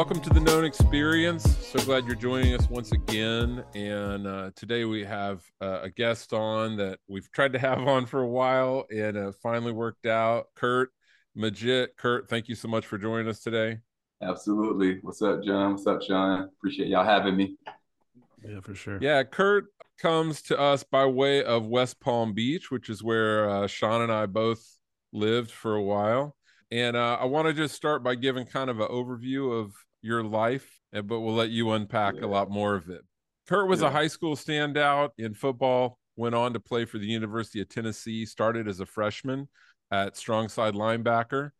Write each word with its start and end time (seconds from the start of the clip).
welcome 0.00 0.18
to 0.18 0.30
the 0.30 0.40
Known 0.40 0.64
Experience. 0.64 1.58
So 1.58 1.78
glad 1.80 2.06
you're 2.06 2.14
joining 2.14 2.54
us 2.54 2.70
once 2.70 2.90
again. 2.92 3.62
And 3.74 4.26
uh, 4.26 4.50
today 4.56 4.86
we 4.86 5.04
have 5.04 5.44
uh, 5.60 5.80
a 5.82 5.90
guest 5.90 6.32
on 6.32 6.78
that 6.78 7.00
we've 7.06 7.30
tried 7.32 7.52
to 7.52 7.58
have 7.58 7.80
on 7.86 8.06
for 8.06 8.22
a 8.22 8.26
while 8.26 8.86
and 8.90 9.18
uh, 9.18 9.32
finally 9.42 9.72
worked 9.72 10.06
out. 10.06 10.46
Curt 10.54 10.90
Maggitt. 11.36 11.88
Curt, 11.98 12.30
thank 12.30 12.48
you 12.48 12.54
so 12.54 12.66
much 12.66 12.86
for 12.86 12.96
joining 12.96 13.28
us 13.28 13.40
today. 13.40 13.76
Absolutely. 14.22 15.00
What's 15.02 15.20
up, 15.20 15.44
John? 15.44 15.72
What's 15.72 15.86
up, 15.86 16.00
Sean? 16.00 16.48
Appreciate 16.58 16.88
y'all 16.88 17.04
having 17.04 17.36
me. 17.36 17.58
Yeah, 18.42 18.60
for 18.62 18.74
sure. 18.74 18.98
Yeah, 19.02 19.22
Curt 19.24 19.66
comes 20.00 20.40
to 20.44 20.58
us 20.58 20.82
by 20.82 21.04
way 21.04 21.44
of 21.44 21.66
West 21.66 22.00
Palm 22.00 22.32
Beach, 22.32 22.70
which 22.70 22.88
is 22.88 23.02
where 23.02 23.50
uh, 23.50 23.66
Sean 23.66 24.00
and 24.00 24.10
I 24.10 24.24
both 24.24 24.66
lived 25.12 25.50
for 25.50 25.74
a 25.74 25.82
while. 25.82 26.36
And 26.70 26.96
uh, 26.96 27.18
I 27.20 27.26
want 27.26 27.48
to 27.48 27.52
just 27.52 27.74
start 27.74 28.02
by 28.02 28.14
giving 28.14 28.46
kind 28.46 28.70
of 28.70 28.80
an 28.80 28.88
overview 28.88 29.60
of 29.60 29.74
your 30.02 30.22
life, 30.22 30.80
but 30.92 31.20
we'll 31.20 31.34
let 31.34 31.50
you 31.50 31.72
unpack 31.72 32.16
yeah. 32.16 32.24
a 32.24 32.28
lot 32.28 32.50
more 32.50 32.74
of 32.74 32.88
it. 32.88 33.02
Curt 33.48 33.68
was 33.68 33.82
yeah. 33.82 33.88
a 33.88 33.90
high 33.90 34.06
school 34.06 34.36
standout 34.36 35.10
in 35.18 35.34
football, 35.34 35.98
went 36.16 36.34
on 36.34 36.52
to 36.52 36.60
play 36.60 36.84
for 36.84 36.98
the 36.98 37.06
University 37.06 37.60
of 37.60 37.68
Tennessee, 37.68 38.24
started 38.26 38.68
as 38.68 38.80
a 38.80 38.86
freshman 38.86 39.48
at 39.90 40.16
strong 40.16 40.48
side 40.48 40.74
linebacker, 40.74 41.50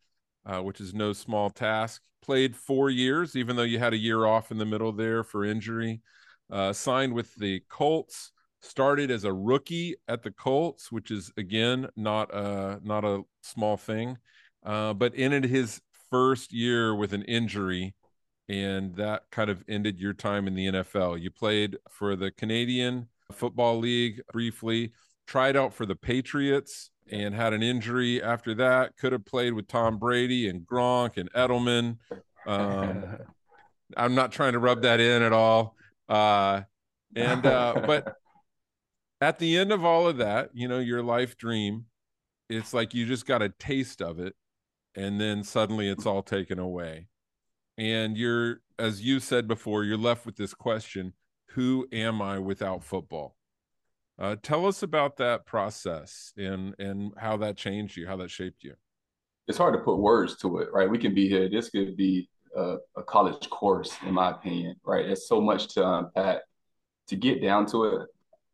uh, 0.45 0.61
which 0.61 0.79
is 0.79 0.93
no 0.93 1.13
small 1.13 1.49
task. 1.49 2.01
Played 2.21 2.55
four 2.55 2.89
years, 2.89 3.35
even 3.35 3.55
though 3.55 3.63
you 3.63 3.79
had 3.79 3.93
a 3.93 3.97
year 3.97 4.25
off 4.25 4.51
in 4.51 4.57
the 4.57 4.65
middle 4.65 4.91
there 4.91 5.23
for 5.23 5.43
injury. 5.43 6.01
Uh, 6.51 6.71
signed 6.71 7.13
with 7.13 7.33
the 7.35 7.61
Colts, 7.69 8.31
started 8.61 9.09
as 9.09 9.23
a 9.23 9.33
rookie 9.33 9.95
at 10.07 10.21
the 10.21 10.31
Colts, 10.31 10.91
which 10.91 11.09
is 11.09 11.31
again 11.37 11.87
not 11.95 12.33
a 12.33 12.79
not 12.83 13.03
a 13.03 13.23
small 13.41 13.77
thing 13.77 14.17
uh, 14.63 14.93
but 14.93 15.13
ended 15.15 15.45
his 15.45 15.81
first 16.09 16.53
year 16.53 16.95
with 16.95 17.13
an 17.13 17.23
injury, 17.23 17.93
and 18.51 18.93
that 18.97 19.23
kind 19.31 19.49
of 19.49 19.63
ended 19.69 19.97
your 19.97 20.11
time 20.11 20.45
in 20.45 20.55
the 20.55 20.67
NFL. 20.67 21.21
You 21.21 21.31
played 21.31 21.77
for 21.89 22.17
the 22.17 22.31
Canadian 22.31 23.07
Football 23.31 23.79
League 23.79 24.21
briefly, 24.33 24.91
tried 25.25 25.55
out 25.55 25.73
for 25.73 25.85
the 25.85 25.95
Patriots, 25.95 26.91
and 27.09 27.33
had 27.33 27.53
an 27.53 27.63
injury 27.63 28.21
after 28.21 28.53
that. 28.55 28.97
Could 28.97 29.13
have 29.13 29.23
played 29.23 29.53
with 29.53 29.69
Tom 29.69 29.97
Brady 29.97 30.49
and 30.49 30.67
Gronk 30.67 31.15
and 31.15 31.31
Edelman. 31.31 31.99
Um, 32.45 33.19
I'm 33.97 34.15
not 34.15 34.33
trying 34.33 34.51
to 34.51 34.59
rub 34.59 34.81
that 34.81 34.99
in 34.99 35.21
at 35.21 35.31
all. 35.31 35.77
Uh, 36.09 36.63
and 37.15 37.45
uh, 37.45 37.83
but 37.87 38.17
at 39.21 39.39
the 39.39 39.57
end 39.57 39.71
of 39.71 39.85
all 39.85 40.07
of 40.07 40.17
that, 40.17 40.49
you 40.53 40.67
know, 40.67 40.79
your 40.79 41.01
life 41.01 41.37
dream, 41.37 41.85
it's 42.49 42.73
like 42.73 42.93
you 42.93 43.05
just 43.05 43.25
got 43.25 43.41
a 43.41 43.47
taste 43.47 44.01
of 44.01 44.19
it 44.19 44.35
and 44.95 45.21
then 45.21 45.41
suddenly 45.41 45.87
it's 45.87 46.05
all 46.05 46.21
taken 46.21 46.59
away 46.59 47.07
and 47.77 48.17
you're 48.17 48.61
as 48.79 49.01
you 49.01 49.19
said 49.19 49.47
before 49.47 49.83
you're 49.83 49.97
left 49.97 50.25
with 50.25 50.35
this 50.35 50.53
question 50.53 51.13
who 51.49 51.87
am 51.91 52.21
i 52.21 52.39
without 52.39 52.83
football? 52.83 53.35
Uh, 54.17 54.35
tell 54.41 54.65
us 54.65 54.83
about 54.83 55.17
that 55.17 55.45
process 55.45 56.33
and 56.37 56.75
and 56.79 57.13
how 57.17 57.37
that 57.37 57.57
changed 57.57 57.97
you 57.97 58.07
how 58.07 58.17
that 58.17 58.31
shaped 58.31 58.63
you. 58.63 58.73
It's 59.47 59.57
hard 59.57 59.73
to 59.73 59.79
put 59.79 59.97
words 59.97 60.37
to 60.37 60.59
it 60.59 60.69
right? 60.71 60.89
We 60.89 60.97
can 60.97 61.13
be 61.13 61.27
here 61.27 61.49
this 61.49 61.69
could 61.69 61.97
be 61.97 62.29
a, 62.55 62.77
a 62.97 63.03
college 63.03 63.49
course 63.49 63.95
in 64.05 64.13
my 64.13 64.31
opinion 64.31 64.75
right? 64.83 65.05
It's 65.05 65.27
so 65.27 65.41
much 65.41 65.73
to 65.75 65.87
unpack. 65.87 66.41
To 67.07 67.15
get 67.17 67.41
down 67.41 67.65
to 67.67 67.83
it 67.85 68.07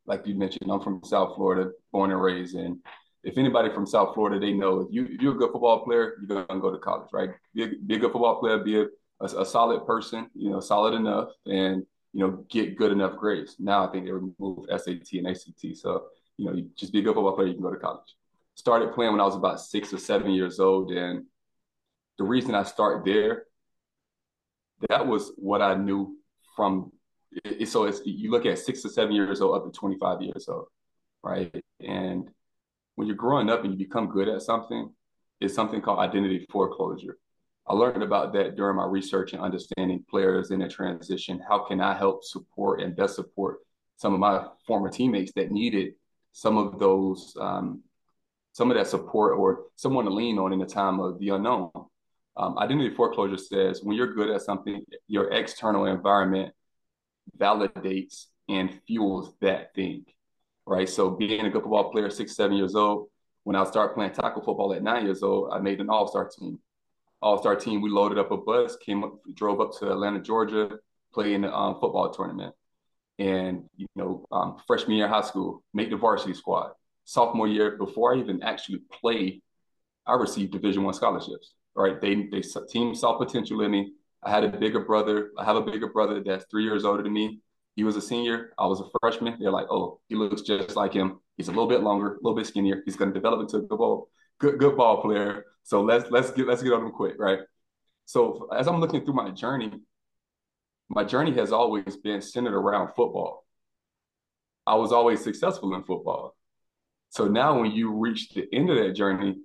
like 0.08 0.26
you 0.26 0.34
mentioned 0.34 0.72
i'm 0.72 0.80
from 0.80 1.04
south 1.04 1.36
florida 1.36 1.70
born 1.92 2.10
and 2.10 2.20
raised 2.20 2.56
and 2.56 2.80
if 3.28 3.38
anybody 3.38 3.70
from 3.74 3.86
South 3.86 4.14
Florida, 4.14 4.40
they 4.40 4.54
know 4.54 4.80
if 4.80 4.88
you 4.90 5.06
if 5.06 5.22
you're 5.22 5.36
a 5.36 5.38
good 5.38 5.52
football 5.52 5.84
player, 5.84 6.16
you're 6.20 6.46
gonna 6.46 6.62
go 6.62 6.72
to 6.72 6.78
college, 6.78 7.10
right? 7.12 7.32
Be 7.54 7.64
a, 7.64 7.68
be 7.86 7.96
a 7.96 8.00
good 8.00 8.14
football 8.14 8.40
player, 8.40 8.58
be 8.60 8.80
a, 8.80 8.86
a, 9.20 9.26
a, 9.26 9.46
solid 9.46 9.86
person, 9.86 10.30
you 10.34 10.50
know, 10.50 10.60
solid 10.60 10.94
enough, 10.94 11.30
and 11.46 11.86
you 12.14 12.22
know, 12.22 12.46
get 12.50 12.78
good 12.78 12.92
enough 12.92 13.18
grades. 13.18 13.56
Now 13.60 13.88
I 13.88 13.92
think 13.92 14.06
they 14.06 14.12
removed 14.12 14.70
SAT 14.70 15.14
and 15.14 15.28
ACT, 15.28 15.76
so 15.76 16.08
you 16.38 16.46
know, 16.46 16.54
you 16.54 16.70
just 16.76 16.94
be 16.94 17.00
a 17.00 17.02
good 17.02 17.16
football 17.16 17.36
player, 17.36 17.48
you 17.48 17.54
can 17.54 17.64
go 17.64 17.72
to 17.72 17.80
college. 17.80 18.16
Started 18.56 18.94
playing 18.94 19.12
when 19.12 19.22
I 19.22 19.26
was 19.26 19.36
about 19.36 19.60
six 19.60 19.94
or 19.94 19.98
seven 19.98 20.32
years 20.32 20.60
old, 20.60 20.92
and 20.92 21.26
the 22.18 22.24
reason 22.24 22.56
I 22.56 22.64
start 22.64 23.06
there, 23.06 23.44
that 24.90 25.06
was 25.06 25.32
what 25.38 25.62
I 25.62 25.76
knew 25.76 26.18
from. 26.56 26.92
It, 27.44 27.68
so 27.68 27.84
it's 27.86 28.02
you 28.06 28.32
look 28.32 28.46
at 28.46 28.58
six 28.58 28.86
or 28.86 28.90
seven 28.90 29.14
years 29.14 29.42
old 29.42 29.58
up 29.58 29.66
to 29.66 29.78
25 29.78 30.22
years 30.22 30.48
old, 30.48 30.68
right? 31.24 31.64
And 31.82 32.30
when 32.96 33.08
you're 33.08 33.16
growing 33.16 33.50
up 33.50 33.64
and 33.64 33.74
you 33.74 33.78
become 33.78 34.08
good 34.08 34.28
at 34.28 34.42
something, 34.42 34.92
it's 35.40 35.54
something 35.54 35.82
called 35.82 36.00
identity 36.00 36.46
foreclosure. 36.50 37.18
I 37.68 37.74
learned 37.74 38.04
about 38.04 38.34
that 38.34 38.56
during 38.56 38.78
my 38.78 38.86
research 38.86 39.34
and 39.34 39.42
understanding 39.42 40.04
players 40.10 40.52
in 40.52 40.62
a 40.62 40.70
transition. 40.70 41.42
How 41.48 41.60
can 41.60 41.82
I 41.82 41.98
help 41.98 42.24
support 42.24 42.82
and 42.82 42.96
best 42.96 43.16
support 43.16 43.60
some 43.98 44.14
of 44.14 44.20
my 44.20 44.46
former 44.66 44.90
teammates 44.90 45.34
that 45.36 45.52
needed 45.52 45.94
some 46.32 46.58
of 46.58 46.80
those, 46.80 47.36
um, 47.40 47.82
some 48.54 48.72
of 48.72 48.78
that 48.78 48.88
support 48.88 49.38
or 49.38 49.66
someone 49.76 50.06
to 50.06 50.12
lean 50.12 50.38
on 50.40 50.54
in 50.54 50.60
the 50.60 50.66
time 50.66 51.00
of 51.00 51.20
the 51.20 51.30
unknown? 51.30 51.72
Um, 52.38 52.58
identity 52.60 52.94
foreclosure 52.96 53.38
says 53.38 53.82
when 53.84 53.98
you're 53.98 54.14
good 54.14 54.30
at 54.30 54.42
something, 54.42 54.84
your 55.08 55.32
external 55.32 55.86
environment 55.86 56.54
validates 57.38 58.28
and 58.48 58.80
fuels 58.86 59.34
that 59.42 59.74
thing 59.74 60.06
right? 60.68 60.88
So 60.88 61.10
being 61.10 61.46
a 61.46 61.50
good 61.50 61.64
football 61.64 61.92
player, 61.92 62.10
six, 62.10 62.36
seven 62.36 62.58
years 62.58 62.76
old, 62.76 63.08
when 63.44 63.56
I 63.56 63.64
started 63.64 63.96
playing 63.96 64.12
tackle 64.12 64.44
football 64.44 64.74
at 64.74 64.84
nine 64.84 65.06
years 65.06 65.24
old, 65.24 65.50
I 65.52 65.60
made 65.60 65.80
an 65.80 65.90
all-star 65.90 66.30
team. 66.30 66.60
All-star 67.22 67.56
team, 67.56 67.82
we 67.82 67.90
loaded 67.90 68.18
up 68.18 68.32
a 68.32 68.38
bus, 68.38 68.78
came 68.78 69.04
up, 69.04 69.20
drove 69.34 69.60
up 69.60 69.72
to 69.80 69.92
Atlanta, 69.92 70.20
Georgia, 70.22 70.78
played 71.14 71.34
in 71.34 71.42
the 71.42 71.54
um, 71.54 71.76
football 71.80 72.12
tournament. 72.12 72.54
And, 73.20 73.64
you 73.76 73.88
know, 73.96 74.26
um, 74.32 74.58
freshman 74.68 74.98
year 74.98 75.06
of 75.06 75.12
high 75.12 75.22
school, 75.22 75.64
make 75.74 75.90
the 75.90 75.98
varsity 75.98 76.34
squad. 76.34 76.72
Sophomore 77.06 77.48
year, 77.48 77.78
before 77.78 78.14
I 78.14 78.20
even 78.20 78.44
actually 78.44 78.82
played, 78.92 79.42
I 80.06 80.14
received 80.14 80.52
Division 80.52 80.84
One 80.84 80.94
scholarships. 80.94 81.54
Right? 81.76 82.02
They 82.02 82.28
they 82.32 82.42
team 82.72 82.96
saw 82.96 83.20
potential 83.20 83.62
in 83.62 83.70
me. 83.70 83.94
I 84.24 84.32
had 84.32 84.44
a 84.44 84.50
bigger 84.50 84.80
brother. 84.80 85.30
I 85.38 85.46
have 85.46 85.58
a 85.58 85.62
bigger 85.62 85.90
brother 85.94 86.24
that's 86.26 86.46
three 86.50 86.64
years 86.64 86.84
older 86.84 87.04
than 87.04 87.14
me. 87.14 87.40
He 87.76 87.84
was 87.84 87.96
a 87.96 88.02
senior. 88.02 88.52
I 88.58 88.66
was 88.66 88.80
a 88.80 88.86
freshman. 89.00 89.38
They're 89.40 89.52
like, 89.52 89.68
oh, 89.70 90.00
he 90.10 90.16
looks 90.16 90.42
just 90.42 90.76
like 90.76 90.92
him. 90.92 91.20
He's 91.38 91.50
a 91.50 91.52
little 91.52 91.68
bit 91.68 91.84
longer, 91.84 92.16
a 92.16 92.18
little 92.24 92.36
bit 92.36 92.48
skinnier. 92.48 92.82
He's 92.84 92.96
going 92.96 93.12
to 93.12 93.14
develop 93.14 93.42
into 93.42 93.58
a 93.58 93.78
ball, 93.78 94.10
good 94.40 94.60
good 94.60 94.78
ball 94.78 95.02
player. 95.02 95.46
So 95.64 95.82
let's 95.82 96.10
let's 96.12 96.32
get 96.32 96.48
let's 96.48 96.64
get 96.64 96.74
on 96.74 96.86
him 96.86 96.92
quick, 96.92 97.16
right? 97.18 97.40
So 98.06 98.48
as 98.56 98.68
I'm 98.68 98.80
looking 98.80 99.04
through 99.04 99.16
my 99.16 99.32
journey, 99.32 99.72
my 100.90 101.04
journey 101.04 101.34
has 101.34 101.52
always 101.52 101.98
been 101.98 102.22
centered 102.22 102.58
around 102.58 102.88
football. 102.96 103.46
I 104.66 104.76
was 104.76 104.92
always 104.92 105.24
successful 105.24 105.74
in 105.76 105.84
football. 105.84 106.36
So 107.10 107.28
now 107.28 107.60
when 107.60 107.72
you 107.72 107.94
reach 107.94 108.30
the 108.30 108.48
end 108.54 108.70
of 108.70 108.78
that 108.78 108.94
journey, 108.94 109.38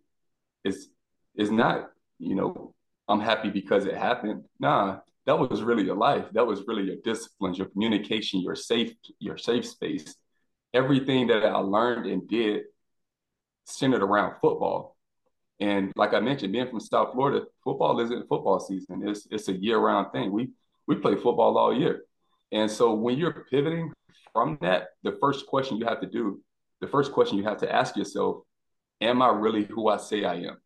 it's 0.64 0.88
it's 1.34 1.50
not, 1.50 1.90
you 2.18 2.34
know, 2.34 2.74
I'm 3.08 3.20
happy 3.20 3.50
because 3.50 3.86
it 3.86 3.96
happened. 3.96 4.44
Nah, 4.60 4.98
that 5.26 5.38
was 5.38 5.62
really 5.62 5.84
your 5.84 5.96
life. 5.96 6.26
That 6.32 6.46
was 6.46 6.66
really 6.66 6.84
your 6.84 6.96
disciplines, 7.04 7.58
your 7.58 7.68
communication, 7.68 8.40
your 8.40 8.56
safe, 8.56 8.92
your 9.18 9.38
safe 9.38 9.66
space. 9.66 10.14
Everything 10.74 11.26
that 11.28 11.44
I 11.44 11.58
learned 11.58 12.06
and 12.06 12.26
did 12.28 12.62
centered 13.64 14.02
around 14.02 14.34
football. 14.40 14.96
And 15.60 15.92
like 15.96 16.14
I 16.14 16.20
mentioned, 16.20 16.52
being 16.52 16.68
from 16.68 16.80
South 16.80 17.12
Florida, 17.12 17.46
football 17.62 18.00
isn't 18.00 18.28
football 18.28 18.58
season. 18.60 19.06
It's 19.08 19.26
it's 19.30 19.48
a 19.48 19.52
year-round 19.52 20.12
thing. 20.12 20.32
We 20.32 20.50
we 20.86 20.96
play 20.96 21.14
football 21.14 21.56
all 21.56 21.76
year. 21.76 22.02
And 22.50 22.70
so 22.70 22.94
when 22.94 23.16
you're 23.16 23.46
pivoting 23.50 23.92
from 24.32 24.58
that, 24.60 24.88
the 25.02 25.16
first 25.20 25.46
question 25.46 25.78
you 25.78 25.86
have 25.86 26.00
to 26.00 26.06
do, 26.06 26.42
the 26.80 26.88
first 26.88 27.12
question 27.12 27.38
you 27.38 27.44
have 27.44 27.58
to 27.58 27.72
ask 27.72 27.96
yourself, 27.96 28.42
am 29.00 29.22
I 29.22 29.28
really 29.28 29.64
who 29.64 29.88
I 29.88 29.98
say 29.98 30.24
I 30.24 30.34
am? 30.34 30.56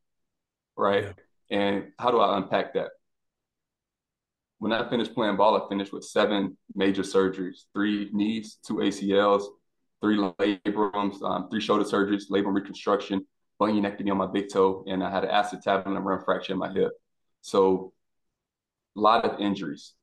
Right? 0.77 1.05
Yeah. 1.51 1.59
And 1.59 1.93
how 1.99 2.11
do 2.11 2.19
I 2.19 2.39
unpack 2.39 2.75
that? 2.75 2.91
when 4.59 4.73
I 4.73 4.89
finished 4.89 5.15
playing 5.15 5.37
ball, 5.37 5.61
I 5.61 5.69
finished 5.69 5.93
with 5.93 6.05
seven 6.05 6.57
major 6.75 7.03
surgeries: 7.03 7.65
three 7.73 8.11
knees, 8.13 8.59
two 8.67 8.77
ACLs, 8.77 9.45
three 10.01 10.19
labrums, 10.19 11.23
um, 11.23 11.49
three 11.51 11.61
shoulder 11.61 11.85
surgeries, 11.85 12.31
labrum 12.31 12.55
reconstruction, 12.55 13.27
bunionectomy 13.61 14.11
on 14.11 14.19
my 14.19 14.27
big 14.27 14.53
toe, 14.53 14.85
and 14.87 15.03
I 15.03 15.11
had 15.11 15.25
an 15.25 15.31
acetabulum 15.31 16.25
fracture 16.25 16.53
in 16.53 16.59
my 16.59 16.73
hip. 16.73 16.93
So, 17.41 17.93
a 18.97 19.01
lot 19.01 19.25
of 19.25 19.41
injuries. 19.41 19.95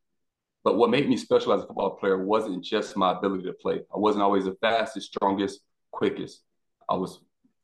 But 0.63 0.77
what 0.77 0.89
made 0.89 1.09
me 1.09 1.17
special 1.17 1.53
as 1.53 1.63
a 1.63 1.67
football 1.67 1.97
player 1.97 2.23
wasn't 2.23 2.63
just 2.63 2.95
my 2.95 3.11
ability 3.11 3.43
to 3.43 3.53
play. 3.53 3.81
I 3.93 3.97
wasn't 3.97 4.23
always 4.23 4.45
the 4.45 4.55
fastest, 4.61 5.07
strongest, 5.07 5.59
quickest. 5.91 6.41
I 6.89 6.95
was 6.95 7.19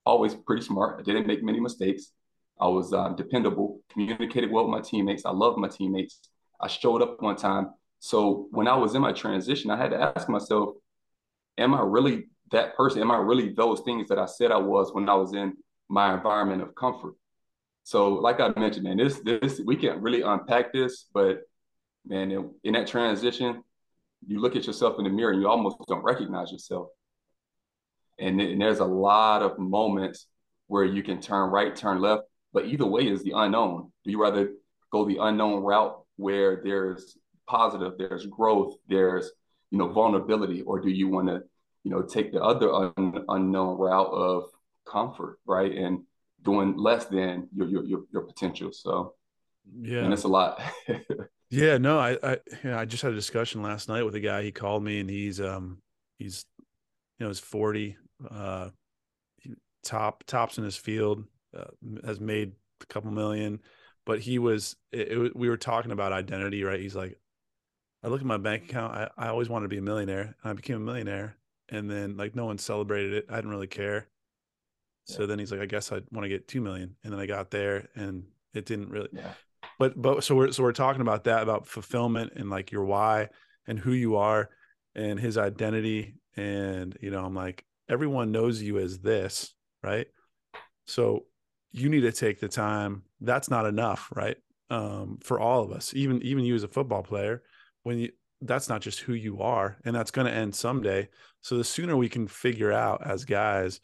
always 0.06 0.36
pretty 0.36 0.64
smart. 0.64 1.00
I 1.00 1.04
didn't 1.04 1.28
make 1.28 1.44
many 1.44 1.60
mistakes. 1.60 2.12
I 2.60 2.68
was 2.68 2.92
uh, 2.92 3.10
dependable, 3.10 3.80
communicated 3.90 4.52
well 4.52 4.66
with 4.66 4.72
my 4.72 4.82
teammates. 4.82 5.26
I 5.26 5.32
loved 5.32 5.60
my 5.60 5.70
teammates. 5.70 6.20
I 6.60 6.68
showed 6.68 7.02
up 7.02 7.22
one 7.22 7.38
time. 7.38 7.70
So 8.00 8.48
when 8.52 8.68
I 8.68 8.76
was 8.76 8.96
in 8.96 9.02
my 9.02 9.14
transition, 9.14 9.72
I 9.72 9.78
had 9.78 9.92
to 9.92 10.02
ask 10.02 10.28
myself, 10.28 10.76
am 11.60 11.74
I 11.74 11.82
really 11.82 12.26
that 12.52 12.76
person? 12.76 13.02
Am 13.02 13.12
I 13.12 13.18
really 13.18 13.54
those 13.54 13.82
things 13.82 14.08
that 14.10 14.20
I 14.20 14.26
said 14.26 14.52
I 14.52 14.58
was 14.58 14.94
when 14.94 15.08
I 15.10 15.16
was 15.16 15.34
in 15.34 15.54
my 15.90 16.14
environment 16.14 16.62
of 16.62 16.76
comfort? 16.76 17.16
So 17.84 18.14
like 18.14 18.40
I 18.40 18.52
mentioned, 18.58 18.86
man, 18.86 18.98
this 18.98 19.20
this 19.20 19.62
we 19.66 19.76
can't 19.76 20.02
really 20.02 20.22
unpack 20.22 20.74
this, 20.74 21.06
but 21.14 21.42
man, 22.06 22.32
in, 22.32 22.52
in 22.64 22.74
that 22.74 22.88
transition, 22.88 23.64
you 24.26 24.40
look 24.40 24.56
at 24.56 24.68
yourself 24.68 24.98
in 24.98 25.06
the 25.06 25.10
mirror 25.10 25.32
and 25.32 25.42
you 25.42 25.48
almost 25.48 25.78
don't 25.88 26.04
recognize 26.04 26.52
yourself. 26.52 26.88
And, 28.20 28.42
and 28.42 28.62
there's 28.62 28.80
a 28.80 28.86
lot 28.86 29.42
of 29.42 29.58
moments 29.58 30.28
where 30.68 30.84
you 30.84 31.02
can 31.02 31.22
turn 31.22 31.50
right, 31.50 31.76
turn 31.76 32.02
left, 32.02 32.24
but 32.52 32.66
either 32.66 32.86
way 32.86 33.08
is 33.08 33.24
the 33.24 33.32
unknown. 33.36 33.92
Do 34.04 34.12
you 34.12 34.22
rather 34.22 34.52
go 34.92 35.06
the 35.06 35.18
unknown 35.22 35.64
route 35.64 36.00
where 36.18 36.62
there's 36.64 37.18
positive, 37.48 37.94
there's 37.98 38.26
growth, 38.26 38.76
there's 38.88 39.32
you 39.72 39.78
know 39.78 39.88
vulnerability, 39.90 40.62
or 40.62 40.80
do 40.80 40.90
you 40.90 41.08
want 41.08 41.28
to 41.28 41.42
you 41.84 41.92
know 41.92 42.02
take 42.02 42.32
the 42.32 42.42
other 42.42 42.72
un- 42.74 43.26
unknown 43.28 43.78
route 43.78 44.12
of 44.12 44.50
comfort, 44.88 45.40
right, 45.46 45.72
and 45.72 46.04
doing 46.44 46.78
less 46.78 47.06
than 47.06 47.48
your 47.54 47.68
your 47.68 47.86
your, 47.86 48.02
your 48.12 48.22
potential? 48.24 48.72
So 48.72 49.16
yeah, 49.82 50.04
and 50.04 50.14
it's 50.14 50.24
a 50.24 50.28
lot. 50.28 50.62
yeah, 51.50 51.78
no, 51.78 52.00
I 52.00 52.18
I 52.24 52.32
you 52.64 52.70
know, 52.72 52.78
I 52.78 52.86
just 52.86 53.04
had 53.04 53.12
a 53.12 53.16
discussion 53.16 53.62
last 53.62 53.90
night 53.90 54.04
with 54.04 54.16
a 54.16 54.20
guy. 54.20 54.44
He 54.44 54.52
called 54.52 54.84
me 54.84 55.00
and 55.00 55.10
he's 55.10 55.40
um 55.40 55.82
he's 56.18 56.46
you 56.58 57.26
know 57.26 57.28
he's 57.28 57.40
forty, 57.40 57.98
uh, 58.30 58.70
top 59.84 60.24
tops 60.26 60.58
in 60.58 60.64
his 60.64 60.78
field, 60.78 61.24
uh, 61.58 61.66
has 62.06 62.20
made 62.20 62.54
a 62.82 62.86
couple 62.86 63.12
million 63.12 63.60
but 64.10 64.20
he 64.20 64.40
was 64.40 64.76
it, 64.92 65.12
it, 65.12 65.36
we 65.36 65.50
were 65.50 65.58
talking 65.58 65.92
about 65.92 66.12
identity 66.12 66.64
right 66.64 66.80
he's 66.80 66.96
like 66.96 67.20
i 68.04 68.08
look 68.08 68.22
at 68.22 68.28
my 68.28 68.38
bank 68.38 68.64
account 68.64 68.94
I, 68.94 69.10
I 69.18 69.28
always 69.30 69.50
wanted 69.50 69.66
to 69.66 69.70
be 69.70 69.78
a 69.78 69.82
millionaire 69.82 70.22
and 70.22 70.52
i 70.52 70.54
became 70.54 70.78
a 70.78 70.80
millionaire 70.80 71.36
and 71.70 71.90
then 71.90 72.18
like 72.18 72.36
no 72.36 72.46
one 72.46 72.58
celebrated 72.58 73.14
it 73.14 73.26
i 73.30 73.36
didn't 73.36 73.52
really 73.52 73.68
care 73.68 74.08
so 75.06 75.22
yeah. 75.22 75.28
then 75.28 75.40
he's 75.40 75.52
like 75.52 75.62
i 75.62 75.66
guess 75.66 75.92
i 75.92 76.02
want 76.12 76.24
to 76.24 76.30
get 76.30 76.48
2 76.48 76.62
million 76.62 76.96
and 77.04 77.14
then 77.14 77.20
i 77.20 77.26
got 77.26 77.52
there 77.52 77.88
and 77.96 78.24
it 78.54 78.66
didn't 78.66 78.90
really 78.90 79.10
yeah. 79.14 79.34
but 79.78 80.00
but 80.00 80.24
so 80.24 80.36
we're 80.36 80.52
so 80.52 80.64
we're 80.64 80.72
talking 80.72 81.02
about 81.02 81.24
that 81.26 81.44
about 81.44 81.68
fulfillment 81.68 82.34
and 82.36 82.50
like 82.50 82.72
your 82.72 82.86
why 82.86 83.30
and 83.68 83.80
who 83.80 83.94
you 83.94 84.16
are 84.16 84.50
and 84.96 85.20
his 85.20 85.38
identity 85.38 86.16
and 86.36 86.98
you 87.02 87.12
know 87.12 87.24
i'm 87.24 87.36
like 87.36 87.66
everyone 87.90 88.32
knows 88.32 88.62
you 88.62 88.78
as 88.78 89.00
this 89.00 89.54
right 89.84 90.08
so 90.86 91.26
you 91.72 91.90
need 91.90 92.02
to 92.02 92.12
take 92.12 92.40
the 92.40 92.48
time 92.48 93.04
that's 93.22 93.50
not 93.50 93.66
enough 93.66 94.12
right 94.16 94.38
um, 94.72 95.18
for 95.24 95.40
all 95.40 95.64
of 95.64 95.72
us 95.72 95.94
even 95.96 96.22
even 96.22 96.44
you 96.44 96.54
as 96.54 96.64
a 96.64 96.68
football 96.68 97.02
player 97.02 97.42
when 97.84 98.00
you 98.00 98.12
that's 98.42 98.70
not 98.70 98.82
just 98.82 99.02
who 99.02 99.14
you 99.14 99.42
are 99.42 99.78
and 99.84 99.94
that's 99.96 100.12
going 100.12 100.26
to 100.26 100.34
end 100.34 100.56
someday. 100.56 101.10
So 101.42 101.58
the 101.58 101.64
sooner 101.64 101.98
we 101.98 102.08
can 102.08 102.28
figure 102.28 102.72
out 102.72 103.06
as 103.06 103.26
guys 103.26 103.82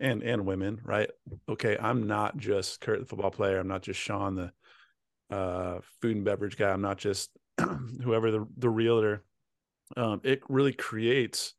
and 0.00 0.22
and 0.22 0.46
women 0.46 0.80
right? 0.84 1.10
Okay 1.48 1.76
i'm 1.80 2.06
not 2.06 2.36
just 2.36 2.80
curt 2.80 3.00
the 3.00 3.06
football 3.06 3.30
player. 3.30 3.58
I'm 3.58 3.68
not 3.68 3.82
just 3.82 4.00
sean 4.00 4.34
the 4.36 4.52
uh, 5.30 5.80
food 6.00 6.16
and 6.16 6.24
beverage 6.24 6.56
guy. 6.56 6.70
I'm 6.70 6.80
not 6.80 6.98
just 6.98 7.30
whoever 8.02 8.30
the 8.30 8.46
the 8.56 8.70
realtor. 8.70 9.24
Um, 9.96 10.20
it 10.24 10.42
really 10.48 10.72
creates 10.72 11.54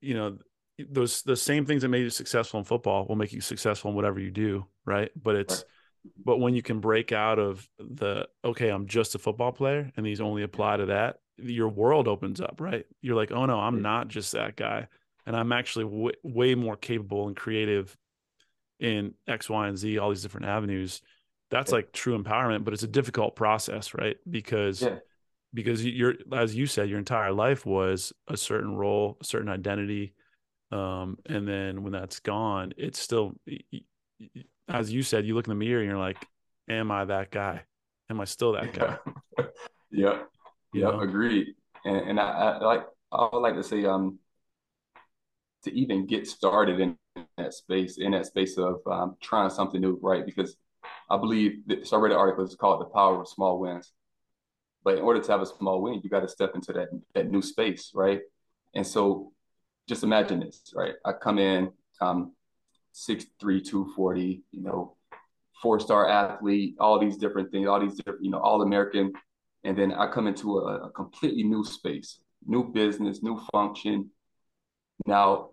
you 0.00 0.14
know 0.14 0.38
those 0.78 1.22
the 1.22 1.36
same 1.36 1.66
things 1.66 1.82
that 1.82 1.88
made 1.88 2.02
you 2.02 2.10
successful 2.10 2.58
in 2.58 2.64
football 2.64 3.06
will 3.06 3.16
make 3.16 3.32
you 3.32 3.40
successful 3.40 3.90
in 3.90 3.96
whatever 3.96 4.20
you 4.20 4.30
do, 4.30 4.66
right? 4.84 5.10
But 5.20 5.36
it's 5.36 5.56
right. 5.56 5.64
But 6.24 6.38
when 6.38 6.54
you 6.54 6.62
can 6.62 6.80
break 6.80 7.12
out 7.12 7.38
of 7.38 7.68
the 7.78 8.28
okay, 8.44 8.68
I'm 8.68 8.86
just 8.86 9.14
a 9.14 9.18
football 9.18 9.52
player 9.52 9.90
and 9.96 10.04
these 10.04 10.20
only 10.20 10.42
apply 10.42 10.78
to 10.78 10.86
that, 10.86 11.20
your 11.38 11.68
world 11.68 12.08
opens 12.08 12.40
up, 12.40 12.56
right? 12.60 12.86
You're 13.02 13.16
like, 13.16 13.32
"Oh 13.32 13.46
no, 13.46 13.58
I'm 13.58 13.82
not 13.82 14.08
just 14.08 14.32
that 14.32 14.56
guy." 14.56 14.88
And 15.26 15.36
I'm 15.36 15.52
actually 15.52 15.84
w- 15.84 16.16
way 16.22 16.54
more 16.54 16.76
capable 16.76 17.26
and 17.28 17.36
creative 17.36 17.96
in 18.78 19.14
X, 19.28 19.50
Y, 19.50 19.68
and 19.68 19.78
Z, 19.78 19.98
all 19.98 20.08
these 20.08 20.22
different 20.22 20.46
avenues. 20.46 21.02
That's 21.50 21.70
yeah. 21.70 21.76
like 21.76 21.92
true 21.92 22.20
empowerment, 22.20 22.64
but 22.64 22.74
it's 22.74 22.82
a 22.82 22.88
difficult 22.88 23.36
process, 23.36 23.94
right? 23.94 24.16
Because 24.28 24.82
yeah. 24.82 24.98
because 25.52 25.84
you're 25.84 26.14
as 26.32 26.54
you 26.54 26.66
said, 26.66 26.88
your 26.88 26.98
entire 26.98 27.32
life 27.32 27.66
was 27.66 28.12
a 28.28 28.36
certain 28.36 28.74
role, 28.74 29.18
a 29.20 29.24
certain 29.24 29.48
identity, 29.48 30.14
um, 30.72 31.18
and 31.26 31.48
then 31.48 31.82
when 31.82 31.92
that's 31.92 32.20
gone, 32.20 32.72
it's 32.76 32.98
still, 32.98 33.34
as 34.68 34.92
you 34.92 35.02
said, 35.02 35.26
you 35.26 35.34
look 35.34 35.46
in 35.46 35.50
the 35.50 35.54
mirror 35.54 35.80
and 35.80 35.90
you're 35.90 35.98
like, 35.98 36.24
"Am 36.68 36.90
I 36.90 37.04
that 37.04 37.30
guy? 37.30 37.64
Am 38.08 38.20
I 38.20 38.24
still 38.24 38.52
that 38.52 38.72
guy?" 38.72 38.98
yeah, 39.90 40.22
yeah, 40.72 41.00
agreed. 41.00 41.54
And, 41.84 41.96
and 41.96 42.20
I, 42.20 42.30
I, 42.30 42.64
like 42.64 42.86
I 43.12 43.28
would 43.32 43.40
like 43.40 43.54
to 43.54 43.62
say, 43.62 43.84
um, 43.84 44.18
to 45.64 45.72
even 45.72 46.06
get 46.06 46.26
started 46.26 46.80
in 46.80 46.96
that 47.36 47.54
space, 47.54 47.98
in 47.98 48.12
that 48.12 48.26
space 48.26 48.56
of 48.58 48.80
um, 48.86 49.16
trying 49.20 49.50
something 49.50 49.80
new, 49.80 49.98
right? 50.02 50.24
Because 50.24 50.56
I 51.10 51.16
believe 51.16 51.66
that 51.66 51.86
so 51.86 51.96
I 51.96 52.00
read 52.00 52.12
an 52.12 52.18
article. 52.18 52.44
It's 52.44 52.54
called 52.54 52.80
"The 52.80 52.86
Power 52.86 53.20
of 53.20 53.28
Small 53.28 53.58
Wins." 53.58 53.92
But 54.82 54.96
in 54.96 55.02
order 55.02 55.20
to 55.20 55.32
have 55.32 55.42
a 55.42 55.46
small 55.46 55.82
win, 55.82 56.00
you 56.02 56.08
got 56.08 56.20
to 56.20 56.28
step 56.28 56.52
into 56.54 56.72
that 56.72 56.88
that 57.14 57.30
new 57.30 57.42
space, 57.42 57.90
right? 57.94 58.20
And 58.74 58.86
so 58.86 59.32
just 59.88 60.04
imagine 60.04 60.40
this, 60.40 60.72
right? 60.74 60.94
I 61.04 61.12
come 61.12 61.38
in, 61.38 61.72
um, 62.00 62.32
6'3", 62.94 63.28
240, 63.38 64.42
you 64.50 64.62
know, 64.62 64.96
four-star 65.62 66.08
athlete, 66.08 66.76
all 66.80 66.98
these 66.98 67.16
different 67.16 67.50
things, 67.50 67.68
all 67.68 67.80
these 67.80 67.96
different, 67.96 68.24
you 68.24 68.30
know, 68.30 68.38
all 68.38 68.62
American. 68.62 69.12
And 69.64 69.76
then 69.76 69.92
I 69.92 70.06
come 70.10 70.26
into 70.26 70.58
a, 70.58 70.86
a 70.86 70.90
completely 70.90 71.42
new 71.42 71.64
space, 71.64 72.20
new 72.46 72.64
business, 72.64 73.22
new 73.22 73.40
function. 73.52 74.10
Now 75.06 75.50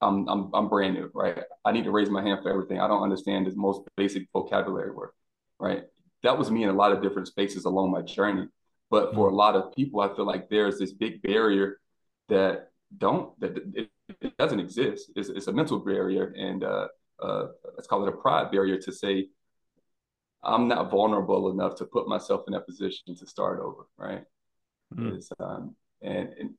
I'm, 0.00 0.28
I'm, 0.28 0.50
I'm 0.54 0.68
brand 0.68 0.94
new, 0.94 1.10
right? 1.14 1.42
I 1.64 1.72
need 1.72 1.84
to 1.84 1.90
raise 1.90 2.10
my 2.10 2.22
hand 2.22 2.40
for 2.42 2.50
everything. 2.50 2.80
I 2.80 2.88
don't 2.88 3.02
understand 3.02 3.46
this 3.46 3.54
most 3.56 3.82
basic 3.96 4.26
vocabulary 4.32 4.90
word, 4.90 5.10
right? 5.58 5.84
That 6.22 6.38
was 6.38 6.50
me 6.50 6.64
in 6.64 6.70
a 6.70 6.74
lot 6.74 6.92
of 6.92 7.02
different 7.02 7.28
spaces 7.28 7.64
along 7.64 7.90
my 7.90 8.02
journey. 8.02 8.48
But 8.90 9.14
for 9.14 9.26
a 9.26 9.30
mm-hmm. 9.30 9.36
lot 9.36 9.56
of 9.56 9.74
people, 9.74 10.00
I 10.00 10.14
feel 10.14 10.26
like 10.26 10.48
there's 10.48 10.78
this 10.78 10.92
big 10.92 11.22
barrier 11.22 11.80
that 12.28 12.70
don't 12.96 13.38
that 13.40 13.88
it, 14.08 14.36
doesn't 14.36 14.60
exist. 14.60 15.10
It's, 15.16 15.28
it's, 15.28 15.46
a 15.46 15.52
mental 15.52 15.78
barrier, 15.78 16.34
and 16.36 16.64
uh, 16.64 16.88
uh, 17.22 17.46
let's 17.74 17.86
call 17.86 18.04
it 18.06 18.08
a 18.08 18.16
pride 18.16 18.50
barrier 18.50 18.78
to 18.78 18.92
say 18.92 19.28
I'm 20.42 20.68
not 20.68 20.90
vulnerable 20.90 21.50
enough 21.50 21.74
to 21.76 21.84
put 21.84 22.08
myself 22.08 22.44
in 22.46 22.52
that 22.52 22.66
position 22.66 23.16
to 23.16 23.26
start 23.26 23.60
over, 23.60 23.86
right? 23.98 24.22
Mm. 24.94 25.20
Um, 25.40 25.76
and, 26.02 26.28
and, 26.38 26.50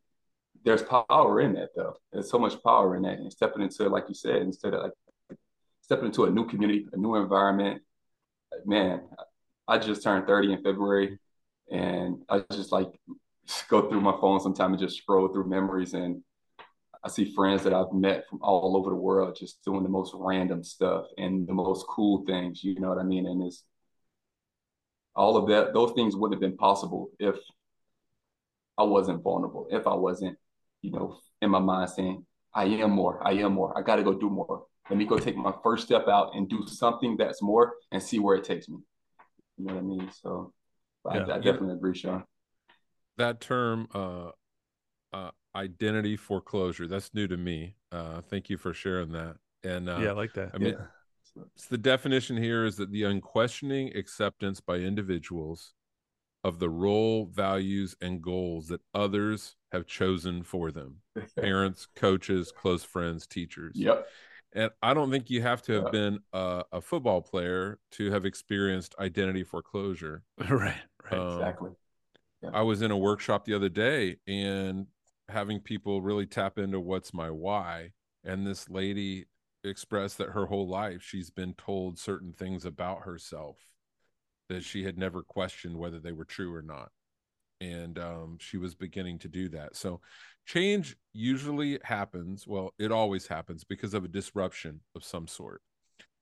there's 0.65 0.83
power 0.83 1.39
in 1.39 1.53
that, 1.53 1.69
though. 1.75 1.95
There's 2.11 2.29
so 2.29 2.39
much 2.39 2.61
power 2.61 2.97
in 2.97 3.03
that, 3.03 3.19
and 3.19 3.31
stepping 3.31 3.61
into, 3.61 3.87
like 3.87 4.05
you 4.09 4.15
said, 4.15 4.41
instead 4.41 4.73
of 4.73 4.83
like 4.83 5.37
stepping 5.81 6.07
into 6.07 6.25
a 6.25 6.29
new 6.29 6.45
community, 6.45 6.85
a 6.91 6.97
new 6.97 7.15
environment. 7.15 7.81
Man, 8.65 9.01
I 9.67 9.77
just 9.77 10.03
turned 10.03 10.27
30 10.27 10.53
in 10.53 10.63
February, 10.63 11.19
and 11.71 12.23
I 12.27 12.43
just 12.51 12.73
like 12.73 12.87
go 13.69 13.87
through 13.87 14.01
my 14.01 14.17
phone 14.19 14.41
sometime 14.41 14.71
and 14.73 14.79
just 14.79 14.97
scroll 14.97 15.29
through 15.29 15.47
memories 15.47 15.93
and 15.93 16.21
I 17.07 17.09
see 17.09 17.33
friends 17.33 17.63
that 17.63 17.73
I've 17.73 17.93
met 17.93 18.25
from 18.29 18.39
all 18.41 18.75
over 18.75 18.89
the 18.89 18.95
world 18.97 19.37
just 19.39 19.63
doing 19.63 19.83
the 19.83 19.89
most 19.89 20.13
random 20.13 20.61
stuff 20.61 21.05
and 21.17 21.47
the 21.47 21.53
most 21.53 21.87
cool 21.87 22.25
things, 22.25 22.61
you 22.65 22.77
know 22.81 22.89
what 22.89 22.97
I 22.97 23.03
mean? 23.03 23.25
And 23.25 23.41
it's 23.43 23.63
all 25.15 25.37
of 25.37 25.47
that, 25.47 25.73
those 25.73 25.93
things 25.93 26.17
wouldn't 26.17 26.35
have 26.35 26.41
been 26.41 26.57
possible 26.57 27.11
if 27.17 27.37
I 28.77 28.83
wasn't 28.83 29.23
vulnerable, 29.23 29.67
if 29.71 29.87
I 29.87 29.93
wasn't, 29.93 30.37
you 30.81 30.91
know, 30.91 31.17
in 31.41 31.49
my 31.49 31.59
mind 31.59 31.91
saying, 31.91 32.25
I 32.53 32.65
am 32.65 32.91
more, 32.91 33.25
I 33.25 33.31
am 33.35 33.53
more, 33.53 33.77
I 33.77 33.83
got 33.83 33.95
to 33.95 34.03
go 34.03 34.13
do 34.13 34.29
more. 34.29 34.65
Let 34.89 34.99
me 34.99 35.05
go 35.05 35.17
take 35.17 35.37
my 35.37 35.53
first 35.63 35.85
step 35.85 36.09
out 36.09 36.35
and 36.35 36.49
do 36.49 36.67
something 36.67 37.15
that's 37.15 37.41
more 37.41 37.75
and 37.93 38.03
see 38.03 38.19
where 38.19 38.35
it 38.35 38.43
takes 38.43 38.67
me. 38.67 38.79
You 39.57 39.65
know 39.65 39.75
what 39.75 39.79
I 39.79 39.83
mean? 39.83 40.11
So 40.21 40.51
yeah. 41.05 41.11
I, 41.11 41.35
I, 41.35 41.37
definitely 41.37 41.75
agree, 41.75 41.95
Sean 41.95 42.25
that 43.17 43.41
term 43.41 43.87
uh, 43.93 44.29
uh, 45.11 45.31
identity 45.57 46.15
foreclosure. 46.15 46.87
That's 46.87 47.13
new 47.13 47.27
to 47.27 47.37
me. 47.37 47.75
Uh, 47.91 48.21
thank 48.21 48.49
you 48.49 48.57
for 48.57 48.73
sharing 48.73 49.11
that. 49.13 49.37
And 49.63 49.89
uh, 49.89 49.97
yeah 49.99 50.09
i 50.09 50.13
like 50.13 50.33
that. 50.33 50.51
I 50.53 50.57
mean 50.57 50.75
yeah. 51.35 51.43
the 51.69 51.77
definition 51.77 52.37
here 52.37 52.65
is 52.65 52.77
that 52.77 52.91
the 52.91 53.03
unquestioning 53.03 53.95
acceptance 53.95 54.61
by 54.61 54.75
individuals 54.75 55.73
of 56.43 56.59
the 56.59 56.69
role 56.69 57.25
values 57.33 57.95
and 58.01 58.21
goals 58.21 58.67
that 58.67 58.81
others 58.93 59.55
have 59.71 59.87
chosen 59.87 60.43
for 60.43 60.71
them. 60.71 60.97
Parents 61.39 61.87
coaches 61.95 62.53
close 62.55 62.83
friends 62.83 63.25
teachers. 63.27 63.73
Yep. 63.75 64.07
And 64.53 64.71
i 64.81 64.93
don't 64.93 65.11
think 65.11 65.29
you 65.29 65.41
have 65.41 65.61
to 65.63 65.73
have 65.73 65.83
yep. 65.83 65.91
been 65.91 66.19
a, 66.31 66.63
a, 66.71 66.81
football 66.81 67.21
player 67.21 67.79
to 67.91 68.09
have 68.11 68.25
experienced 68.25 68.95
identity 68.99 69.43
foreclosure. 69.43 70.23
Right 70.49 70.77
right. 71.11 71.19
Um, 71.19 71.33
exactly. 71.33 71.71
Yeah. 72.41 72.51
I 72.53 72.61
was 72.61 72.81
in 72.81 72.91
a 72.91 72.97
workshop 72.97 73.45
the 73.45 73.55
other 73.55 73.69
day 73.69 74.17
and 74.27 74.87
having 75.29 75.59
people 75.59 76.01
really 76.01 76.25
tap 76.25 76.57
into 76.57 76.79
what's 76.79 77.13
my 77.13 77.29
why. 77.29 77.91
And 78.23 78.45
this 78.45 78.69
lady 78.69 79.25
expressed 79.63 80.17
that 80.17 80.29
her 80.29 80.45
whole 80.45 80.67
life 80.67 81.01
she's 81.01 81.29
been 81.29 81.53
told 81.53 81.99
certain 81.99 82.31
things 82.31 82.65
about 82.65 83.01
herself 83.03 83.57
that 84.49 84.63
she 84.63 84.83
had 84.83 84.97
never 84.97 85.21
questioned 85.21 85.77
whether 85.77 85.99
they 85.99 86.11
were 86.11 86.25
true 86.25 86.53
or 86.53 86.61
not. 86.61 86.89
And 87.59 87.97
um, 87.97 88.37
she 88.39 88.57
was 88.57 88.75
beginning 88.75 89.19
to 89.19 89.27
do 89.27 89.49
that. 89.49 89.75
So 89.75 89.99
change 90.45 90.95
usually 91.11 91.79
happens. 91.83 92.47
Well, 92.47 92.73
it 92.79 92.91
always 92.91 93.27
happens 93.27 93.63
because 93.63 93.93
of 93.93 94.05
a 94.05 94.09
disruption 94.09 94.81
of 94.95 95.03
some 95.03 95.27
sort. 95.27 95.61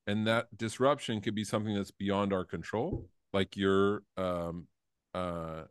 And 0.07 0.25
that 0.27 0.55
disruption 0.57 1.19
could 1.21 1.35
be 1.35 1.43
something 1.43 1.75
that's 1.75 1.91
beyond 1.91 2.31
our 2.31 2.45
control, 2.45 3.09
like 3.33 3.57
your 3.57 4.03
um, 4.17 4.67
uh, 5.13 5.63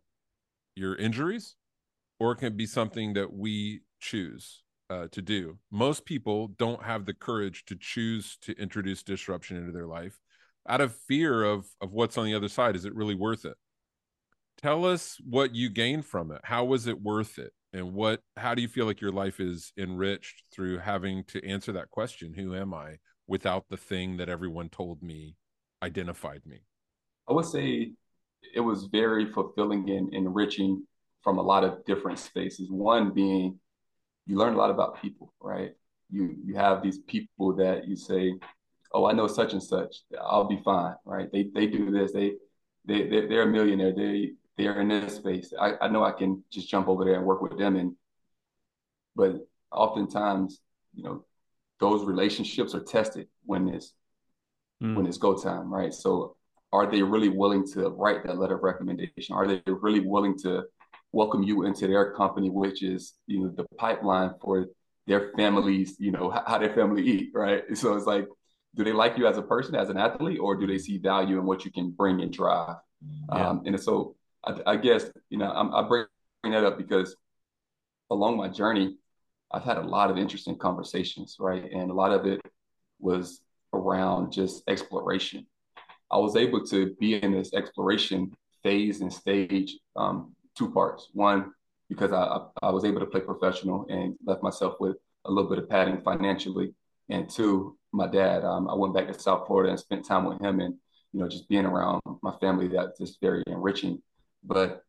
your 0.77 0.97
injuries, 0.97 1.57
or 2.19 2.33
it 2.33 2.37
can 2.37 2.57
be 2.57 2.67
something 2.67 3.15
that 3.15 3.33
we 3.33 3.81
choose 4.01 4.63
uh, 4.91 5.09
to 5.13 5.23
do. 5.23 5.59
Most 5.71 6.05
people 6.05 6.49
don't 6.59 6.83
have 6.83 7.07
the 7.07 7.15
courage 7.15 7.65
to 7.67 7.77
choose 7.77 8.37
to 8.43 8.53
introduce 8.59 9.03
disruption 9.03 9.57
into 9.57 9.73
their 9.73 9.87
life 9.87 10.19
out 10.69 10.81
of 10.81 10.95
fear 11.09 11.43
of 11.45 11.67
of 11.81 11.93
what's 11.93 12.19
on 12.19 12.25
the 12.25 12.35
other 12.35 12.49
side. 12.49 12.77
Is 12.77 12.85
it 12.85 12.95
really 12.95 13.15
worth 13.15 13.45
it? 13.45 13.57
Tell 14.63 14.85
us 14.85 15.17
what 15.29 15.55
you 15.55 15.69
gained 15.69 16.07
from 16.07 16.31
it. 16.31 16.41
How 16.45 16.65
was 16.65 16.87
it 16.87 17.01
worth 17.03 17.39
it? 17.39 17.53
And 17.73 17.93
what 17.93 18.21
how 18.37 18.55
do 18.55 18.63
you 18.63 18.69
feel 18.69 18.87
like 18.87 19.01
your 19.01 19.13
life 19.13 19.41
is 19.41 19.73
enriched 19.77 20.45
through 20.53 20.79
having 20.79 21.25
to 21.25 21.45
answer 21.45 21.73
that 21.73 21.91
question, 21.91 22.33
who 22.35 22.55
am 22.55 22.73
I, 22.73 22.99
without 23.27 23.65
the 23.69 23.77
thing 23.77 24.19
that 24.19 24.29
everyone 24.29 24.69
told 24.69 25.03
me 25.03 25.37
identified 25.83 26.43
me? 26.47 26.61
I 27.29 27.33
would 27.33 27.47
say 27.47 27.93
it 28.55 28.61
was 28.61 28.85
very 28.85 29.27
fulfilling 29.33 29.91
and 29.91 30.15
enriching 30.15 30.87
from 31.25 31.39
a 31.39 31.43
lot 31.43 31.65
of 31.65 31.85
different 31.87 32.19
spaces. 32.19 32.71
One 32.71 33.13
being 33.13 33.59
you 34.27 34.37
learn 34.37 34.55
a 34.55 34.59
lot 34.59 34.71
about 34.71 35.01
people, 35.03 35.33
right? 35.41 35.73
You 36.11 36.37
you 36.45 36.55
have 36.55 36.83
these 36.83 36.99
people 36.99 37.57
that 37.57 37.89
you 37.89 37.97
say, 37.97 38.35
"Oh, 38.93 39.07
I 39.07 39.13
know 39.13 39.27
such 39.27 39.55
and 39.55 39.63
such. 39.63 39.97
I'll 40.21 40.45
be 40.45 40.61
fine." 40.65 40.95
Right? 41.05 41.33
They 41.33 41.49
they 41.55 41.67
do 41.67 41.91
this. 41.91 42.13
They 42.13 42.35
they 42.85 43.09
they're, 43.09 43.29
they're 43.29 43.43
a 43.43 43.47
millionaire. 43.47 43.93
They 43.93 44.33
they're 44.57 44.81
in 44.81 44.89
this 44.89 45.17
space. 45.17 45.53
I, 45.59 45.73
I 45.81 45.89
know 45.89 46.05
I 46.05 46.13
can 46.13 46.45
just 46.53 46.69
jump 46.69 46.89
over 46.89 47.05
there 47.05 47.15
and 47.15 47.25
work 47.25 47.43
with 47.43 47.59
them. 47.59 47.77
And 47.77 47.97
but 49.17 49.37
oftentimes, 49.73 50.61
you 50.95 51.03
know, 51.03 51.25
those 51.81 52.05
relationships 52.05 52.75
are 52.75 52.83
tested 52.83 53.29
when 53.45 53.69
it's 53.69 53.95
mm. 54.83 54.95
when 54.95 55.07
it's 55.07 55.19
go 55.19 55.35
time, 55.35 55.73
right? 55.73 55.93
So 55.93 56.37
are 56.73 56.91
they 56.91 57.03
really 57.03 57.29
willing 57.29 57.67
to 57.69 57.89
write 57.91 58.25
that 58.25 58.39
letter 58.39 58.57
of 58.57 58.63
recommendation? 58.63 59.35
Are 59.35 59.47
they 59.47 59.63
really 59.67 60.01
willing 60.01 60.39
to 60.41 60.65
welcome 61.15 61.43
you 61.43 61.65
into 61.65 61.87
their 61.87 62.13
company, 62.13 62.51
which 62.51 62.83
is 62.83 63.15
you 63.27 63.41
know 63.41 63.49
the 63.57 63.65
pipeline 63.79 64.33
for 64.41 64.67
their 65.07 65.33
families, 65.37 65.97
you 65.99 66.11
know 66.11 66.31
how 66.47 66.59
their 66.59 66.75
family 66.75 67.03
eat, 67.03 67.31
right? 67.35 67.63
So 67.75 67.95
it's 67.95 68.07
like, 68.07 68.27
do 68.75 68.85
they 68.85 68.93
like 68.93 69.17
you 69.17 69.27
as 69.27 69.39
a 69.39 69.43
person, 69.43 69.75
as 69.75 69.89
an 69.91 69.97
athlete, 69.97 70.41
or 70.41 70.57
do 70.57 70.67
they 70.67 70.79
see 70.79 70.99
value 70.99 71.39
in 71.39 71.47
what 71.47 71.65
you 71.65 71.71
can 71.71 71.91
bring 71.91 72.21
and 72.21 72.33
drive? 72.33 72.77
Yeah. 73.29 73.49
Um, 73.49 73.63
and 73.67 73.79
so 73.79 74.17
I, 74.45 74.73
I, 74.73 74.77
guess 74.77 75.05
you 75.31 75.39
know 75.39 75.51
I'm, 75.51 75.73
I 75.75 75.87
bring 75.87 76.07
that 76.53 76.65
up 76.65 76.77
because 76.77 77.17
along 78.11 78.37
my 78.37 78.49
journey, 78.49 78.97
I've 79.53 79.65
had 79.65 79.79
a 79.79 79.83
lot 79.83 80.11
of 80.11 80.19
interesting 80.19 80.59
conversations, 80.59 81.37
right? 81.39 81.71
And 81.71 81.91
a 81.91 81.95
lot 81.95 82.11
of 82.11 82.27
it 82.27 82.41
was 82.99 83.41
around 83.73 84.33
just 84.33 84.63
exploration. 84.69 85.47
I 86.11 86.19
was 86.19 86.37
able 86.37 86.65
to 86.67 86.95
be 87.01 87.15
in 87.15 87.33
this 87.33 87.53
exploration 87.55 88.33
phase 88.63 89.01
and 89.01 89.13
stage 89.13 89.77
um, 89.97 90.35
two 90.57 90.71
parts. 90.71 91.09
One, 91.13 91.53
because 91.89 92.13
I, 92.13 92.41
I 92.63 92.71
was 92.71 92.85
able 92.85 93.01
to 93.01 93.07
play 93.07 93.21
professional 93.21 93.87
and 93.89 94.17
left 94.25 94.43
myself 94.43 94.77
with 94.81 94.97
a 95.25 95.31
little 95.31 95.51
bit 95.51 95.59
of 95.59 95.69
padding 95.69 96.01
financially. 96.01 96.75
And 97.09 97.29
two, 97.29 97.77
my 97.93 98.07
dad, 98.07 98.45
um, 98.45 98.69
I 98.69 98.75
went 98.75 98.95
back 98.95 99.07
to 99.09 99.19
South 99.19 99.47
Florida 99.47 99.71
and 99.71 99.79
spent 99.79 100.05
time 100.05 100.25
with 100.25 100.41
him 100.41 100.61
and, 100.61 100.75
you 101.13 101.21
know, 101.21 101.29
just 101.29 101.49
being 101.49 101.67
around 101.67 102.01
my 102.23 102.35
family 102.41 102.69
that's 102.69 102.99
just 102.99 103.21
very 103.21 103.43
enriching. 103.47 104.03
But 104.43 104.83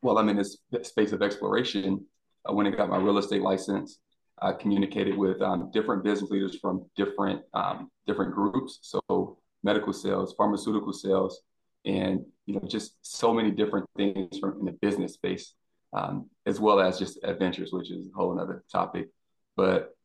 while 0.00 0.18
I'm 0.18 0.28
in 0.28 0.36
this 0.36 0.58
space 0.82 1.12
of 1.12 1.22
exploration, 1.22 2.04
I 2.46 2.52
went 2.52 2.68
and 2.68 2.76
got 2.76 2.88
my 2.88 2.98
real 2.98 3.18
estate 3.18 3.42
license. 3.42 3.98
I 4.40 4.52
communicated 4.52 5.16
with 5.16 5.42
um, 5.42 5.70
different 5.72 6.04
business 6.04 6.30
leaders 6.30 6.56
from 6.56 6.86
different 6.96 7.42
um, 7.54 7.90
different 8.06 8.34
groups. 8.34 8.78
So 8.82 9.38
medical 9.62 9.92
sales, 9.92 10.34
pharmaceutical 10.36 10.92
sales, 10.92 11.40
and 11.88 12.24
you 12.46 12.54
know 12.54 12.62
just 12.68 12.96
so 13.02 13.32
many 13.32 13.50
different 13.50 13.86
things 13.96 14.38
from 14.38 14.60
in 14.60 14.66
the 14.66 14.72
business 14.72 15.14
space 15.14 15.54
um, 15.94 16.28
as 16.46 16.60
well 16.60 16.78
as 16.80 16.98
just 16.98 17.18
adventures 17.24 17.72
which 17.72 17.90
is 17.90 18.06
a 18.06 18.16
whole 18.16 18.38
other 18.38 18.62
topic. 18.70 19.08
But 19.56 19.96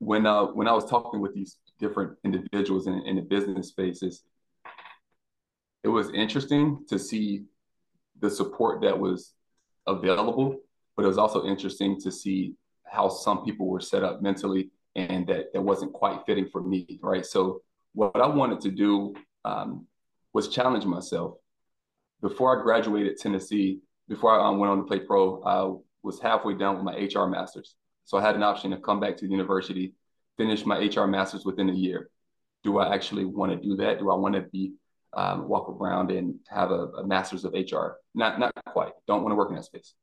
when 0.00 0.26
uh, 0.26 0.46
when 0.46 0.66
i 0.66 0.72
was 0.72 0.86
talking 0.86 1.20
with 1.20 1.34
these 1.34 1.58
different 1.78 2.16
individuals 2.24 2.86
in, 2.86 2.94
in 3.06 3.16
the 3.16 3.22
business 3.22 3.68
spaces 3.68 4.22
it 5.84 5.88
was 5.88 6.10
interesting 6.10 6.84
to 6.88 6.98
see 6.98 7.44
the 8.20 8.30
support 8.30 8.80
that 8.80 8.98
was 8.98 9.34
available 9.86 10.58
but 10.96 11.04
it 11.04 11.08
was 11.08 11.18
also 11.18 11.46
interesting 11.46 12.00
to 12.00 12.10
see 12.10 12.54
how 12.84 13.08
some 13.08 13.44
people 13.44 13.66
were 13.66 13.80
set 13.80 14.02
up 14.02 14.20
mentally 14.22 14.70
and 14.96 15.26
that 15.26 15.52
that 15.52 15.60
wasn't 15.60 15.92
quite 15.92 16.20
fitting 16.26 16.48
for 16.50 16.62
me 16.62 16.98
right? 17.02 17.24
So 17.24 17.60
what 17.92 18.20
i 18.20 18.26
wanted 18.26 18.60
to 18.60 18.70
do 18.70 19.14
um, 19.44 19.86
was 20.32 20.48
challenge 20.48 20.84
myself. 20.84 21.34
Before 22.20 22.58
I 22.58 22.62
graduated 22.62 23.16
Tennessee, 23.16 23.80
before 24.08 24.38
I 24.38 24.48
um, 24.48 24.58
went 24.58 24.70
on 24.70 24.78
to 24.78 24.84
play 24.84 25.00
pro, 25.00 25.42
I 25.42 25.78
was 26.02 26.20
halfway 26.20 26.54
done 26.54 26.76
with 26.76 26.84
my 26.84 26.94
HR 26.96 27.26
master's. 27.26 27.76
So 28.04 28.18
I 28.18 28.22
had 28.22 28.34
an 28.34 28.42
option 28.42 28.70
to 28.72 28.76
come 28.76 29.00
back 29.00 29.16
to 29.18 29.24
the 29.24 29.30
university, 29.30 29.94
finish 30.36 30.66
my 30.66 30.78
HR 30.78 31.06
master's 31.06 31.44
within 31.44 31.70
a 31.70 31.74
year. 31.74 32.10
Do 32.64 32.78
I 32.78 32.94
actually 32.94 33.24
want 33.24 33.52
to 33.52 33.58
do 33.58 33.76
that? 33.76 33.98
Do 33.98 34.10
I 34.10 34.14
want 34.16 34.34
to 34.34 34.42
be 34.42 34.72
um, 35.12 35.48
walk 35.48 35.68
around 35.68 36.10
and 36.10 36.34
have 36.48 36.70
a, 36.70 36.86
a, 36.98 37.06
master's 37.06 37.44
of 37.44 37.52
HR? 37.52 37.98
Not 38.14 38.38
not 38.38 38.52
quite. 38.66 38.92
Don't 39.06 39.22
want 39.22 39.32
to 39.32 39.36
work 39.36 39.50
in 39.50 39.56
that 39.56 39.64
space. 39.64 39.94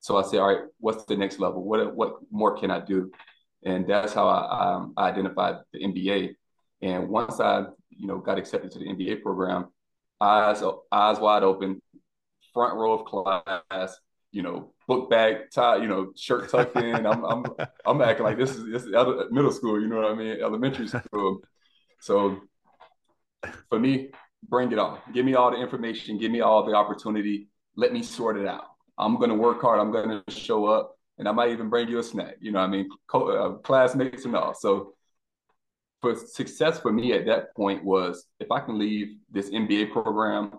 So 0.00 0.16
I 0.16 0.22
say, 0.22 0.38
all 0.38 0.48
right, 0.48 0.64
what's 0.78 1.04
the 1.04 1.16
next 1.16 1.38
level? 1.38 1.62
What 1.62 1.94
what 1.94 2.14
more 2.30 2.56
can 2.56 2.70
I 2.70 2.80
do? 2.80 3.10
And 3.64 3.86
that's 3.88 4.12
how 4.12 4.28
I, 4.28 4.74
um, 4.74 4.94
I 4.96 5.08
identified 5.08 5.56
the 5.72 5.80
MBA. 5.80 6.34
And 6.80 7.08
once 7.08 7.40
I 7.40 7.66
you 7.98 8.06
know, 8.06 8.18
got 8.18 8.38
accepted 8.38 8.70
to 8.72 8.78
the 8.78 8.86
MBA 8.86 9.22
program, 9.22 9.66
eyes 10.20 10.62
eyes 10.90 11.18
wide 11.18 11.42
open, 11.42 11.82
front 12.54 12.74
row 12.74 12.92
of 12.92 13.04
class, 13.04 13.98
you 14.30 14.42
know, 14.42 14.72
book 14.86 15.10
bag 15.10 15.50
tie, 15.52 15.76
you 15.76 15.88
know, 15.88 16.12
shirt 16.16 16.48
tucked 16.48 16.76
in. 16.76 17.06
I'm 17.06 17.24
I'm 17.24 17.44
I'm 17.84 18.00
acting 18.08 18.24
like 18.24 18.38
this 18.38 18.50
is 18.50 18.64
this 18.70 18.84
is 18.84 18.92
middle 19.30 19.52
school, 19.52 19.80
you 19.80 19.88
know 19.88 19.96
what 19.96 20.12
I 20.12 20.14
mean, 20.14 20.40
elementary 20.40 20.88
school. 20.88 21.40
So 22.00 22.40
for 23.68 23.78
me, 23.78 24.10
bring 24.48 24.70
it 24.72 24.78
on. 24.78 25.00
Give 25.12 25.26
me 25.26 25.34
all 25.34 25.50
the 25.50 25.60
information. 25.60 26.18
Give 26.18 26.30
me 26.30 26.40
all 26.40 26.64
the 26.64 26.74
opportunity. 26.74 27.48
Let 27.76 27.92
me 27.92 28.02
sort 28.02 28.38
it 28.38 28.46
out. 28.46 28.64
I'm 28.96 29.16
going 29.16 29.30
to 29.30 29.36
work 29.36 29.60
hard. 29.60 29.78
I'm 29.78 29.92
going 29.92 30.22
to 30.26 30.32
show 30.32 30.66
up, 30.66 30.96
and 31.18 31.28
I 31.28 31.32
might 31.32 31.50
even 31.50 31.68
bring 31.68 31.88
you 31.88 31.98
a 31.98 32.02
snack. 32.02 32.36
You 32.40 32.50
know, 32.50 32.58
I 32.58 32.66
mean, 32.66 32.88
co- 33.06 33.28
uh, 33.28 33.58
classmates 33.58 34.24
and 34.24 34.34
all. 34.34 34.54
So 34.54 34.94
for 36.00 36.14
success 36.14 36.78
for 36.80 36.92
me 36.92 37.12
at 37.12 37.26
that 37.26 37.54
point 37.54 37.84
was 37.84 38.26
if 38.40 38.50
I 38.50 38.60
can 38.60 38.78
leave 38.78 39.16
this 39.30 39.50
MBA 39.50 39.92
program 39.92 40.52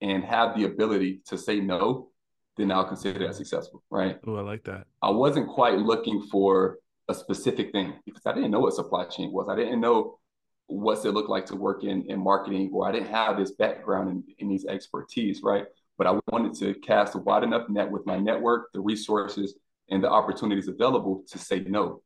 and 0.00 0.24
have 0.24 0.56
the 0.56 0.64
ability 0.64 1.22
to 1.26 1.38
say 1.38 1.60
no, 1.60 2.10
then 2.56 2.70
I'll 2.70 2.84
consider 2.84 3.26
that 3.26 3.34
successful, 3.34 3.82
right? 3.90 4.18
Oh, 4.26 4.36
I 4.36 4.42
like 4.42 4.64
that. 4.64 4.86
I 5.00 5.10
wasn't 5.10 5.48
quite 5.48 5.78
looking 5.78 6.22
for 6.22 6.78
a 7.08 7.14
specific 7.14 7.72
thing 7.72 7.94
because 8.04 8.22
I 8.26 8.32
didn't 8.32 8.50
know 8.50 8.60
what 8.60 8.74
supply 8.74 9.04
chain 9.06 9.32
was. 9.32 9.48
I 9.48 9.56
didn't 9.56 9.80
know 9.80 10.18
what's 10.66 11.04
it 11.04 11.12
look 11.12 11.28
like 11.28 11.46
to 11.46 11.56
work 11.56 11.84
in, 11.84 12.08
in 12.10 12.22
marketing, 12.22 12.70
or 12.72 12.88
I 12.88 12.92
didn't 12.92 13.10
have 13.10 13.36
this 13.36 13.52
background 13.52 14.10
in, 14.10 14.24
in 14.38 14.48
these 14.48 14.66
expertise, 14.66 15.40
right? 15.42 15.64
But 15.98 16.06
I 16.06 16.18
wanted 16.30 16.54
to 16.60 16.74
cast 16.80 17.14
a 17.14 17.18
wide 17.18 17.42
enough 17.42 17.68
net 17.68 17.90
with 17.90 18.06
my 18.06 18.18
network, 18.18 18.72
the 18.72 18.80
resources, 18.80 19.54
and 19.90 20.02
the 20.02 20.10
opportunities 20.10 20.68
available 20.68 21.24
to 21.28 21.38
say 21.38 21.60
no 21.60 22.02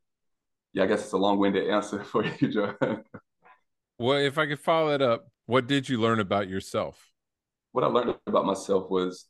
yeah, 0.77 0.85
I 0.85 0.87
guess 0.87 1.05
it's 1.05 1.13
a 1.13 1.17
long-winded 1.17 1.71
answer 1.71 2.05
for 2.13 2.23
you, 2.23 2.49
John. 2.49 3.03
well, 3.99 4.19
if 4.19 4.37
I 4.37 4.47
could 4.47 4.61
follow 4.61 4.93
it 4.93 5.01
up, 5.01 5.27
what 5.47 5.67
did 5.67 5.89
you 5.89 5.99
learn 5.99 6.21
about 6.21 6.49
yourself? 6.49 7.11
What 7.73 7.83
I 7.83 7.87
learned 7.87 8.17
about 8.27 8.45
myself 8.45 8.91
was 8.91 9.25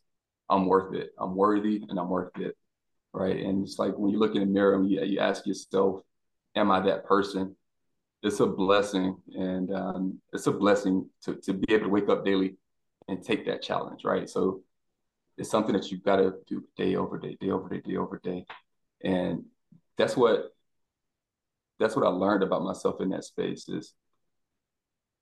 I'm 0.49 0.65
worth 0.65 0.93
it. 0.93 1.11
I'm 1.17 1.35
worthy 1.35 1.83
and 1.87 1.97
I'm 1.97 2.09
worth 2.09 2.37
it. 2.37 2.55
Right. 3.13 3.37
And 3.37 3.63
it's 3.63 3.79
like 3.79 3.97
when 3.97 4.11
you 4.11 4.19
look 4.19 4.35
in 4.35 4.41
the 4.41 4.45
mirror 4.45 4.75
and 4.75 4.89
you, 4.89 5.01
you 5.03 5.19
ask 5.19 5.47
yourself, 5.47 6.01
Am 6.55 6.71
I 6.71 6.81
that 6.81 7.05
person? 7.05 7.55
It's 8.23 8.39
a 8.39 8.45
blessing. 8.45 9.15
And 9.35 9.73
um, 9.73 10.21
it's 10.33 10.47
a 10.47 10.51
blessing 10.51 11.09
to, 11.23 11.35
to 11.35 11.53
be 11.53 11.73
able 11.73 11.85
to 11.85 11.89
wake 11.89 12.09
up 12.09 12.25
daily 12.25 12.57
and 13.07 13.23
take 13.23 13.45
that 13.45 13.61
challenge. 13.61 14.03
Right. 14.03 14.29
So 14.29 14.63
it's 15.37 15.49
something 15.49 15.73
that 15.73 15.91
you've 15.91 16.03
got 16.03 16.17
to 16.17 16.33
do 16.47 16.63
day 16.75 16.95
over 16.95 17.17
day, 17.17 17.37
day 17.39 17.51
over 17.51 17.69
day, 17.69 17.81
day 17.81 17.95
over 17.95 18.19
day. 18.21 18.45
And 19.03 19.45
that's 19.97 20.17
what 20.17 20.51
that's 21.79 21.95
what 21.95 22.05
I 22.05 22.09
learned 22.09 22.43
about 22.43 22.63
myself 22.63 23.01
in 23.01 23.09
that 23.09 23.23
space 23.23 23.69
is 23.69 23.93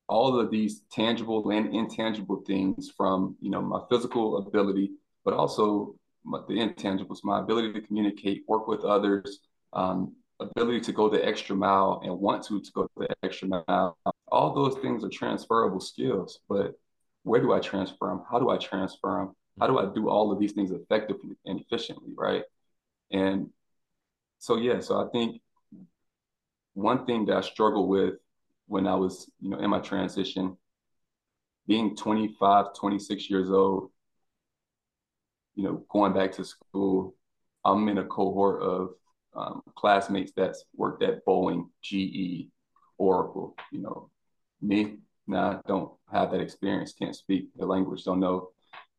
all 0.07 0.39
of 0.39 0.51
these 0.51 0.81
tangible 0.91 1.49
and 1.49 1.73
intangible 1.73 2.43
things 2.45 2.91
from 2.95 3.35
you 3.41 3.49
know 3.49 3.61
my 3.61 3.81
physical 3.89 4.37
ability, 4.37 4.91
but 5.23 5.33
also 5.33 5.95
my, 6.23 6.39
the 6.47 6.55
intangibles, 6.55 7.19
my 7.23 7.39
ability 7.39 7.73
to 7.73 7.81
communicate, 7.81 8.43
work 8.47 8.67
with 8.67 8.83
others, 8.83 9.39
um, 9.73 10.13
ability 10.39 10.81
to 10.81 10.91
go 10.91 11.09
the 11.09 11.25
extra 11.25 11.55
mile 11.55 12.01
and 12.03 12.19
want 12.19 12.43
to, 12.45 12.61
to 12.61 12.71
go 12.73 12.89
the 12.97 13.07
extra 13.23 13.47
mile. 13.47 13.97
All 14.31 14.53
those 14.53 14.81
things 14.81 15.03
are 15.03 15.09
transferable 15.09 15.79
skills, 15.79 16.39
but 16.49 16.73
where 17.23 17.41
do 17.41 17.53
I 17.53 17.59
transfer 17.59 18.07
them? 18.07 18.23
How 18.29 18.39
do 18.39 18.49
I 18.49 18.57
transfer 18.57 19.19
them? 19.19 19.35
How 19.59 19.67
do 19.67 19.79
I 19.79 19.93
do 19.93 20.09
all 20.09 20.31
of 20.31 20.39
these 20.39 20.51
things 20.51 20.71
effectively 20.71 21.35
and 21.45 21.59
efficiently, 21.59 22.13
right? 22.17 22.43
And 23.11 23.49
so 24.39 24.57
yeah, 24.57 24.79
so 24.79 24.99
I 24.99 25.09
think 25.11 25.41
one 26.75 27.05
thing 27.05 27.25
that 27.25 27.37
I 27.37 27.41
struggled 27.41 27.89
with 27.89 28.15
when 28.67 28.85
I 28.85 28.95
was, 28.95 29.29
you 29.39 29.49
know, 29.49 29.57
in 29.59 29.69
my 29.69 29.79
transition, 29.79 30.57
being 31.67 31.95
25, 31.95 32.67
26 32.77 33.29
years 33.29 33.49
old, 33.49 33.91
you 35.55 35.63
know, 35.63 35.85
going 35.89 36.13
back 36.13 36.33
to 36.33 36.45
school, 36.45 37.15
I'm 37.63 37.87
in 37.89 37.97
a 37.97 38.03
cohort 38.03 38.61
of 38.61 38.89
um, 39.35 39.61
classmates 39.75 40.33
that's 40.35 40.65
worked 40.75 41.01
at 41.01 41.25
Boeing, 41.25 41.69
GE, 41.81 42.49
Oracle. 42.97 43.55
You 43.71 43.81
know, 43.81 44.09
me, 44.61 44.97
nah, 45.27 45.61
don't 45.67 45.91
have 46.11 46.31
that 46.31 46.41
experience, 46.41 46.93
can't 46.93 47.15
speak 47.15 47.47
the 47.55 47.65
language, 47.65 48.03
don't 48.03 48.19
know 48.19 48.49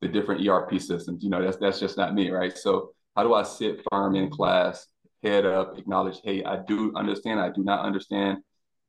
the 0.00 0.08
different 0.08 0.46
ERP 0.46 0.80
systems. 0.80 1.22
You 1.22 1.30
know, 1.30 1.42
that's 1.42 1.58
that's 1.58 1.80
just 1.80 1.96
not 1.96 2.14
me, 2.14 2.30
right? 2.30 2.56
So 2.56 2.92
how 3.14 3.22
do 3.22 3.34
I 3.34 3.42
sit 3.42 3.80
firm 3.90 4.16
in 4.16 4.30
class, 4.30 4.86
head 5.22 5.46
up, 5.46 5.78
acknowledge, 5.78 6.20
hey, 6.22 6.44
I 6.44 6.56
do 6.66 6.92
understand, 6.94 7.40
I 7.40 7.50
do 7.50 7.62
not 7.64 7.84
understand, 7.84 8.38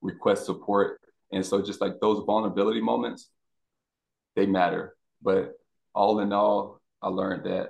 request 0.01 0.45
support. 0.45 0.99
And 1.31 1.45
so 1.45 1.61
just 1.61 1.81
like 1.81 1.99
those 1.99 2.23
vulnerability 2.25 2.81
moments, 2.81 3.29
they 4.35 4.45
matter. 4.45 4.95
But 5.21 5.53
all 5.93 6.19
in 6.19 6.31
all, 6.31 6.79
I 7.01 7.09
learned 7.09 7.45
that 7.45 7.69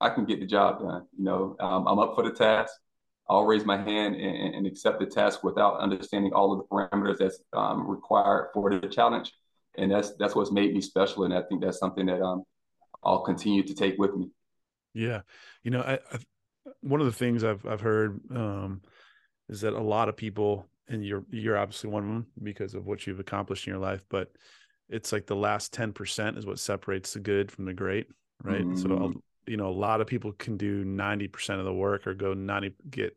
I 0.00 0.10
can 0.10 0.24
get 0.24 0.40
the 0.40 0.46
job 0.46 0.80
done. 0.80 1.06
You 1.16 1.24
know, 1.24 1.56
um, 1.60 1.86
I'm 1.86 1.98
up 1.98 2.14
for 2.14 2.24
the 2.24 2.34
task. 2.34 2.72
I'll 3.28 3.44
raise 3.44 3.64
my 3.64 3.76
hand 3.76 4.14
and, 4.14 4.54
and, 4.54 4.66
accept 4.68 5.00
the 5.00 5.06
task 5.06 5.42
without 5.42 5.80
understanding 5.80 6.32
all 6.32 6.52
of 6.52 6.58
the 6.58 6.64
parameters 6.64 7.18
that's 7.18 7.40
um, 7.52 7.88
required 7.88 8.50
for 8.54 8.70
the 8.70 8.88
challenge. 8.88 9.32
And 9.76 9.90
that's 9.90 10.14
that's 10.16 10.36
what's 10.36 10.52
made 10.52 10.72
me 10.72 10.80
special. 10.80 11.24
And 11.24 11.34
I 11.34 11.42
think 11.42 11.60
that's 11.60 11.78
something 11.78 12.06
that 12.06 12.22
um, 12.22 12.44
I'll 13.02 13.24
continue 13.24 13.64
to 13.64 13.74
take 13.74 13.98
with 13.98 14.14
me. 14.14 14.30
Yeah, 14.94 15.22
you 15.64 15.72
know, 15.72 15.80
I, 15.80 15.94
I 16.12 16.18
one 16.80 17.00
of 17.00 17.06
the 17.06 17.12
things 17.12 17.44
I've 17.44 17.64
I've 17.66 17.80
heard 17.80 18.20
um, 18.30 18.82
is 19.48 19.60
that 19.62 19.74
a 19.74 19.80
lot 19.80 20.08
of 20.08 20.16
people, 20.16 20.66
and 20.88 21.04
you're 21.04 21.24
you're 21.30 21.58
obviously 21.58 21.90
one 21.90 22.02
of 22.02 22.08
them 22.08 22.26
because 22.42 22.74
of 22.74 22.86
what 22.86 23.06
you've 23.06 23.20
accomplished 23.20 23.66
in 23.66 23.72
your 23.72 23.82
life, 23.82 24.02
but 24.08 24.32
it's 24.88 25.12
like 25.12 25.26
the 25.26 25.36
last 25.36 25.72
ten 25.72 25.92
percent 25.92 26.38
is 26.38 26.46
what 26.46 26.58
separates 26.58 27.12
the 27.12 27.20
good 27.20 27.50
from 27.50 27.64
the 27.64 27.74
great, 27.74 28.06
right? 28.42 28.64
Mm-hmm. 28.64 28.76
So 28.76 29.14
you 29.46 29.56
know, 29.56 29.68
a 29.68 29.70
lot 29.70 30.00
of 30.00 30.06
people 30.06 30.32
can 30.32 30.56
do 30.56 30.84
ninety 30.84 31.28
percent 31.28 31.60
of 31.60 31.66
the 31.66 31.74
work 31.74 32.06
or 32.06 32.14
go 32.14 32.34
ninety 32.34 32.74
get 32.90 33.16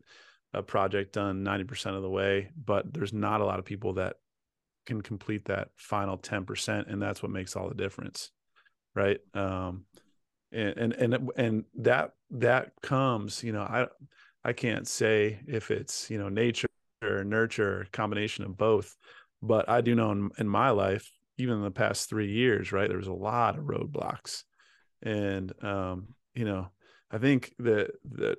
a 0.52 0.62
project 0.62 1.12
done 1.12 1.42
ninety 1.42 1.64
percent 1.64 1.96
of 1.96 2.02
the 2.02 2.10
way, 2.10 2.50
but 2.64 2.92
there's 2.92 3.12
not 3.12 3.40
a 3.40 3.44
lot 3.44 3.58
of 3.58 3.64
people 3.64 3.94
that 3.94 4.16
can 4.86 5.00
complete 5.00 5.44
that 5.46 5.68
final 5.76 6.16
ten 6.16 6.44
percent, 6.44 6.88
and 6.88 7.00
that's 7.00 7.22
what 7.22 7.32
makes 7.32 7.56
all 7.56 7.68
the 7.68 7.74
difference, 7.74 8.30
right? 8.94 9.18
Um, 9.34 9.84
and 10.52 10.76
and 10.78 10.92
and 10.94 11.30
and 11.36 11.64
that 11.74 12.12
that 12.30 12.72
comes 12.82 13.42
you 13.42 13.52
know 13.52 13.62
i 13.62 13.86
i 14.44 14.52
can't 14.52 14.86
say 14.86 15.40
if 15.46 15.70
it's 15.70 16.10
you 16.10 16.18
know 16.18 16.28
nature 16.28 16.68
or 17.02 17.24
nurture 17.24 17.80
or 17.80 17.86
combination 17.92 18.44
of 18.44 18.56
both 18.56 18.96
but 19.42 19.68
i 19.68 19.80
do 19.80 19.94
know 19.94 20.10
in, 20.12 20.30
in 20.38 20.48
my 20.48 20.70
life 20.70 21.10
even 21.38 21.54
in 21.54 21.62
the 21.62 21.70
past 21.70 22.08
three 22.08 22.30
years 22.30 22.72
right 22.72 22.88
there 22.88 22.98
was 22.98 23.06
a 23.06 23.12
lot 23.12 23.56
of 23.56 23.64
roadblocks 23.64 24.44
and 25.02 25.52
um 25.64 26.08
you 26.34 26.44
know 26.44 26.68
i 27.10 27.18
think 27.18 27.54
that 27.58 27.90
that 28.04 28.38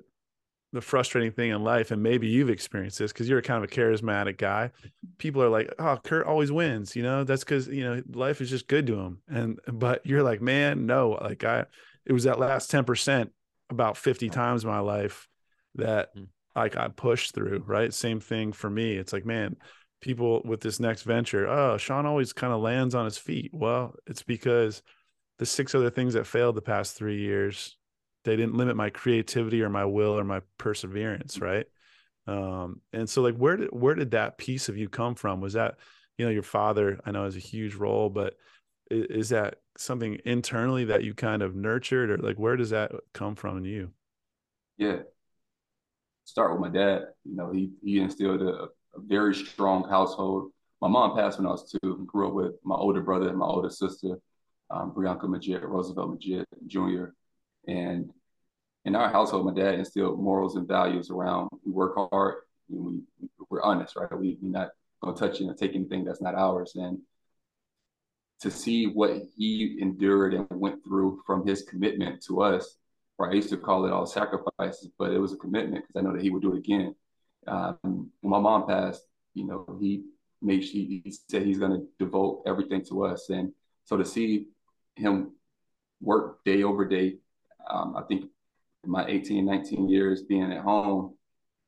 the 0.72 0.80
frustrating 0.80 1.32
thing 1.32 1.50
in 1.50 1.62
life, 1.62 1.90
and 1.90 2.02
maybe 2.02 2.26
you've 2.26 2.48
experienced 2.48 2.98
this 2.98 3.12
because 3.12 3.28
you're 3.28 3.42
kind 3.42 3.62
of 3.62 3.70
a 3.70 3.74
charismatic 3.74 4.38
guy. 4.38 4.70
People 5.18 5.42
are 5.42 5.50
like, 5.50 5.72
"Oh, 5.78 5.98
Curt 6.02 6.26
always 6.26 6.50
wins," 6.50 6.96
you 6.96 7.02
know. 7.02 7.24
That's 7.24 7.44
because 7.44 7.68
you 7.68 7.84
know 7.84 8.02
life 8.12 8.40
is 8.40 8.48
just 8.48 8.68
good 8.68 8.86
to 8.86 8.98
him, 8.98 9.18
and 9.28 9.60
but 9.70 10.04
you're 10.06 10.22
like, 10.22 10.40
"Man, 10.40 10.86
no!" 10.86 11.18
Like 11.20 11.44
I, 11.44 11.66
it 12.04 12.12
was 12.12 12.24
that 12.24 12.38
last 12.38 12.70
10% 12.70 13.30
about 13.70 13.96
50 13.96 14.28
times 14.28 14.64
in 14.64 14.70
my 14.70 14.80
life 14.80 15.28
that 15.76 16.10
hmm. 16.14 16.24
I 16.54 16.68
got 16.68 16.96
pushed 16.96 17.34
through, 17.34 17.64
right? 17.66 17.92
Same 17.92 18.20
thing 18.20 18.52
for 18.52 18.68
me. 18.68 18.96
It's 18.96 19.12
like, 19.12 19.24
man, 19.24 19.56
people 20.00 20.42
with 20.44 20.60
this 20.60 20.80
next 20.80 21.02
venture, 21.02 21.48
oh, 21.48 21.78
Sean 21.78 22.06
always 22.06 22.32
kind 22.32 22.52
of 22.52 22.60
lands 22.60 22.94
on 22.94 23.06
his 23.06 23.16
feet. 23.16 23.50
Well, 23.54 23.94
it's 24.06 24.22
because 24.22 24.82
the 25.38 25.46
six 25.46 25.74
other 25.74 25.90
things 25.90 26.14
that 26.14 26.26
failed 26.26 26.56
the 26.56 26.62
past 26.62 26.96
three 26.96 27.20
years, 27.20 27.76
they 28.24 28.36
didn't 28.36 28.54
limit 28.54 28.76
my 28.76 28.90
creativity 28.90 29.62
or 29.62 29.70
my 29.70 29.86
will 29.86 30.18
or 30.18 30.24
my 30.24 30.40
perseverance, 30.58 31.36
hmm. 31.36 31.44
right? 31.44 31.66
Um, 32.26 32.80
and 32.92 33.08
so 33.08 33.22
like 33.22 33.34
where 33.36 33.56
did 33.56 33.70
where 33.72 33.96
did 33.96 34.12
that 34.12 34.38
piece 34.38 34.68
of 34.68 34.76
you 34.76 34.88
come 34.88 35.14
from? 35.16 35.40
Was 35.40 35.54
that, 35.54 35.76
you 36.18 36.24
know, 36.24 36.30
your 36.30 36.44
father, 36.44 37.00
I 37.04 37.10
know 37.10 37.24
has 37.24 37.34
a 37.34 37.40
huge 37.40 37.74
role, 37.74 38.10
but 38.10 38.34
is 38.92 39.30
that 39.30 39.56
something 39.78 40.18
internally 40.24 40.84
that 40.84 41.02
you 41.02 41.14
kind 41.14 41.42
of 41.42 41.54
nurtured 41.54 42.10
or 42.10 42.18
like 42.18 42.38
where 42.38 42.56
does 42.56 42.70
that 42.70 42.92
come 43.12 43.34
from 43.34 43.58
in 43.58 43.64
you 43.64 43.90
yeah 44.76 44.98
start 46.24 46.52
with 46.52 46.60
my 46.60 46.68
dad 46.68 47.06
you 47.24 47.34
know 47.36 47.50
he 47.50 47.70
he 47.82 48.00
instilled 48.00 48.42
a, 48.42 48.68
a 48.94 49.00
very 49.00 49.34
strong 49.34 49.88
household 49.88 50.50
my 50.80 50.88
mom 50.88 51.16
passed 51.16 51.38
when 51.38 51.46
i 51.46 51.50
was 51.50 51.70
two 51.82 52.04
grew 52.06 52.28
up 52.28 52.34
with 52.34 52.52
my 52.64 52.74
older 52.74 53.00
brother 53.00 53.28
and 53.28 53.38
my 53.38 53.46
older 53.46 53.70
sister 53.70 54.18
um, 54.72 54.92
Brianka 54.92 55.24
Maggitt, 55.24 55.62
Roosevelt 55.62 56.18
Maggitt 56.18 56.46
Jr. 56.66 57.12
And 57.68 58.10
in 58.84 58.96
our 58.96 59.08
household, 59.10 59.46
my 59.46 59.52
dad 59.52 59.74
instilled 59.74 60.18
morals 60.18 60.56
and 60.56 60.66
values 60.66 61.10
around 61.10 61.50
we 61.64 61.70
work 61.70 61.94
hard, 61.94 62.36
we, 62.68 63.00
we're 63.50 63.62
honest, 63.62 63.94
right? 63.96 64.10
We, 64.18 64.38
we're 64.40 64.50
not 64.50 64.70
going 65.02 65.14
to 65.14 65.20
touch 65.20 65.40
and 65.40 65.56
take 65.56 65.74
anything 65.74 66.04
that's 66.04 66.22
not 66.22 66.34
ours. 66.34 66.72
And 66.74 66.98
to 68.42 68.50
see 68.50 68.86
what 68.86 69.22
he 69.36 69.78
endured 69.80 70.34
and 70.34 70.46
went 70.50 70.82
through 70.84 71.22
from 71.24 71.46
his 71.46 71.62
commitment 71.62 72.22
to 72.24 72.42
us. 72.42 72.76
Right, 73.18 73.32
I 73.32 73.34
used 73.34 73.50
to 73.50 73.56
call 73.56 73.86
it 73.86 73.92
all 73.92 74.04
sacrifices, 74.04 74.90
but 74.98 75.12
it 75.12 75.18
was 75.18 75.32
a 75.32 75.36
commitment 75.36 75.84
because 75.86 75.96
I 75.96 76.02
know 76.02 76.12
that 76.12 76.22
he 76.22 76.30
would 76.30 76.42
do 76.42 76.54
it 76.54 76.58
again. 76.58 76.94
Um, 77.46 77.78
when 77.82 78.30
my 78.30 78.40
mom 78.40 78.66
passed, 78.66 79.02
you 79.34 79.46
know, 79.46 79.78
he 79.80 80.04
made 80.40 80.64
she 80.64 81.02
he 81.04 81.14
said 81.30 81.42
he's 81.42 81.58
going 81.58 81.72
to 81.72 81.86
devote 82.04 82.42
everything 82.46 82.84
to 82.86 83.04
us, 83.04 83.30
and 83.30 83.52
so 83.84 83.96
to 83.96 84.04
see 84.04 84.48
him 84.96 85.32
work 86.00 86.44
day 86.44 86.64
over 86.64 86.84
day, 86.84 87.18
um, 87.70 87.94
I 87.96 88.02
think 88.02 88.24
in 88.82 88.90
my 88.90 89.06
18, 89.06 89.44
19 89.44 89.88
years 89.88 90.22
being 90.22 90.52
at 90.52 90.62
home, 90.62 91.14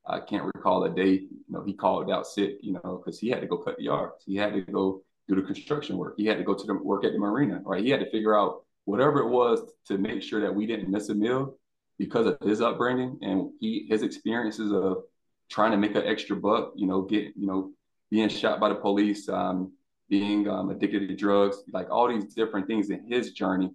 I 0.05 0.19
can't 0.19 0.51
recall 0.53 0.83
a 0.85 0.91
day, 0.91 1.13
you 1.13 1.45
know, 1.49 1.63
he 1.63 1.73
called 1.73 2.11
out 2.11 2.27
sick, 2.27 2.59
you 2.63 2.73
know, 2.73 3.01
because 3.05 3.21
he 3.21 3.29
had 3.29 3.41
to 3.43 3.47
go 3.47 3.59
cut 3.59 3.77
the 3.77 3.85
yards. 3.85 4.25
He 4.27 4.35
had 4.35 4.55
to 4.55 4.61
go 4.61 5.04
do 5.29 5.35
the 5.35 5.43
construction 5.43 5.97
work. 5.97 6.15
He 6.17 6.27
had 6.27 6.39
to 6.39 6.45
go 6.45 6.55
to 6.55 6.67
the 6.67 6.75
work 6.75 7.05
at 7.05 7.13
the 7.13 7.19
marina, 7.19 7.61
right? 7.65 7.83
He 7.83 7.91
had 7.91 8.01
to 8.01 8.11
figure 8.11 8.39
out 8.39 8.65
whatever 8.85 9.21
it 9.21 9.29
was 9.29 9.61
to 9.87 9.99
make 9.99 10.23
sure 10.23 10.41
that 10.41 10.55
we 10.55 10.67
didn't 10.67 10.91
miss 10.91 11.09
a 11.09 11.15
meal 11.15 11.57
because 11.99 12.27
of 12.27 12.39
his 12.41 12.61
upbringing 12.61 13.19
and 13.23 13.51
he 13.61 13.87
his 13.89 14.03
experiences 14.03 14.73
of 14.73 15.05
trying 15.51 15.71
to 15.71 15.77
make 15.77 15.95
an 15.95 16.05
extra 16.05 16.37
buck, 16.37 16.73
you 16.75 16.87
know, 16.87 17.03
get, 17.03 17.33
you 17.37 17.47
know, 17.47 17.71
being 18.11 18.29
shot 18.29 18.61
by 18.61 18.69
the 18.69 18.75
police, 18.75 19.29
um, 19.29 19.73
being 20.09 20.49
um, 20.49 20.71
addicted 20.71 21.09
to 21.09 21.17
drugs, 21.17 21.59
like 21.73 21.91
all 21.91 22.09
these 22.09 22.35
different 22.35 22.67
things 22.67 22.91
in 22.91 23.07
his 23.07 23.33
journey. 23.33 23.71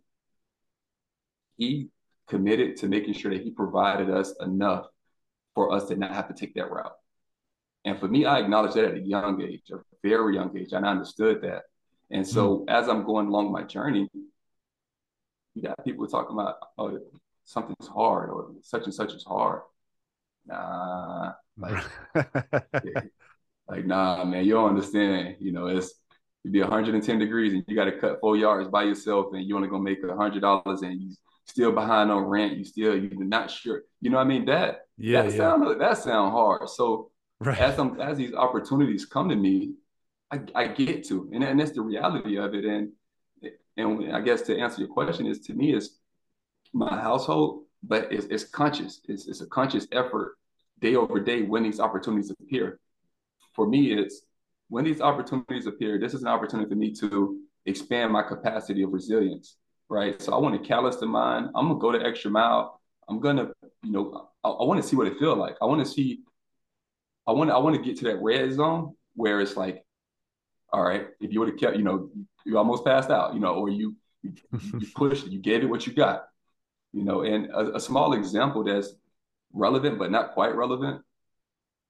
He 1.58 1.90
committed 2.28 2.78
to 2.78 2.88
making 2.88 3.14
sure 3.14 3.32
that 3.32 3.42
he 3.42 3.52
provided 3.52 4.10
us 4.10 4.34
enough 4.40 4.88
for 5.56 5.72
us 5.72 5.86
to 5.86 5.96
not 5.96 6.12
have 6.12 6.28
to 6.28 6.34
take 6.34 6.54
that 6.56 6.72
route. 6.72 6.94
And 7.86 8.00
for 8.00 8.08
me, 8.08 8.26
I 8.26 8.40
acknowledged 8.40 8.76
that 8.76 8.86
at 8.86 8.94
a 8.96 9.02
young 9.02 9.42
age, 9.42 9.72
a 9.72 9.78
very 10.04 10.36
young 10.36 10.56
age, 10.58 10.72
and 10.72 10.86
I 10.86 10.92
understood 10.92 11.42
that. 11.42 11.64
And 12.12 12.28
so 12.28 12.60
mm-hmm. 12.60 12.70
as 12.70 12.88
I'm 12.88 13.06
going 13.06 13.28
along 13.28 13.52
my 13.52 13.64
journey, 13.64 14.10
you 15.56 15.62
got 15.62 15.84
people 15.84 16.08
talking 16.08 16.34
about, 16.34 16.56
oh, 16.78 17.00
something's 17.46 17.88
hard 17.88 18.30
or 18.30 18.52
such 18.62 18.86
and 18.86 18.94
such 18.94 19.14
is 19.14 19.24
hard. 19.24 19.62
Nah, 20.46 21.34
like, 21.58 21.84
yeah, 22.16 23.02
like 23.68 23.86
nah, 23.86 24.24
man, 24.24 24.46
you 24.46 24.54
don't 24.54 24.70
understand. 24.70 25.36
You 25.40 25.52
know, 25.52 25.68
it's 25.68 25.94
it'd 26.44 26.54
be 26.54 26.62
110 26.62 27.20
degrees 27.20 27.54
and 27.54 27.64
you 27.68 27.76
got 27.76 27.86
to 27.86 28.00
cut 28.00 28.20
four 28.22 28.38
yards 28.38 28.70
by 28.70 28.84
yourself, 28.84 29.28
and 29.34 29.46
you 29.46 29.56
only 29.56 29.68
gonna 29.68 29.84
make 29.84 30.04
a 30.04 30.16
hundred 30.16 30.42
dollars, 30.42 30.82
and 30.82 31.00
you 31.00 31.14
still 31.46 31.72
behind 31.72 32.10
on 32.10 32.24
rent. 32.24 32.58
You 32.58 32.64
still 32.64 32.96
you're 32.98 33.24
not 33.24 33.52
sure. 33.52 33.84
You 34.02 34.10
know 34.10 34.18
what 34.18 34.26
I 34.26 34.30
mean? 34.30 34.46
That 34.46 34.82
yeah, 34.98 35.24
that 35.24 35.32
yeah. 35.32 35.38
sound 35.38 35.82
that 35.82 35.98
sound 35.98 36.32
hard. 36.32 36.70
So 36.70 37.12
Right. 37.42 37.58
As 37.58 37.80
I'm, 37.80 38.00
as 38.02 38.18
these 38.18 38.34
opportunities 38.34 39.06
come 39.06 39.30
to 39.30 39.36
me, 39.36 39.76
I, 40.32 40.40
I 40.56 40.68
get 40.68 41.08
to, 41.08 41.30
and, 41.34 41.44
and 41.44 41.60
that's 41.60 41.72
the 41.72 41.82
reality 41.82 42.38
of 42.38 42.54
it. 42.54 42.66
And 42.66 42.92
and 43.78 44.14
I 44.14 44.22
guess 44.22 44.42
to 44.44 44.58
answer 44.58 44.82
your 44.82 44.90
question 44.90 45.26
is 45.26 45.40
to 45.42 45.54
me 45.54 45.74
is 45.74 46.00
my 46.74 47.00
household, 47.02 47.64
but 47.82 48.12
it's, 48.12 48.26
it's 48.26 48.44
conscious. 48.44 49.02
It's, 49.08 49.28
it's 49.28 49.42
a 49.42 49.48
conscious 49.48 49.88
effort 49.92 50.36
day 50.80 50.96
over 50.96 51.20
day 51.20 51.44
when 51.44 51.64
these 51.64 51.80
opportunities 51.80 52.30
appear. 52.32 52.80
For 53.54 53.68
me, 53.68 53.94
it's 53.94 54.22
when 54.68 54.86
these 54.86 55.02
opportunities 55.02 55.66
appear. 55.66 55.98
This 55.98 56.14
is 56.14 56.22
an 56.22 56.28
opportunity 56.28 56.70
for 56.70 56.76
me 56.76 56.94
to 56.96 57.40
expand 57.66 58.12
my 58.12 58.22
capacity 58.22 58.84
of 58.84 58.92
resilience. 58.92 59.58
Right. 59.90 60.22
So 60.22 60.34
I 60.34 60.38
want 60.38 60.62
to 60.62 60.68
callous 60.68 60.98
the 60.98 61.08
mind. 61.08 61.48
I'm 61.56 61.68
gonna 61.68 61.80
go 61.80 61.92
the 61.92 62.06
extra 62.06 62.30
mile. 62.30 62.80
I'm 63.08 63.20
gonna, 63.20 63.50
you 63.82 63.92
know, 63.92 64.30
I, 64.44 64.50
I 64.50 64.64
want 64.64 64.80
to 64.82 64.88
see 64.88 64.96
what 64.96 65.08
it 65.08 65.18
feels 65.18 65.38
like. 65.38 65.56
I 65.62 65.66
want 65.66 65.84
to 65.84 65.92
see 65.92 66.20
I 67.26 67.32
want 67.32 67.50
I 67.50 67.58
want 67.58 67.76
to 67.76 67.82
get 67.82 67.98
to 68.00 68.06
that 68.06 68.22
red 68.22 68.54
zone 68.54 68.96
where 69.16 69.42
it's 69.42 69.58
like, 69.58 69.84
all 70.72 70.84
right, 70.84 71.08
if 71.20 71.32
you 71.34 71.40
would 71.40 71.50
have 71.50 71.60
kept, 71.60 71.78
you 71.78 71.84
know, 71.84 72.10
you 72.46 72.58
almost 72.58 72.86
passed 72.86 73.10
out, 73.10 73.34
you 73.34 73.40
know, 73.40 73.56
or 73.56 73.70
you 73.70 73.96
you, 74.22 74.34
you 74.52 74.88
pushed, 74.96 75.28
you 75.28 75.40
gave 75.40 75.64
it 75.64 75.70
what 75.70 75.88
you 75.88 75.94
got, 75.94 76.28
you 76.94 77.04
know. 77.04 77.22
And 77.22 77.48
a, 77.48 77.76
a, 77.76 77.80
small 77.80 78.14
example 78.14 78.64
that's 78.64 78.94
relevant 79.54 79.98
but 79.98 80.12
not 80.12 80.34
quite 80.34 80.56
relevant. 80.56 81.02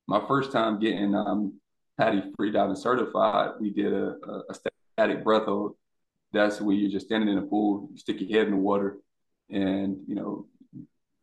My 0.08 0.22
first 0.28 0.52
time 0.52 0.80
getting 0.80 1.14
um, 1.16 1.60
PADI 1.98 2.32
free 2.36 2.52
diving 2.52 2.76
certified, 2.76 3.52
we 3.60 3.72
did 3.72 3.94
a, 3.94 4.16
a, 4.28 4.44
a 4.50 4.56
static 4.94 5.24
breath 5.24 5.46
hold. 5.46 5.76
That's 6.32 6.62
where 6.62 6.76
you're 6.76 6.92
just 6.92 7.08
standing 7.08 7.30
in 7.30 7.40
a 7.40 7.48
pool, 7.48 7.90
you 7.92 7.98
stick 7.98 8.22
your 8.22 8.30
head 8.30 8.48
in 8.48 8.54
the 8.54 8.60
water, 8.60 8.98
and 9.50 9.98
you 10.08 10.16
know, 10.16 10.46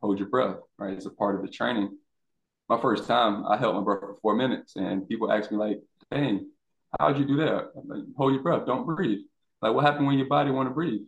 hold 0.00 0.18
your 0.18 0.28
breath, 0.28 0.56
right? 0.78 0.94
It's 0.94 1.06
a 1.06 1.10
part 1.10 1.36
of 1.36 1.42
the 1.42 1.48
training. 1.48 1.96
My 2.68 2.80
first 2.80 3.06
time, 3.06 3.44
I 3.46 3.56
held 3.56 3.76
my 3.76 3.82
breath 3.82 4.00
for 4.00 4.16
four 4.20 4.34
minutes, 4.34 4.74
and 4.74 5.08
people 5.08 5.30
ask 5.30 5.52
me 5.52 5.56
like, 5.56 5.80
"Dang, 6.10 6.48
how'd 6.98 7.18
you 7.18 7.26
do 7.26 7.36
that?" 7.36 7.70
Like, 7.84 8.02
hold 8.16 8.32
your 8.34 8.42
breath, 8.42 8.66
don't 8.66 8.86
breathe. 8.86 9.20
Like, 9.62 9.74
what 9.74 9.84
happened 9.84 10.06
when 10.06 10.18
your 10.18 10.28
body 10.28 10.50
want 10.50 10.68
to 10.68 10.74
breathe? 10.74 11.02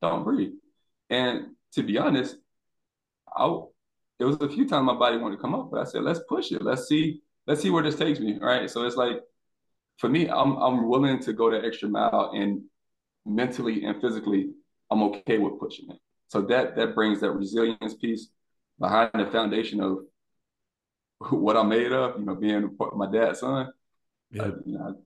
Don't 0.00 0.24
breathe. 0.24 0.52
And 1.10 1.56
to 1.72 1.82
be 1.82 1.98
honest, 1.98 2.36
I 3.34 3.60
there 4.18 4.28
was 4.28 4.40
a 4.40 4.48
few 4.48 4.68
times 4.68 4.86
my 4.86 4.94
body 4.94 5.16
wanted 5.16 5.36
to 5.36 5.42
come 5.42 5.54
up, 5.54 5.70
but 5.70 5.80
I 5.80 5.84
said, 5.84 6.02
let's 6.04 6.20
push 6.28 6.52
it. 6.52 6.62
Let's 6.62 6.86
see, 6.86 7.22
let's 7.46 7.60
see 7.60 7.70
where 7.70 7.82
this 7.82 7.96
takes 7.96 8.20
me. 8.20 8.38
Right. 8.40 8.70
So 8.70 8.84
it's 8.84 8.96
like 8.96 9.20
for 9.98 10.08
me, 10.08 10.28
I'm 10.28 10.56
I'm 10.56 10.88
willing 10.88 11.18
to 11.20 11.32
go 11.32 11.50
the 11.50 11.64
extra 11.64 11.88
mile 11.88 12.32
and 12.34 12.62
mentally 13.26 13.84
and 13.84 14.00
physically, 14.00 14.50
I'm 14.90 15.02
okay 15.02 15.38
with 15.38 15.58
pushing 15.58 15.90
it. 15.90 15.98
So 16.28 16.42
that 16.42 16.76
that 16.76 16.94
brings 16.94 17.20
that 17.20 17.32
resilience 17.32 17.94
piece 17.94 18.28
behind 18.78 19.10
the 19.14 19.26
foundation 19.26 19.80
of 19.80 19.98
what 21.30 21.56
I'm 21.56 21.68
made 21.68 21.92
of, 21.92 22.18
you 22.18 22.24
know, 22.24 22.34
being 22.34 22.76
my 22.94 23.10
dad's 23.10 23.40
son. 23.40 23.72
Yeah. 24.32 24.50
You 24.64 24.78
know, 24.78 24.96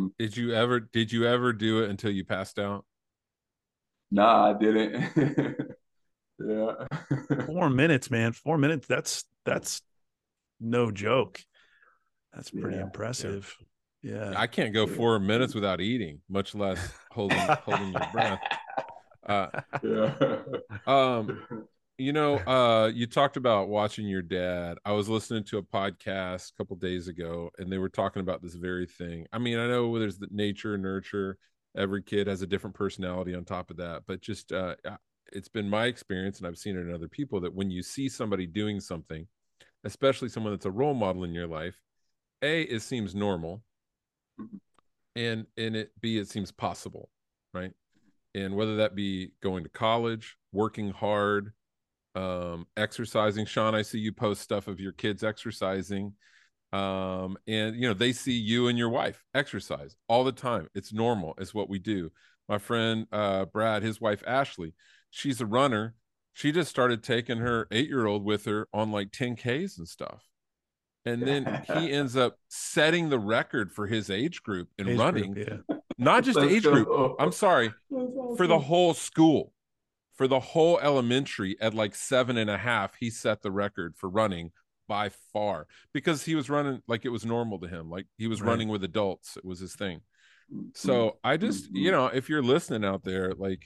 I, 0.00 0.06
did 0.18 0.36
you 0.36 0.54
ever 0.54 0.80
did 0.80 1.12
you 1.12 1.26
ever 1.26 1.52
do 1.52 1.82
it 1.82 1.90
until 1.90 2.10
you 2.10 2.24
passed 2.24 2.58
out? 2.58 2.84
Nah, 4.10 4.50
I 4.50 4.58
didn't. 4.58 5.10
yeah. 6.38 6.72
Four 7.46 7.70
minutes, 7.70 8.10
man. 8.10 8.32
Four 8.32 8.58
minutes. 8.58 8.86
That's 8.86 9.24
that's 9.44 9.80
no 10.60 10.90
joke. 10.90 11.40
That's 12.34 12.50
pretty 12.50 12.76
yeah. 12.76 12.82
impressive. 12.82 13.54
Yeah. 14.02 14.32
yeah. 14.32 14.34
I 14.36 14.46
can't 14.46 14.74
go 14.74 14.86
four 14.86 15.18
minutes 15.18 15.54
without 15.54 15.80
eating, 15.80 16.20
much 16.28 16.54
less 16.54 16.78
holding 17.10 17.38
holding 17.38 17.92
your 17.92 18.08
breath. 18.12 18.40
Uh, 19.24 19.46
yeah. 19.84 20.14
Um, 20.84 21.44
you 22.02 22.12
know, 22.12 22.38
uh, 22.38 22.90
you 22.92 23.06
talked 23.06 23.36
about 23.36 23.68
watching 23.68 24.06
your 24.06 24.22
dad. 24.22 24.78
I 24.84 24.92
was 24.92 25.08
listening 25.08 25.44
to 25.44 25.58
a 25.58 25.62
podcast 25.62 26.50
a 26.50 26.54
couple 26.58 26.74
days 26.76 27.06
ago, 27.06 27.50
and 27.58 27.70
they 27.70 27.78
were 27.78 27.88
talking 27.88 28.20
about 28.20 28.42
this 28.42 28.54
very 28.54 28.86
thing. 28.86 29.26
I 29.32 29.38
mean, 29.38 29.58
I 29.58 29.68
know 29.68 29.98
there's 29.98 30.18
the 30.18 30.28
nature, 30.30 30.76
nurture. 30.76 31.38
Every 31.76 32.02
kid 32.02 32.26
has 32.26 32.42
a 32.42 32.46
different 32.46 32.74
personality 32.74 33.34
on 33.34 33.44
top 33.44 33.70
of 33.70 33.76
that, 33.76 34.02
but 34.06 34.20
just 34.20 34.52
uh, 34.52 34.74
it's 35.32 35.48
been 35.48 35.70
my 35.70 35.86
experience, 35.86 36.38
and 36.38 36.46
I've 36.46 36.58
seen 36.58 36.76
it 36.76 36.80
in 36.80 36.92
other 36.92 37.08
people 37.08 37.40
that 37.40 37.54
when 37.54 37.70
you 37.70 37.82
see 37.82 38.08
somebody 38.08 38.46
doing 38.46 38.80
something, 38.80 39.26
especially 39.84 40.28
someone 40.28 40.52
that's 40.52 40.66
a 40.66 40.70
role 40.70 40.94
model 40.94 41.22
in 41.22 41.32
your 41.32 41.46
life, 41.46 41.80
a 42.42 42.62
it 42.62 42.82
seems 42.82 43.14
normal, 43.14 43.62
mm-hmm. 44.40 44.56
and 45.14 45.46
and 45.56 45.76
it 45.76 45.92
b 46.00 46.18
it 46.18 46.28
seems 46.28 46.50
possible, 46.50 47.10
right? 47.54 47.72
And 48.34 48.56
whether 48.56 48.76
that 48.76 48.96
be 48.96 49.32
going 49.40 49.62
to 49.62 49.70
college, 49.70 50.36
working 50.52 50.90
hard, 50.90 51.52
um, 52.14 52.66
exercising. 52.76 53.46
Sean, 53.46 53.74
I 53.74 53.82
see 53.82 53.98
you 53.98 54.12
post 54.12 54.42
stuff 54.42 54.68
of 54.68 54.80
your 54.80 54.92
kids 54.92 55.24
exercising. 55.24 56.14
Um, 56.72 57.36
and 57.46 57.76
you 57.76 57.86
know, 57.88 57.94
they 57.94 58.12
see 58.12 58.32
you 58.32 58.68
and 58.68 58.78
your 58.78 58.88
wife 58.88 59.22
exercise 59.34 59.94
all 60.08 60.24
the 60.24 60.32
time. 60.32 60.68
It's 60.74 60.92
normal, 60.92 61.34
it's 61.38 61.54
what 61.54 61.68
we 61.68 61.78
do. 61.78 62.10
My 62.48 62.58
friend 62.58 63.06
uh 63.12 63.44
Brad, 63.46 63.82
his 63.82 64.00
wife 64.00 64.22
Ashley, 64.26 64.74
she's 65.10 65.40
a 65.40 65.46
runner. 65.46 65.94
She 66.34 66.50
just 66.50 66.70
started 66.70 67.02
taking 67.02 67.38
her 67.38 67.68
eight-year-old 67.70 68.24
with 68.24 68.46
her 68.46 68.66
on 68.72 68.90
like 68.90 69.10
10Ks 69.10 69.76
and 69.76 69.86
stuff. 69.86 70.26
And 71.04 71.22
then 71.22 71.62
he 71.74 71.92
ends 71.92 72.16
up 72.16 72.36
setting 72.48 73.10
the 73.10 73.18
record 73.18 73.70
for 73.70 73.86
his 73.86 74.08
age 74.08 74.42
group 74.42 74.68
in 74.78 74.88
age 74.88 74.98
running. 74.98 75.34
Group, 75.34 75.64
yeah. 75.68 75.76
Not 75.98 76.24
just 76.24 76.38
age 76.38 76.62
group. 76.62 77.16
I'm 77.18 77.32
sorry, 77.32 77.74
for 78.36 78.46
the 78.46 78.58
whole 78.58 78.94
school 78.94 79.52
for 80.14 80.28
the 80.28 80.40
whole 80.40 80.78
elementary 80.80 81.56
at 81.60 81.74
like 81.74 81.94
seven 81.94 82.36
and 82.36 82.50
a 82.50 82.58
half, 82.58 82.94
he 82.96 83.10
set 83.10 83.42
the 83.42 83.50
record 83.50 83.94
for 83.96 84.08
running 84.08 84.52
by 84.88 85.10
far 85.32 85.66
because 85.94 86.24
he 86.24 86.34
was 86.34 86.50
running 86.50 86.82
like 86.86 87.04
it 87.04 87.10
was 87.10 87.24
normal 87.24 87.58
to 87.60 87.68
him. 87.68 87.88
Like 87.88 88.06
he 88.18 88.26
was 88.26 88.42
right. 88.42 88.48
running 88.50 88.68
with 88.68 88.84
adults. 88.84 89.36
It 89.36 89.44
was 89.44 89.60
his 89.60 89.74
thing. 89.74 90.00
So 90.74 90.92
mm-hmm. 90.92 91.16
I 91.24 91.36
just, 91.36 91.70
you 91.72 91.90
know, 91.90 92.06
if 92.06 92.28
you're 92.28 92.42
listening 92.42 92.84
out 92.84 93.04
there, 93.04 93.32
like 93.34 93.62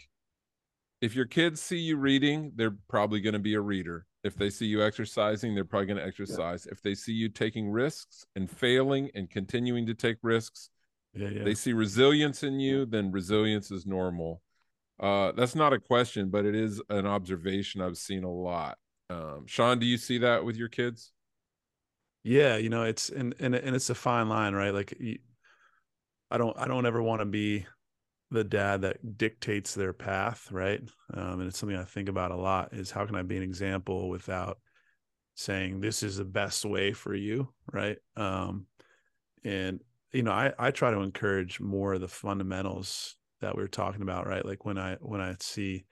if 1.00 1.14
your 1.14 1.26
kids 1.26 1.60
see 1.60 1.78
you 1.78 1.96
reading, 1.96 2.52
they're 2.54 2.76
probably 2.88 3.20
going 3.20 3.34
to 3.34 3.38
be 3.38 3.54
a 3.54 3.60
reader. 3.60 4.06
If 4.24 4.36
they 4.36 4.50
see 4.50 4.66
you 4.66 4.82
exercising, 4.82 5.54
they're 5.54 5.64
probably 5.64 5.86
going 5.86 5.98
to 5.98 6.06
exercise. 6.06 6.64
Yeah. 6.66 6.72
If 6.72 6.82
they 6.82 6.94
see 6.94 7.12
you 7.12 7.28
taking 7.28 7.70
risks 7.70 8.24
and 8.34 8.50
failing 8.50 9.10
and 9.14 9.30
continuing 9.30 9.86
to 9.86 9.94
take 9.94 10.18
risks, 10.22 10.70
yeah, 11.14 11.28
yeah. 11.28 11.44
they 11.44 11.54
see 11.54 11.72
resilience 11.72 12.42
in 12.42 12.58
you, 12.60 12.86
then 12.86 13.10
resilience 13.10 13.70
is 13.70 13.86
normal. 13.86 14.42
Uh, 14.98 15.32
that's 15.32 15.54
not 15.54 15.72
a 15.72 15.78
question, 15.78 16.30
but 16.30 16.44
it 16.44 16.54
is 16.54 16.80
an 16.88 17.06
observation 17.06 17.80
I've 17.80 17.98
seen 17.98 18.24
a 18.24 18.32
lot. 18.32 18.78
Um, 19.10 19.44
Sean, 19.46 19.78
do 19.78 19.86
you 19.86 19.98
see 19.98 20.18
that 20.18 20.44
with 20.44 20.56
your 20.56 20.68
kids? 20.68 21.12
Yeah, 22.24 22.56
you 22.56 22.70
know, 22.70 22.82
it's 22.82 23.08
and 23.08 23.34
and 23.38 23.54
and 23.54 23.76
it's 23.76 23.90
a 23.90 23.94
fine 23.94 24.28
line, 24.28 24.54
right? 24.54 24.74
Like, 24.74 24.98
I 26.30 26.38
don't 26.38 26.58
I 26.58 26.66
don't 26.66 26.86
ever 26.86 27.02
want 27.02 27.20
to 27.20 27.26
be 27.26 27.66
the 28.30 28.42
dad 28.42 28.82
that 28.82 29.16
dictates 29.16 29.74
their 29.74 29.92
path, 29.92 30.50
right? 30.50 30.80
Um, 31.14 31.40
and 31.40 31.42
it's 31.48 31.58
something 31.58 31.78
I 31.78 31.84
think 31.84 32.08
about 32.08 32.32
a 32.32 32.36
lot. 32.36 32.72
Is 32.72 32.90
how 32.90 33.06
can 33.06 33.14
I 33.14 33.22
be 33.22 33.36
an 33.36 33.42
example 33.42 34.08
without 34.08 34.58
saying 35.36 35.80
this 35.80 36.02
is 36.02 36.16
the 36.16 36.24
best 36.24 36.64
way 36.64 36.92
for 36.92 37.14
you, 37.14 37.48
right? 37.72 37.98
Um, 38.16 38.66
and 39.44 39.80
you 40.12 40.22
know, 40.24 40.32
I 40.32 40.52
I 40.58 40.70
try 40.72 40.90
to 40.90 41.00
encourage 41.00 41.60
more 41.60 41.94
of 41.94 42.00
the 42.00 42.08
fundamentals 42.08 43.16
that 43.40 43.56
we 43.56 43.62
were 43.62 43.68
talking 43.68 44.02
about, 44.02 44.26
right? 44.26 44.44
Like 44.44 44.64
when 44.64 44.78
I 44.78 44.96
when 45.00 45.20
I 45.20 45.36
see 45.40 45.84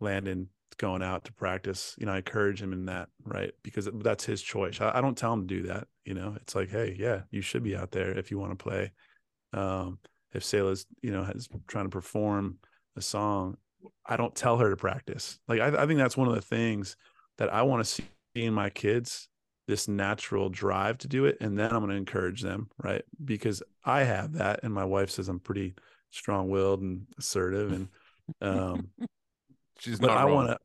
Landon 0.00 0.48
going 0.78 1.02
out 1.02 1.24
to 1.24 1.32
practice, 1.32 1.94
you 1.98 2.06
know, 2.06 2.12
I 2.12 2.18
encourage 2.18 2.60
him 2.60 2.72
in 2.72 2.86
that, 2.86 3.08
right? 3.24 3.52
Because 3.62 3.88
that's 3.94 4.24
his 4.24 4.42
choice. 4.42 4.80
I, 4.80 4.98
I 4.98 5.00
don't 5.00 5.16
tell 5.16 5.32
him 5.32 5.46
to 5.46 5.54
do 5.54 5.68
that. 5.68 5.88
You 6.04 6.14
know, 6.14 6.36
it's 6.40 6.54
like, 6.54 6.70
hey, 6.70 6.96
yeah, 6.98 7.22
you 7.30 7.40
should 7.40 7.62
be 7.62 7.76
out 7.76 7.92
there 7.92 8.16
if 8.16 8.30
you 8.30 8.38
want 8.38 8.58
to 8.58 8.62
play. 8.62 8.92
Um, 9.52 9.98
if 10.32 10.42
Selah's, 10.42 10.86
you 11.02 11.12
know, 11.12 11.22
is 11.34 11.48
trying 11.66 11.86
to 11.86 11.90
perform 11.90 12.58
a 12.96 13.00
song, 13.00 13.56
I 14.04 14.16
don't 14.16 14.34
tell 14.34 14.58
her 14.58 14.70
to 14.70 14.76
practice. 14.76 15.38
Like 15.48 15.60
I, 15.60 15.82
I 15.82 15.86
think 15.86 15.98
that's 15.98 16.16
one 16.16 16.28
of 16.28 16.34
the 16.34 16.42
things 16.42 16.96
that 17.38 17.52
I 17.52 17.62
want 17.62 17.84
to 17.84 17.90
see 17.90 18.04
in 18.34 18.52
my 18.52 18.68
kids 18.68 19.28
this 19.66 19.88
natural 19.88 20.48
drive 20.48 20.98
to 20.98 21.08
do 21.08 21.24
it 21.24 21.36
and 21.40 21.58
then 21.58 21.72
i'm 21.72 21.80
going 21.80 21.90
to 21.90 21.96
encourage 21.96 22.42
them 22.42 22.68
right 22.82 23.02
because 23.24 23.62
i 23.84 24.02
have 24.02 24.34
that 24.34 24.60
and 24.62 24.72
my 24.72 24.84
wife 24.84 25.10
says 25.10 25.28
i'm 25.28 25.40
pretty 25.40 25.74
strong-willed 26.16 26.80
and 26.80 27.06
assertive 27.18 27.72
and 27.72 27.88
um 28.40 28.88
she's 29.78 29.98
but 29.98 30.10
i 30.10 30.24
want 30.24 30.58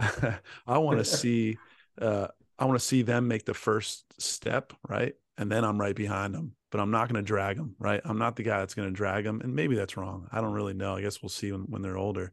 to 0.00 0.40
i 0.66 0.78
want 0.78 0.98
to 0.98 1.04
see 1.04 1.56
uh 2.00 2.28
i 2.58 2.64
want 2.64 2.78
to 2.78 2.84
see 2.84 3.02
them 3.02 3.28
make 3.28 3.44
the 3.44 3.54
first 3.54 4.04
step 4.20 4.72
right? 4.88 5.14
And 5.36 5.50
then 5.50 5.64
i'm 5.64 5.80
right 5.80 5.96
behind 5.96 6.34
them 6.34 6.54
but 6.70 6.80
i'm 6.80 6.90
not 6.90 7.08
going 7.08 7.22
to 7.22 7.26
drag 7.26 7.56
them 7.56 7.74
right? 7.78 8.00
I'm 8.04 8.18
not 8.18 8.36
the 8.36 8.42
guy 8.42 8.58
that's 8.58 8.74
going 8.74 8.88
to 8.88 8.94
drag 8.94 9.24
them 9.24 9.40
and 9.40 9.54
maybe 9.54 9.74
that's 9.74 9.96
wrong. 9.96 10.28
I 10.30 10.40
don't 10.40 10.52
really 10.52 10.74
know. 10.74 10.96
I 10.96 11.00
guess 11.00 11.22
we'll 11.22 11.28
see 11.28 11.50
when, 11.50 11.62
when 11.62 11.82
they're 11.82 11.96
older. 11.96 12.32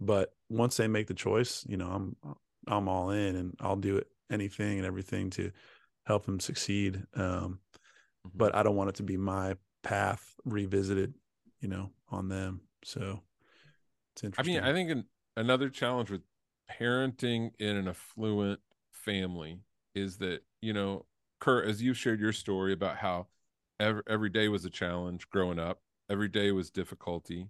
But 0.00 0.32
once 0.48 0.76
they 0.76 0.88
make 0.88 1.06
the 1.06 1.14
choice 1.14 1.64
you 1.68 1.76
know 1.76 1.88
i'm 1.88 2.16
i'm 2.66 2.88
all 2.88 3.10
in 3.10 3.36
and 3.36 3.54
i'll 3.60 3.76
do 3.76 3.96
it 3.96 4.06
anything 4.30 4.78
and 4.78 4.86
everything 4.86 5.30
to 5.30 5.50
help 6.06 6.26
them 6.26 6.40
succeed 6.40 6.96
um 7.14 7.22
mm-hmm. 7.22 8.30
but 8.34 8.54
i 8.54 8.62
don't 8.62 8.76
want 8.76 8.90
it 8.90 8.96
to 8.96 9.02
be 9.02 9.16
my 9.16 9.54
path 9.82 10.34
revisited 10.44 11.14
you 11.60 11.68
know, 11.68 11.90
on 12.10 12.28
them. 12.28 12.60
So 12.84 13.22
it's 14.14 14.24
interesting. 14.24 14.56
I 14.56 14.60
mean, 14.60 14.68
I 14.68 14.72
think 14.72 14.90
an, 14.90 15.04
another 15.36 15.68
challenge 15.68 16.10
with 16.10 16.22
parenting 16.70 17.50
in 17.58 17.76
an 17.76 17.88
affluent 17.88 18.60
family 18.92 19.60
is 19.94 20.18
that, 20.18 20.40
you 20.60 20.72
know, 20.72 21.06
Curt, 21.40 21.68
as 21.68 21.82
you 21.82 21.94
shared 21.94 22.20
your 22.20 22.32
story 22.32 22.72
about 22.72 22.96
how 22.96 23.26
every, 23.78 24.02
every 24.08 24.28
day 24.28 24.48
was 24.48 24.64
a 24.64 24.70
challenge 24.70 25.28
growing 25.30 25.58
up, 25.58 25.80
every 26.10 26.28
day 26.28 26.52
was 26.52 26.70
difficulty. 26.70 27.48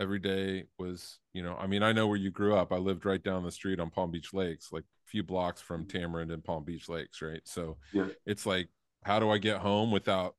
Every 0.00 0.18
day 0.18 0.64
was, 0.76 1.20
you 1.34 1.42
know, 1.44 1.56
I 1.56 1.68
mean, 1.68 1.84
I 1.84 1.92
know 1.92 2.08
where 2.08 2.16
you 2.16 2.32
grew 2.32 2.56
up. 2.56 2.72
I 2.72 2.78
lived 2.78 3.06
right 3.06 3.22
down 3.22 3.44
the 3.44 3.52
street 3.52 3.78
on 3.78 3.90
Palm 3.90 4.10
Beach 4.10 4.34
Lakes, 4.34 4.72
like 4.72 4.82
a 4.82 5.08
few 5.08 5.22
blocks 5.22 5.60
from 5.60 5.86
Tamarind 5.86 6.32
and 6.32 6.42
Palm 6.42 6.64
Beach 6.64 6.88
Lakes, 6.88 7.22
right? 7.22 7.40
So 7.44 7.76
yeah. 7.92 8.08
it's 8.26 8.44
like, 8.44 8.68
how 9.04 9.20
do 9.20 9.30
I 9.30 9.38
get 9.38 9.58
home 9.58 9.92
without 9.92 10.34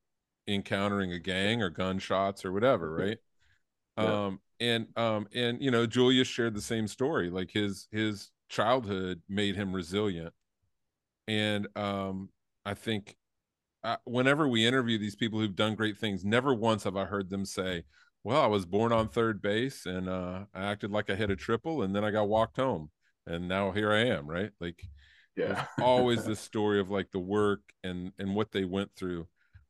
encountering 0.48 1.12
a 1.12 1.20
gang 1.20 1.62
or 1.62 1.70
gunshots 1.70 2.46
or 2.46 2.52
whatever, 2.52 2.92
right? 2.92 3.18
Yeah. 3.98 4.26
Um, 4.26 4.40
and 4.60 4.88
um, 4.96 5.28
and 5.34 5.62
you 5.62 5.72
know, 5.72 5.86
Julius 5.86 6.28
shared 6.28 6.56
the 6.56 6.62
same 6.62 6.88
story. 6.88 7.30
Like 7.30 7.52
his 7.52 7.88
his 7.92 8.32
childhood 8.50 9.22
made 9.28 9.56
him 9.56 9.74
resilient, 9.74 10.34
and 11.28 11.68
um, 11.76 12.30
I 12.66 12.74
think 12.74 13.16
uh, 13.84 13.98
whenever 14.06 14.48
we 14.48 14.66
interview 14.66 14.98
these 14.98 15.16
people 15.16 15.40
who've 15.40 15.56
done 15.56 15.76
great 15.76 15.98
things, 15.98 16.24
never 16.24 16.54
once 16.54 16.84
have 16.84 16.98
I 16.98 17.06
heard 17.06 17.30
them 17.30 17.46
say, 17.46 17.84
"Well, 18.24 18.42
I 18.42 18.48
was 18.48 18.66
born 18.66 18.92
on 18.92 19.10
third 19.10 19.42
base 19.42 19.86
and 19.86 20.10
uh, 20.10 20.46
I 20.54 20.66
acted 20.66 20.92
like 20.92 21.10
I 21.10 21.16
hit 21.16 21.30
a 21.30 21.36
triple, 21.36 21.84
and 21.84 21.96
then 21.96 22.06
I 22.06 22.12
got 22.12 22.30
walked 22.30 22.58
home, 22.58 22.92
and 23.28 23.48
now 23.48 23.72
here 23.72 23.92
I 23.92 24.06
am." 24.06 24.28
Right? 24.28 24.52
Like, 24.62 24.84
yeah, 25.36 25.66
always 25.82 26.26
this 26.26 26.40
story 26.40 26.80
of 26.80 26.90
like 26.90 27.12
the 27.12 27.20
work 27.20 27.62
and 27.84 28.14
and 28.18 28.36
what 28.36 28.52
they 28.52 28.64
went 28.66 28.92
through. 28.96 29.28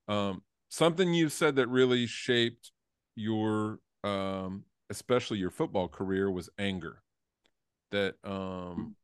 Um, 0.07 0.43
something 0.75 1.13
you 1.13 1.29
said 1.29 1.55
that 1.55 1.67
really 1.67 2.05
shaped 2.05 2.71
your 3.15 3.79
um 4.03 4.63
especially 4.89 5.37
your 5.37 5.49
football 5.49 5.87
career 5.87 6.29
was 6.29 6.49
anger 6.59 7.01
that 7.91 8.15
um 8.23 8.95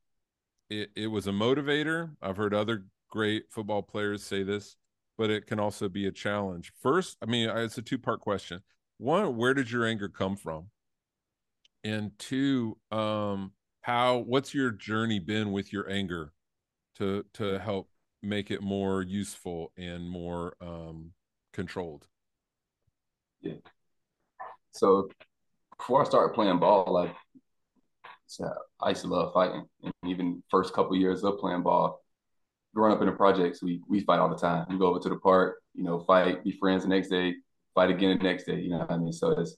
it, 0.72 0.90
it 0.96 1.08
was 1.08 1.28
a 1.28 1.32
motivator. 1.32 2.12
I've 2.22 2.38
heard 2.38 2.54
other 2.54 2.86
great 3.10 3.44
football 3.50 3.82
players 3.82 4.24
say 4.24 4.42
this, 4.42 4.78
but 5.18 5.30
it 5.30 5.46
can 5.46 5.60
also 5.60 5.90
be 5.90 6.08
a 6.08 6.12
challenge. 6.12 6.72
First, 6.82 7.18
I 7.22 7.26
mean, 7.26 7.50
it's 7.50 7.78
a 7.78 7.82
two 7.82 7.98
part 7.98 8.22
question. 8.22 8.62
One, 8.98 9.36
where 9.36 9.54
did 9.54 9.70
your 9.70 9.86
anger 9.86 10.08
come 10.08 10.38
from? 10.38 10.68
And 11.84 12.12
two, 12.18 12.78
um, 12.90 13.52
how 13.82 14.20
what's 14.20 14.54
your 14.54 14.72
journey 14.72 15.20
been 15.20 15.52
with 15.52 15.74
your 15.74 15.90
anger 15.90 16.32
to 17.00 17.26
to 17.34 17.60
help 17.60 17.90
make 18.24 18.50
it 18.50 18.62
more 18.62 19.02
useful 19.02 19.74
and 19.76 20.08
more 20.08 20.56
um 20.62 21.12
controlled? 21.54 22.08
Yeah. 23.42 23.54
So 24.72 25.10
before 25.78 26.02
I 26.02 26.06
started 26.06 26.34
playing 26.34 26.60
ball, 26.60 26.86
like 26.92 27.16
I 28.82 28.90
used 28.90 29.02
to 29.02 29.08
love 29.08 29.34
fighting. 29.34 29.66
And 29.84 29.94
even 30.06 30.44
first 30.50 30.74
couple 30.74 30.96
years 30.96 31.24
of 31.24 31.40
playing 31.40 31.64
ball, 31.64 32.02
growing 32.74 32.94
up 32.94 33.02
in 33.02 33.08
the 33.08 33.14
projects, 33.14 33.62
we 33.62 33.82
we 33.90 34.02
fight 34.02 34.20
all 34.20 34.30
the 34.30 34.36
time. 34.36 34.66
We 34.70 34.78
go 34.78 34.88
over 34.88 35.00
to 35.00 35.10
the 35.10 35.18
park, 35.18 35.58
you 35.74 35.84
know, 35.84 36.00
fight, 36.00 36.44
be 36.44 36.52
friends 36.52 36.84
the 36.84 36.90
next 36.90 37.10
day, 37.10 37.36
fight 37.76 37.90
again 37.90 38.18
the 38.18 38.24
next 38.24 38.46
day. 38.46 38.60
You 38.60 38.70
know 38.70 38.80
what 38.80 38.92
I 38.92 38.98
mean? 38.98 39.14
So 39.14 39.32
it's 39.32 39.56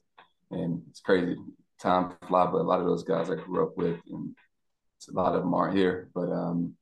and 0.51 0.81
it's 0.89 1.01
crazy. 1.01 1.35
Time 1.79 2.13
fly, 2.27 2.45
but 2.45 2.61
a 2.61 2.63
lot 2.63 2.79
of 2.79 2.85
those 2.85 3.03
guys 3.03 3.29
I 3.29 3.35
grew 3.35 3.63
up 3.65 3.77
with, 3.77 3.99
and 4.09 4.35
a 5.09 5.13
lot 5.13 5.35
of 5.35 5.41
them 5.41 5.53
aren't 5.53 5.75
here. 5.75 6.09
But 6.13 6.31
um, 6.31 6.75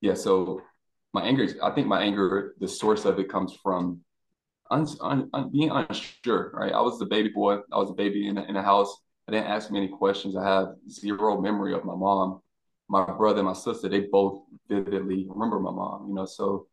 yeah. 0.00 0.14
So 0.14 0.62
my 1.12 1.22
anger, 1.22 1.42
is, 1.42 1.56
I 1.62 1.70
think 1.70 1.86
my 1.86 2.02
anger, 2.02 2.54
the 2.60 2.68
source 2.68 3.04
of 3.04 3.18
it 3.18 3.28
comes 3.28 3.56
from 3.62 4.00
un, 4.70 4.86
un, 5.00 5.28
un, 5.32 5.50
being 5.50 5.70
unsure. 5.70 6.50
Right? 6.54 6.72
I 6.72 6.80
was 6.80 6.98
the 6.98 7.06
baby 7.06 7.30
boy. 7.30 7.56
I 7.72 7.78
was 7.78 7.90
a 7.90 7.94
baby 7.94 8.28
in 8.28 8.38
in 8.38 8.54
the 8.54 8.62
house. 8.62 8.94
I 9.28 9.32
didn't 9.32 9.48
ask 9.48 9.70
many 9.70 9.88
questions. 9.88 10.36
I 10.36 10.44
have 10.44 10.68
zero 10.88 11.40
memory 11.40 11.74
of 11.74 11.84
my 11.84 11.94
mom. 11.94 12.40
My 12.88 13.04
brother, 13.04 13.38
and 13.38 13.46
my 13.46 13.54
sister, 13.54 13.88
they 13.88 14.00
both 14.00 14.42
vividly 14.68 15.24
remember 15.28 15.60
my 15.60 15.70
mom, 15.70 16.08
you 16.08 16.14
know. 16.14 16.26
So 16.26 16.66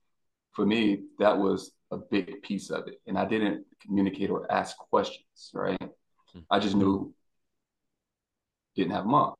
for 0.53 0.65
me, 0.65 1.03
that 1.19 1.37
was 1.37 1.71
a 1.91 1.97
big 1.97 2.41
piece 2.41 2.71
of 2.71 2.87
it. 2.87 2.99
And 3.05 3.17
I 3.17 3.25
didn't 3.25 3.65
communicate 3.81 4.31
or 4.31 4.51
ask 4.51 4.75
questions, 4.77 5.51
right? 5.53 5.79
Mm-hmm. 5.79 6.39
I 6.49 6.59
just 6.59 6.75
knew 6.75 7.13
didn't 8.75 8.93
have 8.93 9.05
a 9.05 9.07
mom. 9.07 9.35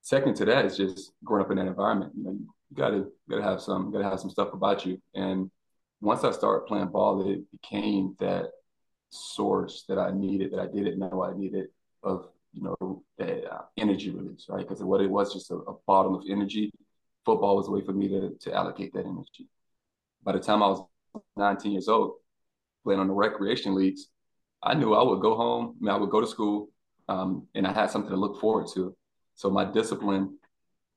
Second 0.00 0.34
to 0.36 0.44
that 0.46 0.64
is 0.64 0.76
just 0.76 1.12
growing 1.22 1.44
up 1.44 1.50
in 1.50 1.58
that 1.58 1.66
environment. 1.66 2.12
You 2.16 2.24
know, 2.24 2.30
you 2.32 2.46
gotta 2.74 3.06
gotta 3.28 3.42
have 3.42 3.60
some 3.60 3.90
gotta 3.92 4.04
have 4.04 4.20
some 4.20 4.30
stuff 4.30 4.52
about 4.52 4.84
you. 4.86 5.00
And 5.14 5.50
once 6.00 6.24
I 6.24 6.32
started 6.32 6.66
playing 6.66 6.88
ball, 6.88 7.28
it 7.28 7.40
became 7.50 8.16
that 8.18 8.46
source 9.10 9.84
that 9.88 9.98
I 9.98 10.10
needed 10.10 10.52
that 10.52 10.60
I 10.60 10.66
didn't 10.66 10.98
know 10.98 11.22
I 11.22 11.36
needed 11.36 11.66
of 12.02 12.28
you 12.52 12.62
know 12.62 13.02
that 13.18 13.52
uh, 13.52 13.62
energy 13.76 14.10
release, 14.10 14.46
right? 14.48 14.66
Because 14.66 14.82
what 14.82 15.00
it 15.00 15.10
was 15.10 15.32
just 15.32 15.50
a, 15.50 15.54
a, 15.54 15.74
bottom 15.86 16.14
of 16.14 16.22
energy. 16.28 16.70
Football 17.24 17.56
was 17.56 17.68
a 17.68 17.70
way 17.70 17.80
for 17.82 17.92
me 17.92 18.08
to 18.08 18.36
to 18.40 18.54
allocate 18.54 18.92
that 18.94 19.06
energy. 19.06 19.48
By 20.22 20.32
the 20.32 20.40
time 20.40 20.62
I 20.62 20.68
was 20.68 20.84
19 21.36 21.72
years 21.72 21.88
old, 21.88 22.14
playing 22.84 23.00
on 23.00 23.08
the 23.08 23.14
recreation 23.14 23.74
leagues, 23.74 24.08
I 24.62 24.74
knew 24.74 24.94
I 24.94 25.02
would 25.02 25.20
go 25.20 25.36
home. 25.36 25.76
I, 25.80 25.84
mean, 25.84 25.94
I 25.94 25.96
would 25.96 26.10
go 26.10 26.20
to 26.20 26.26
school, 26.26 26.68
um, 27.08 27.46
and 27.54 27.66
I 27.66 27.72
had 27.72 27.90
something 27.90 28.10
to 28.10 28.16
look 28.16 28.40
forward 28.40 28.66
to. 28.74 28.96
So 29.34 29.50
my 29.50 29.64
discipline, 29.64 30.38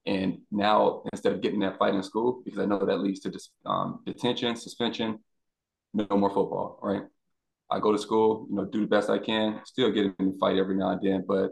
and 0.05 0.39
now 0.51 1.03
instead 1.11 1.33
of 1.33 1.41
getting 1.41 1.59
that 1.61 1.77
fight 1.77 1.95
in 1.95 2.03
school, 2.03 2.41
because 2.43 2.59
I 2.59 2.65
know 2.65 2.79
that 2.79 2.99
leads 2.99 3.19
to 3.21 3.39
um, 3.65 4.01
detention, 4.05 4.55
suspension, 4.55 5.19
no 5.93 6.07
more 6.11 6.29
football, 6.29 6.79
right? 6.81 7.03
I 7.71 7.79
go 7.79 7.91
to 7.91 7.97
school, 7.97 8.45
you 8.49 8.55
know, 8.55 8.65
do 8.65 8.81
the 8.81 8.87
best 8.87 9.09
I 9.09 9.17
can, 9.17 9.61
still 9.65 9.91
get 9.91 10.05
in 10.05 10.31
the 10.31 10.37
fight 10.39 10.57
every 10.57 10.75
now 10.75 10.89
and 10.91 11.01
then, 11.01 11.25
but 11.27 11.51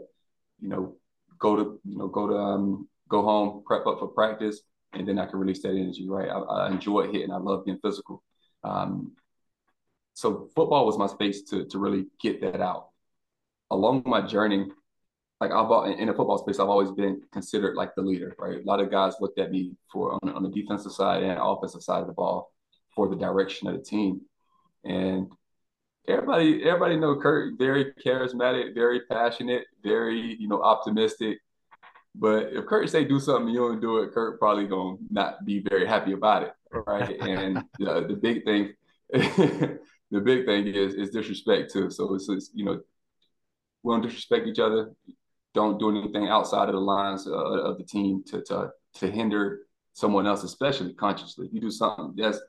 you 0.60 0.68
know, 0.68 0.96
go 1.38 1.56
to 1.56 1.80
you 1.84 1.98
know 1.98 2.08
go 2.08 2.28
to 2.28 2.36
um, 2.36 2.88
go 3.08 3.22
home, 3.22 3.62
prep 3.66 3.86
up 3.86 3.98
for 3.98 4.08
practice, 4.08 4.62
and 4.92 5.06
then 5.06 5.18
I 5.18 5.26
can 5.26 5.38
release 5.38 5.62
that 5.62 5.70
energy. 5.70 6.08
Right, 6.08 6.28
I, 6.28 6.38
I 6.38 6.70
enjoy 6.70 7.10
hitting. 7.10 7.32
I 7.32 7.36
love 7.36 7.64
being 7.64 7.78
physical. 7.82 8.22
Um, 8.62 9.12
so 10.14 10.48
football 10.54 10.86
was 10.86 10.96
my 10.96 11.06
space 11.06 11.42
to 11.50 11.66
to 11.66 11.78
really 11.78 12.06
get 12.20 12.40
that 12.40 12.60
out. 12.60 12.88
Along 13.70 14.02
my 14.06 14.20
journey, 14.20 14.66
like 15.44 15.52
I've 15.52 15.98
in 15.98 16.06
the 16.06 16.14
football 16.14 16.38
space, 16.38 16.58
I've 16.58 16.68
always 16.68 16.90
been 16.90 17.22
considered 17.32 17.76
like 17.76 17.94
the 17.94 18.02
leader. 18.02 18.34
Right, 18.38 18.60
a 18.60 18.64
lot 18.64 18.80
of 18.80 18.90
guys 18.90 19.14
looked 19.20 19.38
at 19.38 19.50
me 19.50 19.72
for 19.92 20.18
on, 20.22 20.30
on 20.30 20.42
the 20.42 20.48
defensive 20.48 20.92
side 20.92 21.22
and 21.22 21.38
offensive 21.40 21.82
side 21.82 22.00
of 22.00 22.06
the 22.06 22.12
ball 22.12 22.52
for 22.94 23.08
the 23.08 23.16
direction 23.16 23.68
of 23.68 23.74
the 23.74 23.82
team, 23.82 24.20
and 24.84 25.30
everybody 26.08 26.64
everybody 26.64 26.96
know 26.96 27.16
Curt 27.16 27.58
very 27.58 27.92
charismatic, 28.04 28.74
very 28.74 29.00
passionate, 29.10 29.64
very 29.82 30.36
you 30.38 30.48
know 30.48 30.62
optimistic. 30.62 31.38
But 32.14 32.52
if 32.52 32.66
Curt 32.66 32.88
say 32.88 33.04
do 33.04 33.18
something 33.18 33.48
you 33.48 33.58
don't 33.58 33.80
do 33.80 33.98
it, 33.98 34.12
Curt 34.12 34.38
probably 34.38 34.66
gonna 34.66 34.96
not 35.10 35.44
be 35.44 35.60
very 35.60 35.86
happy 35.86 36.12
about 36.12 36.44
it, 36.44 36.52
right? 36.70 37.20
and 37.20 37.62
the 37.78 38.18
big 38.20 38.44
thing, 38.44 38.72
the 39.12 40.20
big 40.22 40.46
thing 40.46 40.68
is 40.68 40.94
is 40.94 41.10
disrespect 41.10 41.72
too. 41.72 41.90
So 41.90 42.14
it's, 42.14 42.28
it's 42.28 42.50
you 42.54 42.64
know 42.64 42.80
we 43.82 43.92
don't 43.92 44.02
disrespect 44.02 44.46
each 44.46 44.58
other. 44.58 44.92
Don't 45.54 45.78
do 45.78 45.90
anything 45.90 46.28
outside 46.28 46.68
of 46.68 46.74
the 46.74 46.80
lines 46.80 47.26
uh, 47.26 47.32
of 47.32 47.78
the 47.78 47.84
team 47.84 48.22
to 48.26 48.42
to 48.44 48.70
to 48.96 49.10
hinder 49.10 49.60
someone 49.92 50.26
else, 50.26 50.42
especially 50.42 50.92
consciously. 50.94 51.46
If 51.46 51.54
you 51.54 51.60
do 51.60 51.70
something 51.70 52.14
that's 52.16 52.40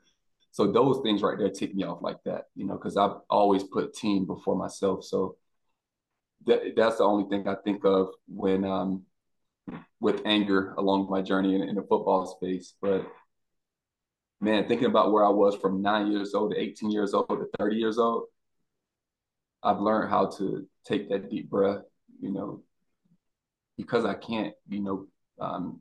so 0.50 0.70
those 0.72 1.00
things 1.02 1.22
right 1.22 1.38
there 1.38 1.50
tick 1.50 1.74
me 1.74 1.84
off 1.84 2.02
like 2.02 2.16
that, 2.24 2.44
you 2.54 2.66
know, 2.66 2.74
because 2.74 2.96
I've 2.96 3.16
always 3.28 3.62
put 3.62 3.94
team 3.94 4.26
before 4.26 4.56
myself. 4.56 5.04
So 5.04 5.36
that, 6.46 6.74
that's 6.74 6.96
the 6.96 7.04
only 7.04 7.28
thing 7.28 7.46
I 7.46 7.56
think 7.64 7.84
of 7.84 8.08
when 8.26 8.64
um 8.64 9.02
with 10.00 10.22
anger 10.24 10.74
along 10.78 11.10
my 11.10 11.22
journey 11.22 11.54
in, 11.54 11.62
in 11.62 11.74
the 11.74 11.82
football 11.82 12.26
space. 12.26 12.74
But 12.80 13.06
man, 14.40 14.66
thinking 14.68 14.86
about 14.86 15.12
where 15.12 15.24
I 15.24 15.30
was 15.30 15.56
from 15.56 15.82
nine 15.82 16.10
years 16.12 16.34
old 16.34 16.52
to 16.52 16.60
18 16.60 16.90
years 16.90 17.14
old 17.14 17.28
to 17.28 17.46
30 17.58 17.76
years 17.76 17.98
old, 17.98 18.24
I've 19.62 19.80
learned 19.80 20.10
how 20.10 20.26
to 20.38 20.66
take 20.84 21.08
that 21.08 21.30
deep 21.30 21.50
breath, 21.50 21.82
you 22.20 22.32
know, 22.32 22.62
because 23.76 24.04
I 24.04 24.14
can't, 24.14 24.54
you 24.68 24.80
know, 24.80 25.06
um, 25.40 25.80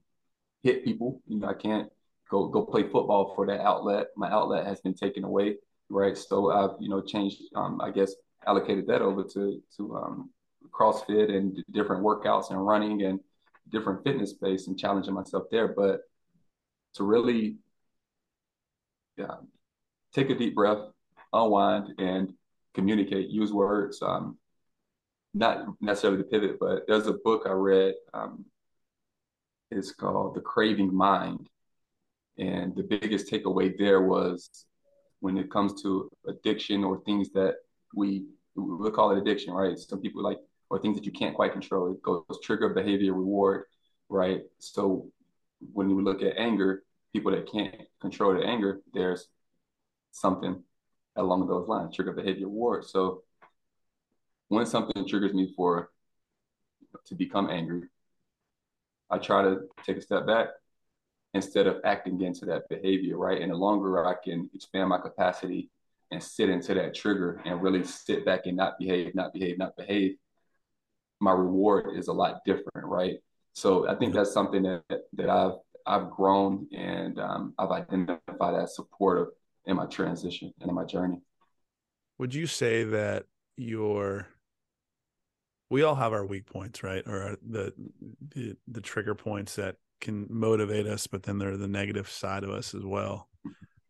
hit 0.64 0.84
people, 0.84 1.22
you 1.28 1.40
know, 1.40 1.48
I 1.48 1.54
can't 1.54 1.90
go 2.30 2.48
go 2.48 2.64
play 2.64 2.84
football 2.84 3.34
for 3.36 3.46
that 3.48 3.62
outlet. 3.62 4.08
My 4.16 4.30
outlet 4.30 4.66
has 4.66 4.82
been 4.82 4.94
taken 4.94 5.24
away, 5.24 5.56
right? 5.90 6.18
So 6.18 6.52
I've 6.52 6.76
you 6.80 6.90
know 6.90 7.02
changed, 7.02 7.42
um, 7.56 7.80
I 7.82 7.92
guess, 7.92 8.14
allocated 8.46 8.88
that 8.88 9.02
over 9.02 9.24
to 9.24 9.62
to 9.78 9.96
um, 9.96 10.30
CrossFit 10.72 11.30
and 11.30 11.64
different 11.72 12.04
workouts 12.04 12.52
and 12.52 12.66
running 12.66 13.04
and 13.04 13.20
different 13.70 14.04
fitness 14.04 14.32
space 14.32 14.68
and 14.68 14.78
challenging 14.78 15.14
myself 15.14 15.46
there. 15.52 15.70
But 15.70 16.02
to 16.96 17.04
really, 17.04 17.58
yeah, 19.18 19.36
take 20.14 20.30
a 20.30 20.36
deep 20.36 20.56
breath, 20.56 20.80
unwind, 21.34 21.94
and 21.98 22.34
communicate. 22.74 23.30
Use 23.30 23.54
words. 23.54 24.02
Um, 24.02 24.38
not 25.36 25.66
necessarily 25.82 26.18
the 26.18 26.24
pivot, 26.24 26.58
but 26.60 26.88
there's 26.88 27.08
a 27.08 27.14
book 27.14 27.44
I 27.46 27.52
read. 27.52 27.94
Um, 28.14 28.46
it's 29.70 29.92
called 29.92 30.36
The 30.36 30.42
Craving 30.42 30.96
Mind 30.96 31.50
and 32.38 32.76
the 32.76 32.84
biggest 32.84 33.32
takeaway 33.32 33.78
there 33.78 34.02
was 34.02 34.66
when 35.20 35.38
it 35.38 35.52
comes 35.52 35.82
to 35.82 36.10
addiction 36.28 36.84
or 36.84 37.02
things 37.02 37.30
that 37.32 37.56
we 37.94 38.26
we'll 38.56 38.92
call 38.92 39.12
it 39.12 39.18
addiction, 39.18 39.54
right? 39.54 39.78
Some 39.78 40.02
people 40.02 40.24
like 40.24 40.40
or 40.70 40.80
things 40.80 40.98
that 40.98 41.06
you 41.06 41.12
can't 41.12 41.36
quite 41.36 41.52
control. 41.52 41.92
It 41.92 42.02
goes 42.02 42.24
trigger, 42.44 42.70
behavior, 42.70 43.14
reward, 43.14 43.66
right? 44.10 44.42
So 44.60 45.10
when 45.74 45.90
you 45.90 46.02
look 46.02 46.22
at 46.22 46.38
anger, 46.38 46.84
people 47.14 47.32
that 47.32 47.52
can't 47.52 47.76
control 48.02 48.34
their 48.34 48.46
anger, 48.46 48.82
there's 48.94 49.28
something 50.12 50.64
along 51.16 51.48
those 51.48 51.68
lines, 51.68 51.96
trigger, 51.96 52.14
behavior, 52.14 52.48
reward. 52.48 52.86
So 52.86 53.24
when 54.50 54.66
something 54.66 55.08
triggers 55.08 55.34
me 55.34 55.54
for 55.56 55.90
to 57.06 57.16
become 57.16 57.50
angry, 57.50 57.84
I 59.10 59.18
try 59.18 59.44
to 59.44 59.62
take 59.86 59.98
a 59.98 60.02
step 60.02 60.26
back, 60.26 60.48
instead 61.36 61.68
of 61.68 61.82
acting 61.84 62.22
into 62.22 62.46
that 62.46 62.68
behavior, 62.70 63.18
right? 63.18 63.42
And 63.42 63.52
the 63.52 63.58
longer 63.58 64.06
I 64.06 64.16
can 64.24 64.50
expand 64.54 64.88
my 64.90 64.98
capacity 64.98 65.70
and 66.12 66.24
sit 66.24 66.50
into 66.50 66.74
that 66.74 66.96
trigger 66.96 67.42
and 67.46 67.62
really 67.62 67.84
sit 67.84 68.26
back 68.26 68.46
and 68.46 68.56
not 68.56 68.80
behave, 68.80 69.14
not 69.14 69.34
behave, 69.34 69.58
not 69.58 69.76
behave, 69.76 70.16
my 71.20 71.34
reward 71.34 71.98
is 71.98 72.08
a 72.08 72.14
lot 72.14 72.46
different, 72.46 72.88
right? 72.88 73.18
So 73.52 73.88
I 73.88 73.96
think 73.96 74.14
that's 74.14 74.34
something 74.34 74.64
that 74.64 75.02
that 75.14 75.30
I've 75.30 75.56
I've 75.86 76.10
grown 76.10 76.68
and 76.74 77.20
um, 77.20 77.54
I've 77.60 77.72
identified 77.72 78.56
as 78.56 78.76
supportive 78.76 79.28
in 79.66 79.76
my 79.76 79.86
transition 79.88 80.54
and 80.62 80.70
in 80.70 80.76
my 80.76 80.86
journey. 80.86 81.22
Would 82.18 82.34
you 82.34 82.48
say 82.48 82.86
that 82.86 83.26
your 83.58 84.28
we 85.70 85.84
all 85.84 85.96
have 85.96 86.14
our 86.14 86.26
weak 86.26 86.46
points, 86.46 86.84
right? 86.84 87.04
Or 87.08 87.38
the 87.48 87.74
the, 88.34 88.56
the 88.68 88.82
trigger 88.82 89.16
points 89.16 89.56
that 89.56 89.78
can 90.02 90.28
motivate 90.30 90.88
us, 90.88 91.08
but 91.08 91.24
then 91.24 91.38
they're 91.38 91.58
the 91.58 91.68
negative 91.68 92.10
side 92.10 92.44
of 92.44 92.50
us 92.50 92.74
as 92.74 92.84
well, 92.84 93.30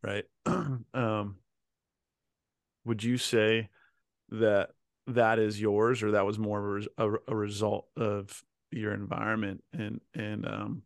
right? 0.01 0.25
um, 0.93 1.37
would 2.85 3.03
you 3.03 3.17
say 3.17 3.69
that 4.29 4.69
that 5.07 5.39
is 5.39 5.59
yours, 5.59 6.01
or 6.01 6.11
that 6.11 6.25
was 6.25 6.39
more 6.39 6.77
of 6.77 6.87
a, 6.97 7.11
a 7.27 7.35
result 7.35 7.87
of 7.97 8.43
your 8.71 8.93
environment 8.93 9.63
and 9.73 10.01
and 10.13 10.45
um 10.47 10.81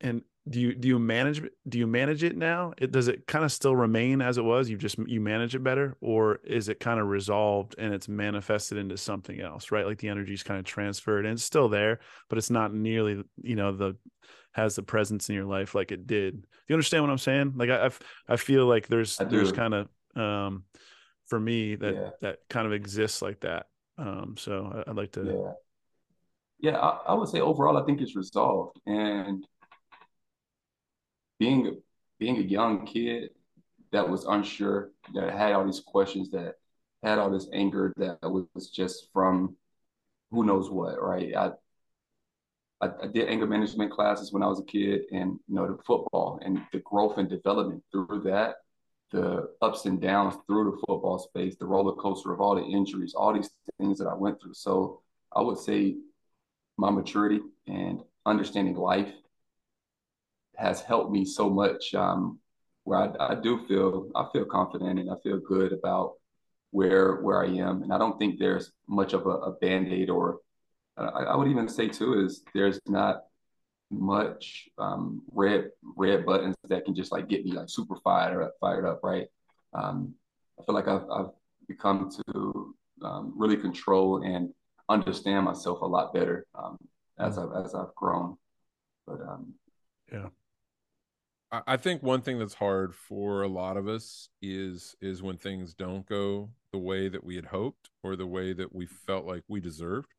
and 0.00 0.22
do 0.48 0.60
you 0.60 0.74
do 0.74 0.86
you 0.86 0.98
manage 0.98 1.42
do 1.68 1.78
you 1.78 1.86
manage 1.86 2.22
it 2.22 2.36
now? 2.36 2.72
It 2.78 2.92
does 2.92 3.08
it 3.08 3.26
kind 3.26 3.44
of 3.44 3.50
still 3.50 3.74
remain 3.74 4.22
as 4.22 4.38
it 4.38 4.44
was? 4.44 4.70
You 4.70 4.76
just 4.76 4.96
you 4.98 5.20
manage 5.20 5.56
it 5.56 5.64
better? 5.64 5.96
Or 6.00 6.36
is 6.44 6.68
it 6.68 6.78
kind 6.78 7.00
of 7.00 7.08
resolved 7.08 7.74
and 7.78 7.92
it's 7.92 8.08
manifested 8.08 8.78
into 8.78 8.96
something 8.96 9.40
else 9.40 9.72
right? 9.72 9.84
Like 9.84 9.98
the 9.98 10.08
energy's 10.08 10.44
kind 10.44 10.58
of 10.58 10.64
transferred 10.64 11.24
and 11.26 11.34
it's 11.34 11.44
still 11.44 11.68
there 11.68 11.98
but 12.28 12.38
it's 12.38 12.50
not 12.50 12.72
nearly 12.72 13.24
you 13.42 13.56
know 13.56 13.72
the 13.72 13.96
has 14.52 14.76
the 14.76 14.82
presence 14.82 15.28
in 15.28 15.34
your 15.34 15.44
life 15.44 15.74
like 15.74 15.90
it 15.90 16.06
did. 16.06 16.42
Do 16.42 16.48
you 16.68 16.74
understand 16.74 17.02
what 17.02 17.10
i'm 17.10 17.18
saying? 17.18 17.54
Like 17.56 17.70
i 17.70 17.86
I've, 17.86 17.98
i 18.28 18.36
feel 18.36 18.66
like 18.66 18.86
there's 18.86 19.16
there's 19.16 19.52
kind 19.52 19.74
of 19.74 19.88
um 20.14 20.64
for 21.26 21.40
me 21.40 21.74
that 21.74 21.94
yeah. 21.94 22.10
that 22.22 22.38
kind 22.48 22.66
of 22.68 22.72
exists 22.72 23.20
like 23.20 23.40
that. 23.40 23.66
Um 23.98 24.36
so 24.38 24.84
I, 24.86 24.90
would 24.90 24.96
like 24.96 25.12
to 25.12 25.24
yeah. 25.24 26.70
Yeah 26.70 26.78
I, 26.78 27.00
I 27.08 27.14
would 27.14 27.28
say 27.28 27.40
overall 27.40 27.76
i 27.76 27.84
think 27.84 28.00
it's 28.00 28.14
resolved 28.14 28.80
and 28.86 29.44
being 31.38 31.80
being 32.18 32.38
a 32.38 32.40
young 32.40 32.86
kid 32.86 33.30
that 33.92 34.08
was 34.08 34.24
unsure, 34.24 34.90
that 35.14 35.32
had 35.32 35.52
all 35.52 35.64
these 35.64 35.80
questions, 35.80 36.30
that 36.30 36.54
had 37.02 37.18
all 37.18 37.30
this 37.30 37.48
anger 37.52 37.92
that 37.96 38.18
was 38.22 38.70
just 38.70 39.08
from 39.12 39.56
who 40.30 40.44
knows 40.44 40.70
what, 40.70 41.00
right? 41.00 41.34
I, 41.36 41.50
I, 42.80 42.88
I 43.04 43.06
did 43.06 43.28
anger 43.28 43.46
management 43.46 43.92
classes 43.92 44.32
when 44.32 44.42
I 44.42 44.48
was 44.48 44.60
a 44.60 44.64
kid, 44.64 45.02
and 45.12 45.38
you 45.46 45.54
know 45.54 45.66
the 45.66 45.82
football 45.82 46.40
and 46.42 46.60
the 46.72 46.80
growth 46.80 47.18
and 47.18 47.28
development 47.28 47.82
through 47.92 48.22
that, 48.24 48.56
the 49.12 49.50
ups 49.62 49.84
and 49.84 50.00
downs 50.00 50.34
through 50.46 50.72
the 50.72 50.78
football 50.86 51.18
space, 51.18 51.56
the 51.56 51.66
roller 51.66 51.94
coaster 51.94 52.32
of 52.32 52.40
all 52.40 52.54
the 52.54 52.64
injuries, 52.64 53.14
all 53.14 53.32
these 53.32 53.50
things 53.78 53.98
that 53.98 54.08
I 54.08 54.14
went 54.14 54.40
through. 54.40 54.54
So 54.54 55.02
I 55.34 55.42
would 55.42 55.58
say 55.58 55.96
my 56.76 56.90
maturity 56.90 57.40
and 57.66 58.02
understanding 58.26 58.74
life 58.74 59.12
has 60.56 60.80
helped 60.80 61.12
me 61.12 61.24
so 61.24 61.48
much. 61.50 61.94
Um, 61.94 62.38
where 62.84 63.00
I, 63.20 63.32
I 63.32 63.34
do 63.34 63.66
feel 63.66 64.08
I 64.14 64.26
feel 64.32 64.44
confident 64.44 65.00
and 65.00 65.10
I 65.10 65.16
feel 65.22 65.38
good 65.38 65.72
about 65.72 66.14
where 66.70 67.16
where 67.16 67.42
I 67.42 67.48
am, 67.48 67.82
and 67.82 67.92
I 67.92 67.98
don't 67.98 68.18
think 68.18 68.38
there's 68.38 68.72
much 68.88 69.12
of 69.12 69.26
a, 69.26 69.30
a 69.30 69.52
band 69.52 69.88
aid 69.92 70.08
or 70.08 70.38
uh, 70.96 71.10
I, 71.14 71.22
I, 71.24 71.36
would 71.36 71.48
even 71.48 71.68
say 71.68 71.88
too 71.88 72.24
is 72.24 72.42
there's 72.54 72.80
not 72.86 73.24
much 73.90 74.68
um, 74.78 75.22
red 75.32 75.70
red 75.96 76.24
buttons 76.24 76.56
that 76.68 76.84
can 76.84 76.94
just 76.94 77.12
like 77.12 77.28
get 77.28 77.44
me 77.44 77.52
like 77.52 77.68
super 77.68 77.96
fired 78.04 78.42
up, 78.42 78.54
fired 78.60 78.86
up, 78.86 79.00
right? 79.02 79.26
Um, 79.72 80.14
I 80.58 80.64
feel 80.64 80.74
like 80.74 80.88
I've, 80.88 81.08
I've 81.10 81.30
become 81.68 82.10
to 82.10 82.74
um, 83.02 83.34
really 83.36 83.56
control 83.56 84.22
and 84.22 84.50
understand 84.88 85.44
myself 85.44 85.80
a 85.82 85.86
lot 85.86 86.14
better 86.14 86.46
um, 86.54 86.78
as 87.18 87.36
I've 87.36 87.50
as 87.64 87.74
I've 87.74 87.94
grown. 87.94 88.36
But 89.06 89.20
um, 89.20 89.54
yeah, 90.10 90.28
I 91.52 91.76
think 91.76 92.02
one 92.02 92.22
thing 92.22 92.38
that's 92.38 92.54
hard 92.54 92.94
for 92.94 93.42
a 93.42 93.48
lot 93.48 93.76
of 93.76 93.86
us 93.86 94.28
is 94.42 94.96
is 95.00 95.22
when 95.22 95.36
things 95.36 95.74
don't 95.74 96.04
go 96.04 96.50
the 96.72 96.78
way 96.78 97.08
that 97.08 97.22
we 97.24 97.36
had 97.36 97.46
hoped 97.46 97.88
or 98.02 98.16
the 98.16 98.26
way 98.26 98.52
that 98.52 98.74
we 98.74 98.86
felt 98.86 99.26
like 99.26 99.44
we 99.48 99.60
deserved. 99.60 100.12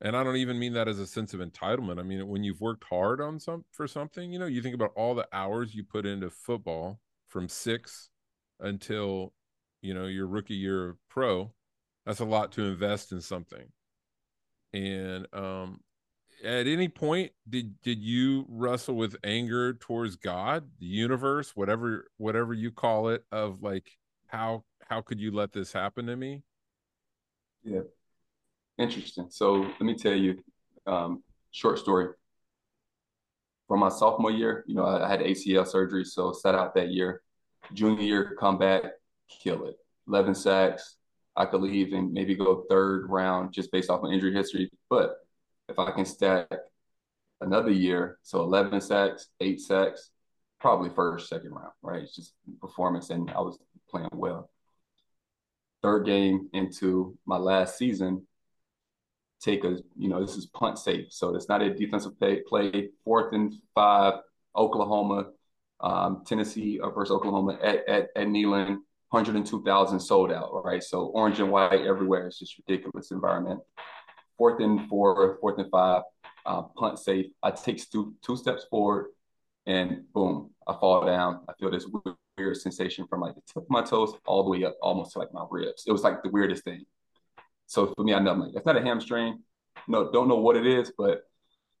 And 0.00 0.16
I 0.16 0.24
don't 0.24 0.36
even 0.36 0.58
mean 0.58 0.74
that 0.74 0.88
as 0.88 0.98
a 0.98 1.06
sense 1.06 1.32
of 1.32 1.40
entitlement. 1.40 1.98
I 1.98 2.02
mean 2.02 2.28
when 2.28 2.44
you've 2.44 2.60
worked 2.60 2.84
hard 2.84 3.20
on 3.20 3.40
some 3.40 3.64
for 3.72 3.88
something, 3.88 4.32
you 4.32 4.38
know, 4.38 4.46
you 4.46 4.62
think 4.62 4.74
about 4.74 4.92
all 4.94 5.14
the 5.14 5.28
hours 5.32 5.74
you 5.74 5.84
put 5.84 6.06
into 6.06 6.28
football 6.30 7.00
from 7.28 7.48
6 7.48 8.10
until 8.60 9.32
you 9.80 9.94
know 9.94 10.06
your 10.06 10.26
rookie 10.26 10.54
year 10.54 10.90
of 10.90 10.96
pro. 11.08 11.52
That's 12.04 12.20
a 12.20 12.24
lot 12.26 12.52
to 12.52 12.64
invest 12.64 13.12
in 13.12 13.22
something. 13.22 13.72
And 14.74 15.26
um 15.32 15.80
at 16.42 16.66
any 16.66 16.88
point 16.88 17.32
did 17.48 17.80
did 17.82 18.02
you 18.02 18.44
wrestle 18.48 18.96
with 18.96 19.16
anger 19.24 19.74
towards 19.74 20.16
god 20.16 20.68
the 20.80 20.86
universe 20.86 21.54
whatever 21.54 22.08
whatever 22.16 22.52
you 22.52 22.70
call 22.70 23.08
it 23.08 23.24
of 23.30 23.62
like 23.62 23.96
how 24.32 24.64
how 24.88 25.00
could 25.00 25.20
you 25.20 25.30
let 25.30 25.52
this 25.52 25.72
happen 25.72 26.06
to 26.06 26.16
me? 26.16 26.42
Yeah. 27.64 27.80
Interesting. 28.78 29.28
So 29.30 29.54
let 29.54 29.80
me 29.82 29.94
tell 29.94 30.14
you 30.14 30.42
um 30.86 31.22
short 31.50 31.78
story. 31.78 32.08
From 33.68 33.80
my 33.80 33.88
sophomore 33.88 34.30
year 34.30 34.64
you 34.66 34.74
know 34.74 34.84
i, 34.84 35.06
I 35.06 35.08
had 35.08 35.20
acl 35.20 35.66
surgery 35.66 36.04
so 36.04 36.32
set 36.32 36.54
out 36.54 36.74
that 36.74 36.90
year. 36.90 37.22
Junior 37.72 38.02
year 38.02 38.36
come 38.38 38.58
back 38.58 38.82
kill 39.42 39.66
it. 39.66 39.76
11 40.08 40.34
sacks. 40.34 40.96
I 41.36 41.46
could 41.46 41.62
leave 41.62 41.94
and 41.94 42.12
maybe 42.12 42.34
go 42.34 42.64
third 42.68 43.08
round 43.08 43.54
just 43.54 43.72
based 43.72 43.88
off 43.88 44.02
my 44.02 44.10
injury 44.10 44.34
history. 44.34 44.70
But 44.90 45.14
if 45.72 45.78
I 45.78 45.90
can 45.90 46.04
stack 46.04 46.48
another 47.40 47.70
year, 47.70 48.18
so 48.22 48.40
11 48.42 48.80
sacks, 48.80 49.28
eight 49.40 49.60
sacks, 49.60 50.10
probably 50.60 50.90
first, 50.90 51.28
second 51.28 51.52
round, 51.52 51.72
right? 51.82 52.02
It's 52.02 52.14
just 52.14 52.34
performance, 52.60 53.10
and 53.10 53.30
I 53.30 53.40
was 53.40 53.58
playing 53.90 54.08
well. 54.12 54.50
Third 55.82 56.06
game 56.06 56.48
into 56.52 57.18
my 57.26 57.38
last 57.38 57.76
season, 57.76 58.26
take 59.40 59.64
a, 59.64 59.78
you 59.96 60.08
know, 60.08 60.20
this 60.20 60.36
is 60.36 60.46
punt 60.46 60.78
safe. 60.78 61.06
So 61.10 61.34
it's 61.34 61.48
not 61.48 61.62
a 61.62 61.74
defensive 61.74 62.16
play, 62.18 62.42
play 62.46 62.90
fourth 63.04 63.32
and 63.32 63.54
five, 63.74 64.14
Oklahoma, 64.54 65.30
um, 65.80 66.22
Tennessee 66.24 66.78
versus 66.94 67.10
Oklahoma 67.10 67.58
at, 67.60 67.88
at, 67.88 68.08
at 68.14 68.28
Neyland, 68.28 68.76
102,000 69.10 69.98
sold 69.98 70.30
out, 70.30 70.62
right? 70.64 70.82
So 70.82 71.06
orange 71.06 71.40
and 71.40 71.50
white 71.50 71.80
everywhere. 71.80 72.28
It's 72.28 72.38
just 72.38 72.56
ridiculous 72.58 73.10
environment 73.10 73.60
fourth 74.36 74.60
and 74.60 74.88
four, 74.88 75.38
fourth 75.40 75.58
and 75.58 75.70
five, 75.70 76.02
uh, 76.46 76.62
punt 76.62 76.98
safe. 76.98 77.26
I 77.42 77.50
take 77.50 77.90
two, 77.90 78.14
two 78.22 78.36
steps 78.36 78.64
forward 78.70 79.06
and 79.66 80.02
boom, 80.12 80.50
I 80.66 80.74
fall 80.74 81.04
down. 81.06 81.40
I 81.48 81.52
feel 81.54 81.70
this 81.70 81.86
weird, 82.36 82.56
sensation 82.56 83.06
from 83.06 83.20
like 83.20 83.34
the 83.34 83.42
tip 83.46 83.62
of 83.62 83.70
my 83.70 83.82
toes 83.82 84.14
all 84.26 84.42
the 84.42 84.50
way 84.50 84.64
up 84.64 84.76
almost 84.82 85.12
to 85.12 85.18
like 85.18 85.32
my 85.32 85.44
ribs. 85.50 85.84
It 85.86 85.92
was 85.92 86.02
like 86.02 86.22
the 86.22 86.30
weirdest 86.30 86.64
thing. 86.64 86.84
So 87.66 87.92
for 87.94 88.02
me, 88.02 88.14
I 88.14 88.18
know 88.18 88.32
I'm 88.32 88.40
like, 88.40 88.52
that's 88.52 88.66
not 88.66 88.76
a 88.76 88.82
hamstring. 88.82 89.40
No, 89.86 90.10
don't 90.10 90.28
know 90.28 90.36
what 90.36 90.56
it 90.56 90.66
is, 90.66 90.92
but 90.96 91.22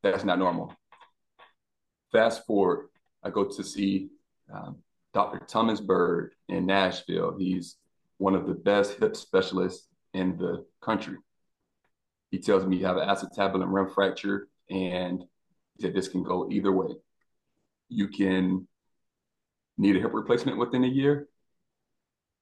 that's 0.02 0.24
not 0.24 0.38
normal. 0.38 0.74
Fast 2.12 2.46
forward, 2.46 2.88
I 3.22 3.30
go 3.30 3.44
to 3.44 3.64
see 3.64 4.10
um, 4.52 4.78
Dr. 5.14 5.40
Thomas 5.46 5.80
Byrd 5.80 6.32
in 6.48 6.66
Nashville. 6.66 7.36
He's 7.38 7.76
one 8.18 8.34
of 8.34 8.46
the 8.46 8.54
best 8.54 8.98
hip 9.00 9.16
specialists 9.16 9.88
in 10.14 10.36
the 10.36 10.64
country. 10.80 11.16
He 12.32 12.38
tells 12.38 12.64
me 12.64 12.78
you 12.78 12.86
have 12.86 12.96
an 12.96 13.08
acetabulum 13.08 13.70
rim 13.72 13.90
fracture, 13.90 14.48
and 14.70 15.22
he 15.76 15.82
said 15.82 15.94
this 15.94 16.08
can 16.08 16.22
go 16.22 16.50
either 16.50 16.72
way. 16.72 16.94
You 17.90 18.08
can 18.08 18.66
need 19.76 19.96
a 19.96 20.00
hip 20.00 20.14
replacement 20.14 20.56
within 20.56 20.82
a 20.82 20.88
year, 20.88 21.28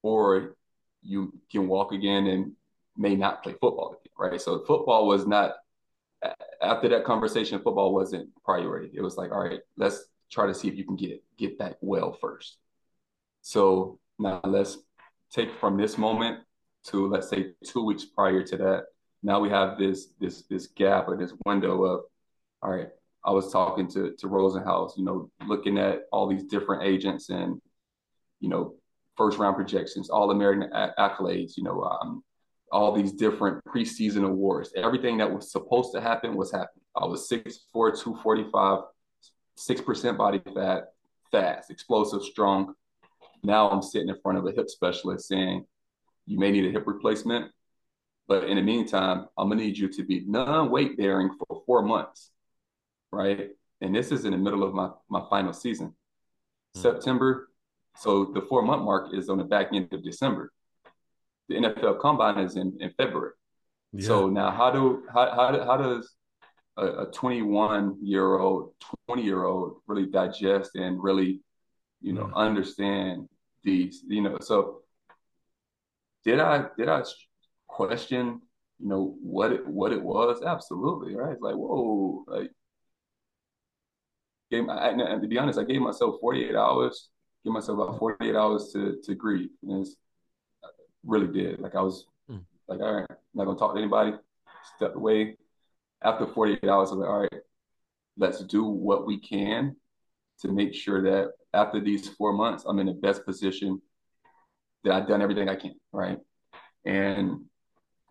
or 0.01 0.55
you 1.03 1.33
can 1.51 1.67
walk 1.67 1.91
again 1.91 2.25
and 2.27 2.53
may 2.95 3.15
not 3.15 3.43
play 3.43 3.51
football 3.51 3.97
again, 3.99 4.13
right? 4.17 4.41
So 4.41 4.63
football 4.65 5.07
was 5.07 5.27
not 5.27 5.55
after 6.61 6.87
that 6.87 7.03
conversation, 7.03 7.61
football 7.61 7.93
wasn't 7.93 8.29
priority. 8.45 8.91
It 8.93 9.01
was 9.01 9.17
like, 9.17 9.31
all 9.31 9.43
right, 9.43 9.59
let's 9.75 10.05
try 10.31 10.47
to 10.47 10.53
see 10.53 10.69
if 10.69 10.75
you 10.75 10.85
can 10.85 10.95
get 10.95 11.21
get 11.37 11.59
back 11.59 11.73
well 11.81 12.13
first. 12.13 12.59
So 13.41 13.99
now 14.17 14.39
let's 14.45 14.77
take 15.31 15.51
from 15.59 15.75
this 15.75 15.97
moment 15.97 16.39
to 16.85 17.07
let's 17.07 17.27
say 17.27 17.55
two 17.65 17.83
weeks 17.83 18.05
prior 18.05 18.41
to 18.43 18.57
that 18.57 18.85
now 19.23 19.39
we 19.39 19.49
have 19.49 19.77
this 19.77 20.07
this 20.19 20.43
this 20.49 20.67
gap 20.67 21.07
or 21.07 21.17
this 21.17 21.33
window 21.45 21.83
of 21.83 22.01
all 22.61 22.71
right 22.71 22.89
i 23.25 23.31
was 23.31 23.51
talking 23.51 23.87
to 23.87 24.13
to 24.17 24.27
rosenhaus 24.27 24.97
you 24.97 25.03
know 25.03 25.29
looking 25.47 25.77
at 25.77 26.01
all 26.11 26.27
these 26.27 26.43
different 26.43 26.83
agents 26.83 27.29
and 27.29 27.61
you 28.39 28.49
know 28.49 28.73
first 29.17 29.37
round 29.37 29.55
projections 29.55 30.09
all 30.09 30.31
american 30.31 30.69
accolades 30.97 31.57
you 31.57 31.63
know 31.63 31.81
um, 31.83 32.23
all 32.71 32.93
these 32.93 33.11
different 33.11 33.63
preseason 33.65 34.25
awards. 34.25 34.71
Everything 34.75 35.17
that 35.17 35.31
was 35.31 35.51
supposed 35.51 35.93
to 35.93 36.01
happen 36.01 36.35
was 36.35 36.51
happening. 36.51 36.83
I 36.95 37.05
was 37.05 37.29
6'4 37.29 38.01
245 38.01 38.79
6% 39.57 40.17
body 40.17 40.41
fat 40.55 40.85
fast 41.31 41.69
explosive 41.69 42.23
strong. 42.23 42.73
Now 43.43 43.69
i'm 43.69 43.81
sitting 43.81 44.09
in 44.09 44.15
front 44.21 44.37
of 44.37 44.45
a 44.45 44.51
hip 44.51 44.69
specialist 44.69 45.27
saying 45.27 45.65
you 46.25 46.39
may 46.39 46.51
need 46.51 46.65
a 46.65 46.71
hip 46.71 46.85
replacement 46.87 47.51
but 48.31 48.45
in 48.45 48.55
the 48.55 48.61
meantime, 48.61 49.27
I'm 49.37 49.49
gonna 49.49 49.61
need 49.61 49.77
you 49.77 49.89
to 49.89 50.03
be 50.05 50.23
non-weight 50.25 50.97
bearing 50.97 51.31
for 51.37 51.63
four 51.65 51.81
months, 51.81 52.31
right? 53.11 53.49
And 53.81 53.93
this 53.93 54.09
is 54.09 54.23
in 54.23 54.31
the 54.31 54.37
middle 54.37 54.63
of 54.63 54.73
my 54.73 54.89
my 55.09 55.21
final 55.29 55.51
season, 55.51 55.87
mm-hmm. 55.87 56.81
September. 56.81 57.49
So 57.97 58.31
the 58.33 58.39
four 58.43 58.61
month 58.61 58.83
mark 58.83 59.13
is 59.13 59.27
on 59.27 59.37
the 59.37 59.43
back 59.43 59.73
end 59.73 59.91
of 59.91 60.01
December. 60.01 60.53
The 61.49 61.55
NFL 61.55 61.99
Combine 61.99 62.39
is 62.39 62.55
in 62.55 62.77
in 62.79 62.91
February. 62.91 63.33
Yeah. 63.91 64.07
So 64.07 64.29
now, 64.29 64.49
how 64.49 64.71
do 64.71 65.03
how 65.13 65.29
how, 65.37 65.65
how 65.65 65.75
does 65.75 66.15
a 66.77 67.07
21 67.07 67.97
year 68.01 68.37
old, 68.39 68.75
20 69.09 69.23
year 69.23 69.43
old 69.43 69.81
really 69.87 70.05
digest 70.05 70.75
and 70.75 71.03
really, 71.03 71.41
you 71.99 72.13
know, 72.13 72.27
mm-hmm. 72.27 72.45
understand 72.47 73.27
these? 73.61 74.05
You 74.07 74.21
know, 74.21 74.37
so 74.39 74.83
did 76.23 76.39
I 76.39 76.67
did 76.77 76.87
I 76.87 77.03
question, 77.71 78.41
you 78.79 78.87
know 78.87 79.15
what 79.21 79.51
it 79.51 79.65
what 79.67 79.91
it 79.91 80.01
was 80.01 80.41
absolutely 80.43 81.15
right? 81.15 81.33
It's 81.33 81.41
like 81.41 81.55
whoa 81.55 82.23
like 82.27 82.51
gave 84.49 84.67
I, 84.67 84.89
and 84.89 85.21
to 85.21 85.27
be 85.27 85.37
honest 85.37 85.59
i 85.59 85.63
gave 85.63 85.81
myself 85.81 86.15
48 86.19 86.55
hours 86.55 87.09
give 87.43 87.53
myself 87.53 87.79
about 87.79 87.99
48 87.99 88.35
hours 88.35 88.71
to 88.73 88.97
to 89.03 89.15
grieve 89.15 89.49
and 89.63 89.81
it's 89.85 89.95
really 91.05 91.27
did. 91.27 91.59
Like 91.59 91.75
i 91.75 91.81
was 91.81 92.05
mm. 92.29 92.43
like 92.67 92.79
all 92.79 92.93
right 92.93 93.05
i'm 93.09 93.17
not 93.33 93.45
gonna 93.45 93.57
talk 93.57 93.73
to 93.73 93.79
anybody. 93.79 94.13
Stepped 94.75 94.95
away. 94.95 95.37
After 96.03 96.27
48 96.27 96.69
hours 96.69 96.89
i 96.89 96.95
was 96.95 96.99
like 96.99 97.09
all 97.09 97.21
right 97.21 97.41
let's 98.17 98.43
do 98.43 98.65
what 98.65 99.07
we 99.07 99.19
can 99.19 99.75
to 100.41 100.51
make 100.51 100.73
sure 100.73 101.01
that 101.03 101.31
after 101.53 101.79
these 101.79 102.09
four 102.09 102.33
months 102.33 102.65
i'm 102.67 102.79
in 102.79 102.87
the 102.87 102.93
best 102.93 103.25
position 103.25 103.81
that 104.83 104.93
i've 104.93 105.07
done 105.07 105.21
everything 105.21 105.47
i 105.47 105.55
can 105.55 105.75
right? 105.93 106.17
And 106.85 107.45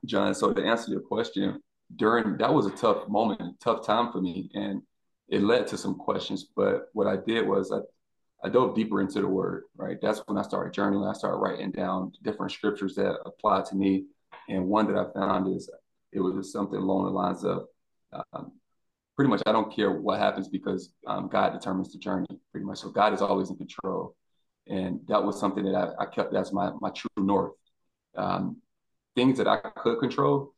John, 0.05 0.35
so 0.35 0.53
to 0.53 0.65
answer 0.65 0.91
your 0.91 1.01
question, 1.01 1.61
during 1.97 2.37
that 2.39 2.53
was 2.53 2.67
a 2.67 2.71
tough 2.71 3.09
moment, 3.09 3.61
tough 3.61 3.85
time 3.85 4.13
for 4.13 4.21
me, 4.21 4.51
and 4.55 4.83
it 5.29 5.43
led 5.43 5.67
to 5.69 5.79
some 5.79 5.95
questions. 5.95 6.47
But 6.57 6.89
what 6.93 7.07
I 7.07 7.17
did 7.17 7.47
was 7.47 7.73
I, 7.73 7.81
I 8.47 8.51
dove 8.51 8.75
deeper 8.75 9.01
into 9.01 9.21
the 9.21 9.29
word. 9.29 9.65
Right, 9.77 9.99
that's 10.01 10.21
when 10.27 10.39
I 10.39 10.43
started 10.43 10.73
journaling. 10.73 11.09
I 11.09 11.13
started 11.13 11.39
writing 11.39 11.71
down 11.71 12.13
different 12.23 12.53
scriptures 12.53 12.95
that 12.95 13.19
apply 13.27 13.63
to 13.63 13.77
me, 13.77 14.07
and 14.49 14.67
one 14.67 14.87
that 14.93 14.97
I 14.97 15.13
found 15.13 15.55
is 15.55 15.71
it 16.13 16.21
was 16.21 16.53
something 16.53 16.79
along 16.79 17.05
the 17.05 17.11
lines 17.11 17.45
of, 17.45 17.67
um, 18.13 18.53
pretty 19.17 19.29
much 19.29 19.43
I 19.47 19.53
don't 19.53 19.75
care 19.75 19.93
what 19.93 20.19
happens 20.19 20.49
because 20.49 20.93
um, 21.07 21.29
God 21.29 21.53
determines 21.53 21.93
the 21.93 21.99
journey. 21.99 22.27
Pretty 22.53 22.67
much, 22.67 22.79
so 22.79 22.89
God 22.89 23.13
is 23.13 23.23
always 23.23 23.51
in 23.51 23.57
control, 23.57 24.17
and 24.67 25.01
that 25.09 25.23
was 25.23 25.39
something 25.39 25.65
that 25.65 25.75
I, 25.75 26.05
I 26.05 26.07
kept 26.07 26.35
as 26.35 26.53
my 26.53 26.71
my 26.81 26.91
true 26.91 27.11
north. 27.19 27.53
Um, 28.17 28.57
things 29.21 29.37
that 29.37 29.47
I 29.47 29.59
could 29.59 29.99
control, 29.99 30.55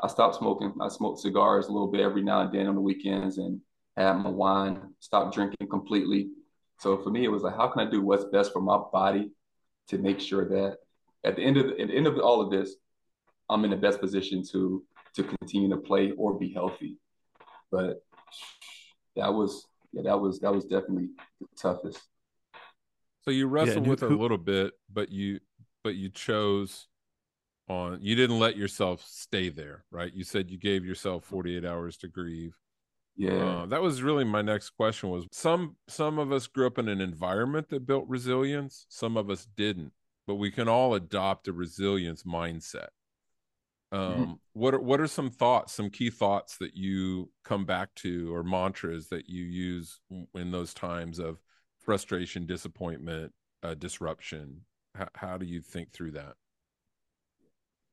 I 0.00 0.08
stopped 0.08 0.36
smoking. 0.36 0.72
I 0.80 0.88
smoked 0.88 1.20
cigars 1.20 1.68
a 1.68 1.72
little 1.72 1.88
bit 1.88 2.00
every 2.00 2.22
now 2.22 2.40
and 2.40 2.52
then 2.52 2.66
on 2.66 2.74
the 2.74 2.80
weekends 2.80 3.36
and 3.36 3.60
had 3.94 4.14
my 4.14 4.30
wine, 4.30 4.94
stopped 5.00 5.34
drinking 5.34 5.68
completely. 5.68 6.30
So 6.78 6.96
for 7.02 7.10
me, 7.10 7.24
it 7.24 7.28
was 7.28 7.42
like, 7.42 7.56
how 7.56 7.68
can 7.68 7.86
I 7.86 7.90
do 7.90 8.00
what's 8.00 8.24
best 8.24 8.54
for 8.54 8.62
my 8.62 8.78
body 8.90 9.32
to 9.88 9.98
make 9.98 10.18
sure 10.18 10.48
that 10.48 10.78
at 11.24 11.36
the 11.36 11.42
end 11.42 11.58
of 11.58 11.66
the, 11.66 11.80
at 11.80 11.88
the 11.88 11.94
end 11.94 12.06
of 12.06 12.18
all 12.18 12.40
of 12.40 12.50
this, 12.50 12.76
I'm 13.50 13.64
in 13.64 13.70
the 13.70 13.76
best 13.76 14.00
position 14.00 14.42
to 14.52 14.82
to 15.14 15.22
continue 15.22 15.68
to 15.70 15.76
play 15.76 16.12
or 16.12 16.38
be 16.38 16.52
healthy. 16.52 16.96
But 17.70 18.02
that 19.16 19.32
was 19.32 19.66
yeah, 19.92 20.02
that 20.04 20.18
was 20.18 20.40
that 20.40 20.54
was 20.54 20.64
definitely 20.64 21.10
the 21.40 21.48
toughest. 21.56 22.00
So 23.22 23.30
you 23.30 23.46
wrestled 23.46 23.84
yeah, 23.84 23.90
with 23.90 24.02
it 24.02 24.10
a 24.10 24.16
little 24.16 24.38
bit, 24.38 24.72
but 24.92 25.10
you 25.10 25.40
but 25.84 25.94
you 25.94 26.08
chose 26.10 26.88
on 27.68 27.98
you 28.00 28.14
didn't 28.14 28.38
let 28.38 28.56
yourself 28.56 29.04
stay 29.06 29.48
there 29.48 29.84
right? 29.90 30.12
You 30.14 30.24
said 30.24 30.50
you 30.50 30.58
gave 30.58 30.84
yourself 30.84 31.24
48 31.24 31.64
hours 31.64 31.96
to 31.98 32.08
grieve. 32.08 32.54
Yeah. 33.16 33.62
Uh, 33.62 33.66
that 33.66 33.82
was 33.82 34.02
really 34.02 34.24
my 34.24 34.42
next 34.42 34.70
question 34.70 35.08
was 35.08 35.26
some 35.32 35.76
some 35.88 36.18
of 36.18 36.32
us 36.32 36.46
grew 36.46 36.66
up 36.66 36.78
in 36.78 36.88
an 36.88 37.00
environment 37.00 37.70
that 37.70 37.86
built 37.86 38.04
resilience 38.08 38.86
some 38.88 39.16
of 39.16 39.30
us 39.30 39.46
didn't 39.56 39.92
but 40.26 40.34
we 40.34 40.50
can 40.50 40.68
all 40.68 40.94
adopt 40.94 41.48
a 41.48 41.52
resilience 41.52 42.24
mindset. 42.24 42.88
Mm-hmm. 43.94 43.96
um, 43.96 44.20
mm-hmm. 44.20 44.32
what 44.52 44.74
are 44.74 44.80
what 44.80 45.00
are 45.00 45.06
some 45.06 45.30
thoughts 45.30 45.72
some 45.72 45.90
key 45.90 46.10
thoughts 46.10 46.58
that 46.58 46.76
you 46.76 47.30
come 47.44 47.64
back 47.64 47.94
to 47.96 48.34
or 48.34 48.42
mantras 48.42 49.08
that 49.08 49.28
you 49.28 49.44
use 49.44 50.00
in 50.34 50.50
those 50.50 50.74
times 50.74 51.20
of 51.20 51.38
frustration 51.78 52.46
disappointment 52.46 53.32
uh, 53.62 53.74
disruption? 53.74 54.62
How, 54.94 55.08
how 55.14 55.38
do 55.38 55.46
you 55.46 55.60
think 55.60 55.92
through 55.92 56.12
that 56.12 56.34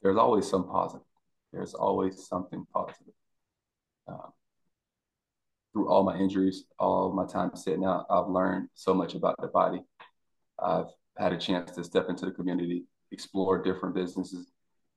there's 0.03 0.17
always 0.17 0.47
some 0.47 0.67
positive. 0.67 1.05
There's 1.53 1.73
always 1.73 2.27
something 2.27 2.65
positive. 2.73 3.13
Uh, 4.07 4.29
through 5.71 5.89
all 5.89 6.03
my 6.03 6.17
injuries, 6.17 6.65
all 6.77 7.11
my 7.13 7.25
time 7.25 7.55
sitting 7.55 7.85
out, 7.85 8.05
I've 8.09 8.27
learned 8.27 8.69
so 8.75 8.93
much 8.93 9.15
about 9.15 9.35
the 9.41 9.47
body. 9.47 9.81
I've 10.59 10.87
had 11.17 11.33
a 11.33 11.37
chance 11.37 11.71
to 11.71 11.83
step 11.83 12.09
into 12.09 12.25
the 12.25 12.31
community, 12.31 12.83
explore 13.11 13.63
different 13.63 13.95
businesses, 13.95 14.51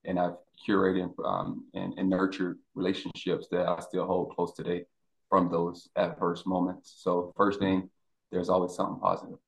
and 0.04 0.18
I've 0.18 0.36
curated 0.66 1.12
um, 1.24 1.64
and, 1.72 1.94
and 1.96 2.10
nurtured 2.10 2.58
relationships 2.74 3.46
that 3.52 3.66
I 3.66 3.80
still 3.80 4.06
hold 4.06 4.34
close 4.34 4.52
today 4.54 4.84
from 5.30 5.50
those 5.50 5.88
adverse 5.96 6.44
moments. 6.46 6.94
So, 6.98 7.32
first 7.36 7.58
thing, 7.58 7.88
there's 8.30 8.48
always 8.48 8.74
something 8.74 9.00
positive. 9.00 9.38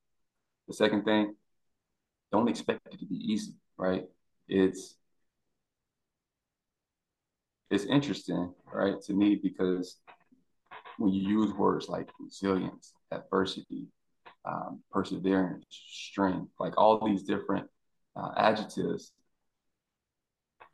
The 0.67 0.73
second 0.73 1.03
thing, 1.03 1.35
don't 2.31 2.47
expect 2.47 2.87
it 2.91 2.99
to 2.99 3.05
be 3.05 3.15
easy, 3.15 3.53
right? 3.77 4.05
It's 4.47 4.95
it's 7.69 7.85
interesting, 7.85 8.53
right, 8.73 8.99
to 9.01 9.13
me 9.13 9.35
because 9.35 9.97
when 10.97 11.13
you 11.13 11.21
use 11.21 11.53
words 11.53 11.87
like 11.87 12.09
resilience, 12.19 12.93
adversity, 13.11 13.87
um, 14.45 14.81
perseverance, 14.91 15.65
strength, 15.69 16.51
like 16.59 16.77
all 16.77 17.05
these 17.05 17.23
different 17.23 17.67
uh, 18.15 18.31
adjectives, 18.37 19.11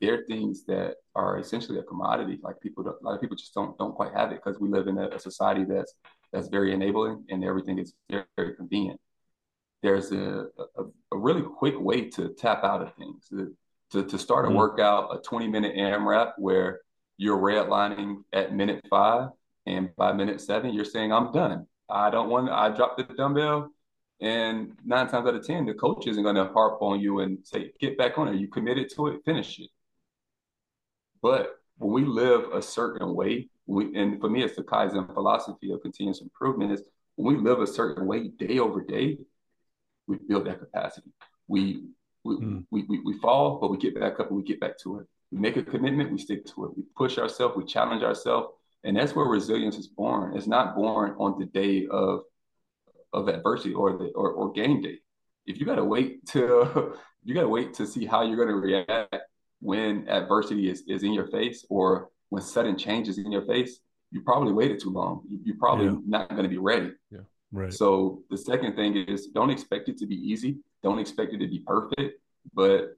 they're 0.02 0.24
things 0.28 0.66
that 0.66 0.96
are 1.16 1.40
essentially 1.40 1.80
a 1.80 1.84
commodity. 1.84 2.40
Like 2.42 2.60
people, 2.60 2.88
a 2.88 3.04
lot 3.04 3.16
of 3.16 3.22
people 3.22 3.38
just 3.38 3.54
don't 3.54 3.78
don't 3.78 3.96
quite 3.96 4.14
have 4.14 4.32
it 4.32 4.42
because 4.44 4.60
we 4.60 4.70
live 4.70 4.88
in 4.88 4.98
a, 4.98 5.08
a, 5.10 5.20
society 5.20 5.64
that's 5.64 5.94
that's 6.34 6.48
very 6.48 6.74
enabling 6.74 7.26
and 7.30 7.44
everything 7.44 7.80
is 7.80 7.94
very, 8.10 8.26
very 8.36 8.56
convenient. 8.56 9.00
There's 9.82 10.12
a, 10.12 10.48
a, 10.78 10.84
a 11.12 11.18
really 11.18 11.44
quick 11.44 11.80
way 11.80 12.10
to 12.12 12.30
tap 12.30 12.64
out 12.64 12.82
of 12.82 12.94
things. 12.96 13.28
To, 13.30 13.56
to, 13.92 14.04
to 14.04 14.18
start 14.18 14.46
a 14.46 14.48
mm-hmm. 14.48 14.58
workout, 14.58 15.16
a 15.16 15.22
20 15.22 15.48
minute 15.48 15.76
AMRAP 15.76 16.34
where 16.38 16.82
you're 17.18 17.38
redlining 17.38 18.24
at 18.34 18.54
minute 18.54 18.86
five, 18.90 19.30
and 19.66 19.90
by 19.96 20.12
minute 20.14 20.42
seven, 20.42 20.74
you're 20.74 20.86
saying, 20.86 21.12
I'm 21.12 21.32
done. 21.32 21.68
I 21.90 22.10
don't 22.10 22.30
want, 22.30 22.50
I 22.50 22.70
dropped 22.70 22.98
the 22.98 23.14
dumbbell. 23.16 23.70
And 24.22 24.72
nine 24.86 25.08
times 25.08 25.28
out 25.28 25.36
of 25.36 25.46
10, 25.46 25.66
the 25.66 25.74
coach 25.74 26.08
isn't 26.08 26.24
going 26.24 26.36
to 26.36 26.46
harp 26.46 26.82
on 26.82 27.00
you 27.00 27.20
and 27.20 27.38
say, 27.44 27.72
get 27.80 27.98
back 27.98 28.18
on 28.18 28.30
it. 28.30 28.36
You 28.36 28.48
committed 28.48 28.90
to 28.96 29.08
it, 29.08 29.22
finish 29.26 29.60
it. 29.60 29.70
But 31.22 31.60
when 31.78 31.92
we 31.92 32.06
live 32.06 32.52
a 32.54 32.62
certain 32.62 33.14
way, 33.14 33.50
we, 33.68 33.94
and 33.96 34.22
for 34.22 34.30
me, 34.30 34.44
it's 34.44 34.56
the 34.56 34.64
Kaizen 34.64 35.14
philosophy 35.14 35.72
of 35.72 35.82
continuous 35.82 36.22
improvement 36.22 36.72
is 36.72 36.84
when 37.16 37.36
we 37.36 37.42
live 37.42 37.60
a 37.60 37.68
certain 37.68 38.06
way 38.06 38.30
day 38.30 38.60
over 38.60 38.82
day, 38.82 39.18
we 40.08 40.18
build 40.28 40.46
that 40.46 40.60
capacity. 40.60 41.12
We, 41.48 41.84
we, 42.24 42.36
mm. 42.38 42.66
we, 42.72 42.84
we, 42.88 43.00
we 43.00 43.18
fall, 43.20 43.60
but 43.60 43.70
we 43.70 43.78
get 43.78 44.00
back 44.00 44.20
up 44.20 44.28
and 44.28 44.38
we 44.38 44.44
get 44.44 44.60
back 44.60 44.78
to 44.80 45.00
it. 45.00 45.08
We 45.36 45.42
make 45.42 45.58
a 45.58 45.64
commitment, 45.64 46.14
we 46.14 46.18
stick 46.18 46.46
to 46.46 46.66
it. 46.66 46.78
We 46.78 46.84
push 46.96 47.18
ourselves, 47.18 47.58
we 47.58 47.66
challenge 47.66 48.04
ourselves. 48.04 48.54
And 48.86 48.96
that's 48.96 49.14
where 49.14 49.26
resilience 49.26 49.76
is 49.76 49.88
born. 49.88 50.38
It's 50.38 50.48
not 50.48 50.76
born 50.76 51.14
on 51.20 51.38
the 51.38 51.46
day 51.46 51.88
of 51.88 52.22
of 53.12 53.28
adversity 53.28 53.74
or 53.74 53.98
the 53.98 54.06
or, 54.16 54.32
or 54.32 54.54
game 54.54 54.82
day. 54.82 55.00
If 55.46 55.60
you 55.60 55.66
gotta 55.66 55.84
wait 55.84 56.26
to 56.28 56.96
you 57.26 57.36
gotta 57.36 57.50
wait 57.50 57.74
to 57.74 57.86
see 57.86 58.06
how 58.06 58.22
you're 58.22 58.38
gonna 58.38 58.56
react 58.56 59.14
when 59.60 60.08
adversity 60.08 60.70
is, 60.70 60.84
is 60.88 61.04
in 61.04 61.12
your 61.12 61.28
face 61.28 61.66
or 61.70 62.10
when 62.30 62.42
sudden 62.42 62.78
changes 62.78 63.18
in 63.18 63.30
your 63.30 63.46
face, 63.46 63.80
you 64.12 64.22
probably 64.22 64.54
waited 64.54 64.80
too 64.80 64.92
long. 64.92 65.24
You, 65.44 65.54
are 65.54 65.58
probably 65.58 65.88
yeah. 65.88 65.98
not 66.06 66.30
going 66.30 66.44
to 66.44 66.50
be 66.50 66.58
ready. 66.58 66.92
Yeah. 67.12 67.20
Right. 67.52 67.74
So 67.74 68.22
the 68.30 68.38
second 68.38 68.76
thing 68.76 68.96
is 68.96 69.28
don't 69.28 69.50
expect 69.50 69.90
it 69.90 69.98
to 69.98 70.06
be 70.06 70.16
easy. 70.16 70.58
Don't 70.84 71.00
expect 71.00 71.34
it 71.34 71.40
to 71.40 71.48
be 71.48 71.60
perfect, 71.60 72.22
but 72.54 72.98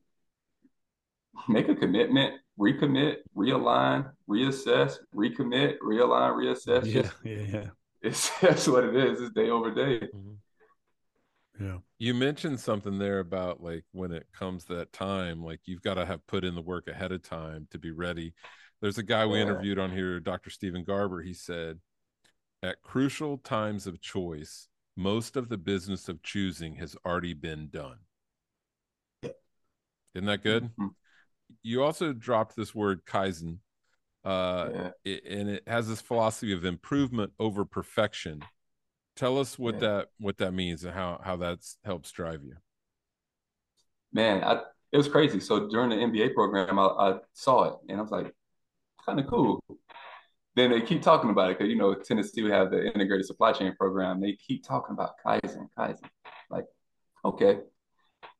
make 1.47 1.69
a 1.69 1.75
commitment, 1.75 2.35
recommit, 2.59 3.17
realign, 3.35 4.09
reassess, 4.29 4.97
recommit, 5.15 5.77
realign, 5.79 6.35
reassess. 6.35 6.85
Yeah, 6.85 7.01
Just, 7.01 7.13
yeah, 7.23 7.37
yeah. 7.37 7.67
It's 8.01 8.29
that's 8.41 8.67
what 8.67 8.83
it 8.83 8.95
is. 8.95 9.21
It's 9.21 9.33
day 9.33 9.49
over 9.49 9.73
day. 9.73 10.07
Mm-hmm. 10.07 11.63
Yeah. 11.63 11.77
You 11.97 12.13
mentioned 12.13 12.59
something 12.59 12.99
there 12.99 13.19
about 13.19 13.63
like 13.63 13.83
when 13.91 14.11
it 14.11 14.27
comes 14.37 14.65
that 14.65 14.93
time, 14.93 15.43
like 15.43 15.61
you've 15.65 15.81
got 15.81 15.95
to 15.95 16.05
have 16.05 16.25
put 16.27 16.43
in 16.43 16.53
the 16.53 16.61
work 16.61 16.87
ahead 16.87 17.11
of 17.11 17.23
time 17.23 17.67
to 17.71 17.79
be 17.79 17.91
ready. 17.91 18.33
There's 18.79 18.99
a 18.99 19.03
guy 19.03 19.25
we 19.25 19.37
yeah. 19.37 19.43
interviewed 19.43 19.79
on 19.79 19.91
here, 19.91 20.19
Dr. 20.19 20.51
Stephen 20.51 20.83
Garber. 20.83 21.23
He 21.23 21.33
said, 21.33 21.79
at 22.61 22.83
crucial 22.83 23.39
times 23.39 23.87
of 23.87 23.99
choice, 24.01 24.67
most 24.95 25.35
of 25.35 25.49
the 25.49 25.57
business 25.57 26.09
of 26.09 26.21
choosing 26.21 26.75
has 26.75 26.95
already 27.03 27.33
been 27.33 27.69
done. 27.69 27.97
Isn't 29.23 30.27
that 30.27 30.43
good? 30.43 30.65
Mm-hmm 30.65 30.87
you 31.67 31.83
also 31.83 32.13
dropped 32.13 32.55
this 32.55 32.73
word 32.73 33.05
kaizen 33.05 33.57
uh 34.23 34.69
yeah. 34.73 34.89
it, 35.05 35.23
and 35.25 35.49
it 35.49 35.63
has 35.67 35.87
this 35.87 36.01
philosophy 36.01 36.53
of 36.53 36.65
improvement 36.65 37.31
over 37.39 37.65
perfection. 37.65 38.41
Tell 39.15 39.39
us 39.39 39.59
what 39.59 39.75
yeah. 39.75 39.79
that 39.81 40.07
what 40.19 40.37
that 40.37 40.53
means 40.53 40.83
and 40.83 40.93
how 40.93 41.19
how 41.23 41.35
that's 41.35 41.77
helps 41.83 42.11
drive 42.11 42.43
you. 42.43 42.55
Man 44.13 44.43
I, 44.43 44.61
it 44.91 44.97
was 44.97 45.09
crazy. 45.09 45.39
So 45.39 45.67
during 45.69 45.89
the 45.89 45.97
mba 45.97 46.33
program 46.33 46.79
i, 46.79 46.85
I 46.85 47.17
saw 47.33 47.65
it 47.65 47.73
and 47.89 47.99
i 47.99 48.01
was 48.01 48.11
like 48.11 48.33
kind 49.05 49.19
of 49.19 49.27
cool. 49.27 49.63
Then 50.55 50.71
they 50.71 50.81
keep 50.81 51.03
talking 51.03 51.29
about 51.29 51.51
it 51.51 51.57
because 51.57 51.69
you 51.69 51.77
know 51.77 51.93
tennessee 51.93 52.43
we 52.43 52.51
have 52.51 52.71
the 52.71 52.85
integrated 52.85 53.25
supply 53.25 53.51
chain 53.51 53.75
program. 53.77 54.21
They 54.21 54.37
keep 54.45 54.63
talking 54.65 54.93
about 54.93 55.11
kaizen 55.25 55.67
kaizen. 55.77 56.09
Like 56.49 56.65
okay 57.25 57.59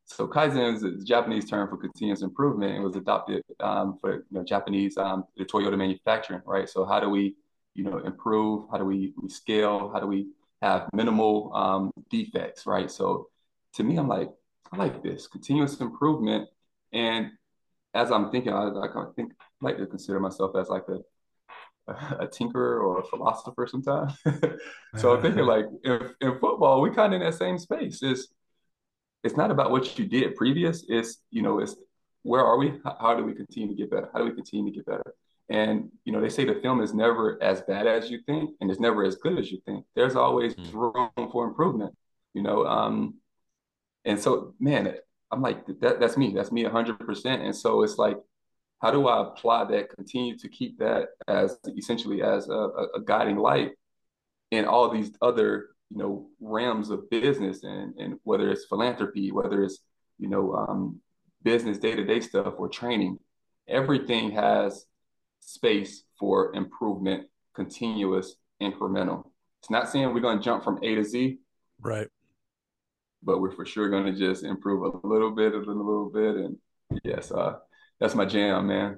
so 0.08 0.26
Kaizen 0.26 0.74
is 0.74 0.84
a 0.84 1.04
Japanese 1.04 1.50
term 1.50 1.70
for 1.70 1.78
continuous 1.78 2.22
improvement. 2.22 2.76
It 2.76 2.82
was 2.82 2.96
adopted 2.96 3.44
um, 3.60 3.98
for 4.00 4.16
you 4.16 4.26
know, 4.32 4.44
Japanese, 4.44 4.98
um, 4.98 5.26
the 5.36 5.44
Toyota 5.44 5.78
manufacturing, 5.78 6.42
right? 6.46 6.68
So 6.68 6.86
how 6.86 7.02
do 7.02 7.10
we, 7.10 7.36
you 7.76 7.84
know, 7.84 7.98
improve? 8.00 8.66
How 8.72 8.78
do 8.78 8.86
we, 8.86 9.14
we 9.22 9.30
scale? 9.30 9.92
How 9.94 10.00
do 10.00 10.08
we 10.08 10.28
have 10.62 10.90
minimal 10.94 11.54
um, 11.54 11.92
defects, 12.10 12.66
right? 12.66 12.90
So 12.90 13.28
to 13.76 13.84
me, 13.84 13.98
I'm 13.98 14.08
like, 14.08 14.30
I 14.72 14.78
like 14.78 15.04
this 15.04 15.28
continuous 15.28 15.80
improvement. 15.82 16.48
And 16.94 17.32
as 17.94 18.10
I'm 18.10 18.32
thinking, 18.32 18.54
I, 18.54 18.70
I 18.70 18.88
think 19.16 19.34
I 19.40 19.66
like 19.66 19.78
to 19.78 19.88
consider 19.88 20.22
myself 20.22 20.56
as 20.56 20.70
like 20.70 20.86
a 20.88 21.00
a 21.88 22.28
tinkerer 22.28 22.82
or 22.82 23.00
a 23.00 23.04
philosopher 23.06 23.66
sometimes. 23.66 24.14
so 24.98 25.16
I'm 25.16 25.22
thinking 25.22 25.44
like 25.46 25.66
in, 25.84 26.10
in 26.22 26.40
football, 26.40 26.82
we 26.82 26.92
kind 26.92 27.14
of 27.14 27.22
in 27.22 27.26
that 27.26 27.38
same 27.38 27.58
space. 27.58 28.04
Is 28.04 28.28
it's 29.28 29.38
not 29.38 29.52
about 29.52 29.72
what 29.72 30.00
you 30.00 30.06
did 30.06 30.36
previous. 30.36 30.86
It's 30.88 31.18
you 31.30 31.42
know, 31.42 31.60
it's 31.60 31.76
where 32.24 32.44
are 32.44 32.58
we? 32.58 32.80
How 32.84 33.16
do 33.16 33.24
we 33.24 33.34
continue 33.34 33.68
to 33.68 33.76
get 33.76 33.92
better? 33.92 34.10
How 34.14 34.20
do 34.20 34.26
we 34.26 34.32
continue 34.32 34.72
to 34.72 34.76
get 34.76 34.86
better? 34.86 35.14
And 35.50 35.90
you 36.06 36.14
know, 36.14 36.22
they 36.22 36.30
say 36.30 36.46
the 36.46 36.56
film 36.56 36.82
is 36.82 36.94
never 36.94 37.42
as 37.44 37.62
bad 37.62 37.88
as 37.88 38.10
you 38.10 38.20
think, 38.26 38.52
and 38.62 38.72
it's 38.72 38.80
never 38.80 39.04
as 39.04 39.16
good 39.16 39.38
as 39.38 39.52
you 39.52 39.60
think. 39.66 39.86
There's 39.96 40.16
always 40.16 40.56
mm. 40.56 40.74
room 40.74 41.30
for 41.32 41.46
improvement. 41.46 41.94
You 42.34 42.42
know, 42.42 42.66
um, 42.66 43.16
and 44.06 44.20
so 44.20 44.54
man, 44.60 44.96
I'm 45.32 45.42
like 45.42 45.66
that. 45.82 46.00
That's 46.00 46.18
me. 46.18 46.34
That's 46.34 46.52
me 46.52 46.64
100. 46.64 47.00
percent 47.00 47.42
And 47.44 47.56
so 47.56 47.84
it's 47.84 47.98
like, 47.98 48.18
how 48.82 48.92
do 48.92 49.08
I 49.08 49.28
apply 49.28 49.66
that? 49.66 49.90
Continue 49.94 50.38
to 50.38 50.48
keep 50.48 50.80
that 50.80 51.10
as 51.28 51.58
essentially 51.78 52.22
as 52.22 52.48
a, 52.48 52.70
a 52.96 53.02
guiding 53.06 53.38
light 53.38 53.72
in 54.52 54.64
all 54.64 54.90
these 54.90 55.12
other 55.22 55.68
you 55.90 55.98
know 55.98 56.28
realms 56.40 56.90
of 56.90 57.10
business 57.10 57.64
and 57.64 57.96
and 57.98 58.20
whether 58.24 58.50
it's 58.50 58.66
philanthropy, 58.66 59.32
whether 59.32 59.64
it's 59.64 59.80
you 60.20 60.30
know 60.30 60.54
um, 60.54 61.00
business 61.44 61.78
day 61.78 61.96
to 61.96 62.04
day 62.04 62.20
stuff 62.20 62.56
or 62.58 62.68
training, 62.68 63.18
everything 63.68 64.32
has 64.32 64.86
space 65.40 66.04
for 66.20 66.54
improvement, 66.56 67.28
continuous, 67.56 68.36
incremental. 68.62 69.26
It's 69.62 69.70
not 69.70 69.90
saying 69.90 70.14
we're 70.14 70.20
going 70.20 70.40
to 70.40 70.44
jump 70.44 70.64
from 70.64 70.80
A 70.84 70.96
to 70.96 71.04
Z, 71.04 71.38
right? 71.82 72.08
But 73.24 73.40
we're 73.40 73.52
for 73.52 73.66
sure 73.66 73.90
going 73.90 74.06
to 74.06 74.14
just 74.14 74.44
improve 74.44 74.84
a 74.84 75.08
little 75.08 75.32
bit, 75.32 75.54
a 75.54 75.58
little, 75.58 75.74
a 75.74 75.90
little 75.90 76.12
bit, 76.14 76.36
and 76.36 76.58
yes, 77.04 77.32
uh, 77.32 77.56
that's 78.00 78.16
my 78.16 78.26
jam, 78.26 78.68
man. 78.68 78.98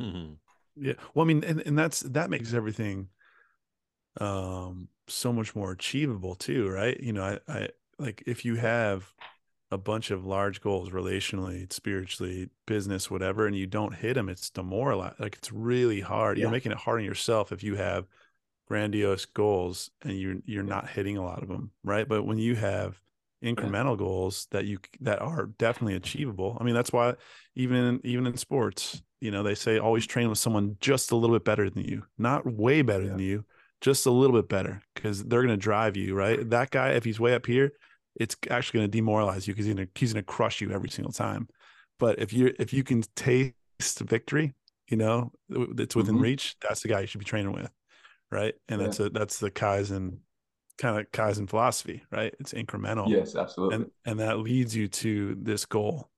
Mm-hmm. 0.00 0.34
Yeah, 0.76 0.94
well, 1.14 1.24
I 1.24 1.28
mean, 1.28 1.44
and, 1.44 1.60
and 1.66 1.78
that's 1.78 2.00
that 2.00 2.30
makes 2.30 2.54
everything 2.54 3.08
um 4.20 4.88
so 5.08 5.32
much 5.32 5.56
more 5.56 5.72
achievable 5.72 6.34
too, 6.34 6.68
right? 6.68 6.98
You 7.00 7.12
know, 7.12 7.38
I, 7.48 7.52
I 7.52 7.68
like 7.98 8.22
if 8.26 8.44
you 8.44 8.56
have 8.56 9.12
a 9.72 9.78
bunch 9.78 10.10
of 10.10 10.24
large 10.24 10.60
goals 10.60 10.90
relationally, 10.90 11.72
spiritually, 11.72 12.50
business, 12.66 13.10
whatever, 13.10 13.46
and 13.46 13.56
you 13.56 13.66
don't 13.66 13.94
hit 13.94 14.14
them, 14.14 14.28
it's 14.28 14.50
demoralizing. 14.50 15.16
Like 15.18 15.36
it's 15.36 15.52
really 15.52 16.00
hard. 16.00 16.38
Yeah. 16.38 16.42
You're 16.42 16.50
making 16.50 16.72
it 16.72 16.78
hard 16.78 17.00
on 17.00 17.04
yourself 17.04 17.52
if 17.52 17.62
you 17.62 17.76
have 17.76 18.06
grandiose 18.68 19.26
goals 19.26 19.90
and 20.02 20.18
you're 20.18 20.36
you're 20.44 20.62
not 20.62 20.88
hitting 20.88 21.16
a 21.16 21.24
lot 21.24 21.42
of 21.42 21.48
them, 21.48 21.70
right? 21.82 22.08
But 22.08 22.24
when 22.24 22.38
you 22.38 22.54
have 22.56 23.00
incremental 23.42 23.92
yeah. 23.92 24.04
goals 24.04 24.46
that 24.50 24.66
you 24.66 24.78
that 25.00 25.20
are 25.20 25.46
definitely 25.46 25.96
achievable. 25.96 26.56
I 26.60 26.64
mean, 26.64 26.74
that's 26.74 26.92
why 26.92 27.14
even 27.54 28.00
even 28.04 28.26
in 28.26 28.36
sports, 28.36 29.02
you 29.20 29.30
know, 29.30 29.42
they 29.42 29.54
say 29.54 29.78
always 29.78 30.06
train 30.06 30.28
with 30.28 30.38
someone 30.38 30.76
just 30.80 31.10
a 31.10 31.16
little 31.16 31.34
bit 31.34 31.44
better 31.44 31.70
than 31.70 31.84
you, 31.84 32.04
not 32.18 32.46
way 32.46 32.82
better 32.82 33.04
yeah. 33.04 33.10
than 33.10 33.18
you, 33.18 33.44
just 33.80 34.06
a 34.06 34.10
little 34.10 34.36
bit 34.36 34.48
better 34.48 34.82
because 34.94 35.24
they're 35.24 35.42
going 35.42 35.54
to 35.54 35.56
drive 35.56 35.96
you, 35.96 36.14
right? 36.14 36.48
That 36.50 36.70
guy, 36.70 36.90
if 36.90 37.04
he's 37.04 37.20
way 37.20 37.34
up 37.34 37.46
here, 37.46 37.72
it's 38.16 38.36
actually 38.50 38.80
going 38.80 38.90
to 38.90 38.98
demoralize 38.98 39.46
you 39.46 39.54
because 39.54 39.66
he's 39.66 39.74
going 39.74 39.86
to 39.86 39.92
he's 39.98 40.14
to 40.14 40.22
crush 40.22 40.60
you 40.60 40.70
every 40.70 40.90
single 40.90 41.12
time. 41.12 41.48
But 41.98 42.18
if 42.18 42.32
you 42.32 42.54
if 42.58 42.72
you 42.72 42.82
can 42.82 43.02
taste 43.14 43.54
victory, 44.00 44.54
you 44.88 44.96
know, 44.96 45.32
that's 45.48 45.96
within 45.96 46.16
mm-hmm. 46.16 46.24
reach, 46.24 46.56
that's 46.60 46.82
the 46.82 46.88
guy 46.88 47.00
you 47.00 47.06
should 47.06 47.20
be 47.20 47.24
training 47.24 47.52
with, 47.52 47.70
right? 48.30 48.54
And 48.68 48.80
yeah. 48.80 48.86
that's 48.86 49.00
a 49.00 49.10
that's 49.10 49.38
the 49.38 49.50
Kaizen 49.50 50.18
kind 50.78 50.98
of 50.98 51.10
Kaizen 51.12 51.48
philosophy, 51.48 52.02
right? 52.10 52.34
It's 52.40 52.52
incremental. 52.52 53.08
Yes, 53.08 53.36
absolutely. 53.36 53.76
And 53.76 53.90
and 54.04 54.20
that 54.20 54.38
leads 54.38 54.74
you 54.74 54.88
to 54.88 55.36
this 55.40 55.64
goal. 55.64 56.10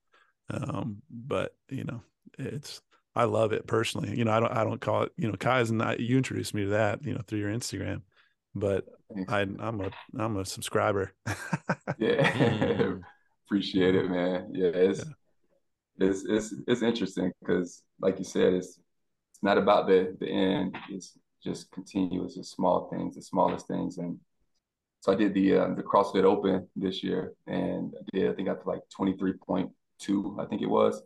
Um, 0.49 1.01
but 1.09 1.53
you 1.69 1.83
know, 1.83 2.01
it's 2.37 2.81
I 3.15 3.25
love 3.25 3.53
it 3.53 3.67
personally. 3.67 4.17
You 4.17 4.25
know, 4.25 4.31
I 4.31 4.39
don't 4.39 4.51
I 4.51 4.63
don't 4.63 4.81
call 4.81 5.03
it, 5.03 5.11
you 5.17 5.27
know, 5.27 5.35
Kaizen. 5.37 5.83
I, 5.83 5.95
you 5.95 6.17
introduced 6.17 6.53
me 6.53 6.63
to 6.63 6.69
that, 6.71 7.03
you 7.03 7.13
know, 7.13 7.21
through 7.27 7.39
your 7.39 7.51
Instagram. 7.51 8.01
But 8.55 8.85
I 9.27 9.41
I'm 9.41 9.81
a 9.81 9.91
I'm 10.17 10.37
a 10.37 10.45
subscriber. 10.45 11.13
yeah. 11.97 12.31
Mm. 12.31 13.03
Appreciate 13.45 13.95
it, 13.95 14.09
man. 14.09 14.49
Yeah, 14.53 14.69
it's 14.69 15.05
yeah. 15.97 16.07
it's 16.07 16.23
it's 16.25 16.55
it's 16.67 16.81
interesting 16.81 17.31
because 17.39 17.83
like 17.99 18.17
you 18.17 18.25
said, 18.25 18.53
it's 18.53 18.79
it's 19.31 19.43
not 19.43 19.57
about 19.57 19.87
the 19.87 20.15
the 20.19 20.27
end. 20.27 20.75
It's 20.89 21.17
just 21.43 21.71
continuous, 21.71 22.35
the 22.35 22.43
small 22.43 22.89
things, 22.89 23.15
the 23.15 23.21
smallest 23.21 23.67
things. 23.67 23.97
And 23.97 24.17
so 25.01 25.11
I 25.11 25.15
did 25.15 25.33
the 25.33 25.57
uh, 25.57 25.67
the 25.75 25.83
CrossFit 25.83 26.23
Open 26.23 26.67
this 26.75 27.03
year, 27.03 27.33
and 27.45 27.93
I 27.95 28.17
did 28.17 28.31
I 28.31 28.33
think 28.33 28.49
I 28.49 28.53
got 28.53 28.63
to 28.63 28.69
like 28.69 28.81
twenty 28.89 29.15
three 29.17 29.33
point 29.33 29.71
two, 29.99 30.37
I 30.39 30.45
think 30.45 30.61
it 30.61 30.69
was. 30.69 31.01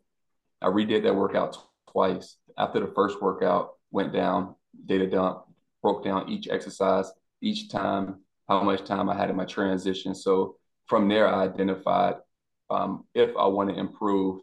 I 0.61 0.67
redid 0.67 1.03
that 1.03 1.15
workout 1.15 1.57
twice. 1.91 2.37
After 2.57 2.79
the 2.79 2.91
first 2.93 3.21
workout, 3.21 3.73
went 3.91 4.13
down, 4.13 4.55
data 4.85 5.07
dump, 5.07 5.43
broke 5.81 6.03
down 6.03 6.29
each 6.29 6.47
exercise, 6.47 7.11
each 7.41 7.69
time, 7.69 8.21
how 8.47 8.63
much 8.63 8.83
time 8.85 9.09
I 9.09 9.15
had 9.15 9.29
in 9.29 9.35
my 9.35 9.45
transition. 9.45 10.15
So 10.15 10.57
from 10.87 11.07
there, 11.07 11.27
I 11.27 11.43
identified 11.43 12.15
um, 12.69 13.05
if 13.13 13.35
I 13.37 13.47
want 13.47 13.69
to 13.69 13.79
improve 13.79 14.41